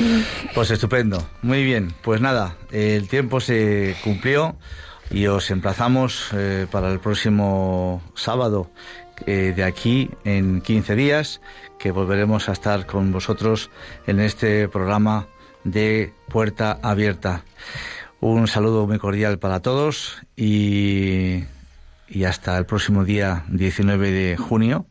Pues 0.54 0.70
estupendo. 0.70 1.26
Muy 1.42 1.64
bien. 1.64 1.92
Pues 2.02 2.20
nada, 2.20 2.56
el 2.70 3.08
tiempo 3.08 3.40
se 3.40 3.96
cumplió 4.02 4.56
y 5.10 5.26
os 5.26 5.50
emplazamos 5.50 6.30
eh, 6.32 6.66
para 6.70 6.90
el 6.90 7.00
próximo 7.00 8.02
sábado 8.14 8.70
eh, 9.26 9.52
de 9.54 9.64
aquí 9.64 10.10
en 10.24 10.60
15 10.60 10.96
días, 10.96 11.40
que 11.78 11.90
volveremos 11.90 12.48
a 12.48 12.52
estar 12.52 12.86
con 12.86 13.12
vosotros 13.12 13.70
en 14.06 14.20
este 14.20 14.68
programa 14.68 15.26
de 15.64 16.12
Puerta 16.28 16.78
Abierta. 16.82 17.44
Un 18.20 18.48
saludo 18.48 18.86
muy 18.86 18.98
cordial 18.98 19.38
para 19.38 19.60
todos 19.60 20.22
y, 20.36 21.44
y 22.08 22.24
hasta 22.24 22.56
el 22.58 22.66
próximo 22.66 23.04
día 23.04 23.44
19 23.48 24.10
de 24.10 24.36
junio, 24.36 24.86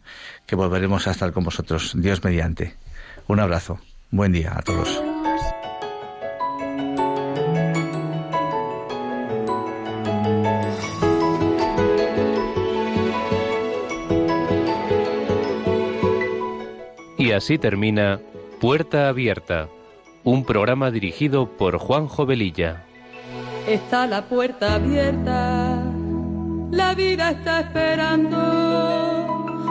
que 0.45 0.55
volveremos 0.55 1.07
a 1.07 1.11
estar 1.11 1.31
con 1.31 1.43
vosotros. 1.43 1.93
Dios 1.95 2.23
mediante. 2.23 2.75
Un 3.27 3.39
abrazo. 3.39 3.79
Buen 4.11 4.31
día 4.31 4.53
a 4.55 4.61
todos. 4.63 5.03
Y 17.19 17.31
así 17.33 17.59
termina 17.59 18.19
Puerta 18.59 19.09
Abierta, 19.09 19.69
un 20.23 20.43
programa 20.43 20.89
dirigido 20.89 21.55
por 21.57 21.77
Juanjo 21.77 22.25
Velilla. 22.25 22.85
Está 23.67 24.07
la 24.07 24.23
puerta 24.23 24.73
abierta, 24.75 25.83
la 26.71 26.95
vida 26.95 27.29
está 27.29 27.59
esperando 27.59 29.18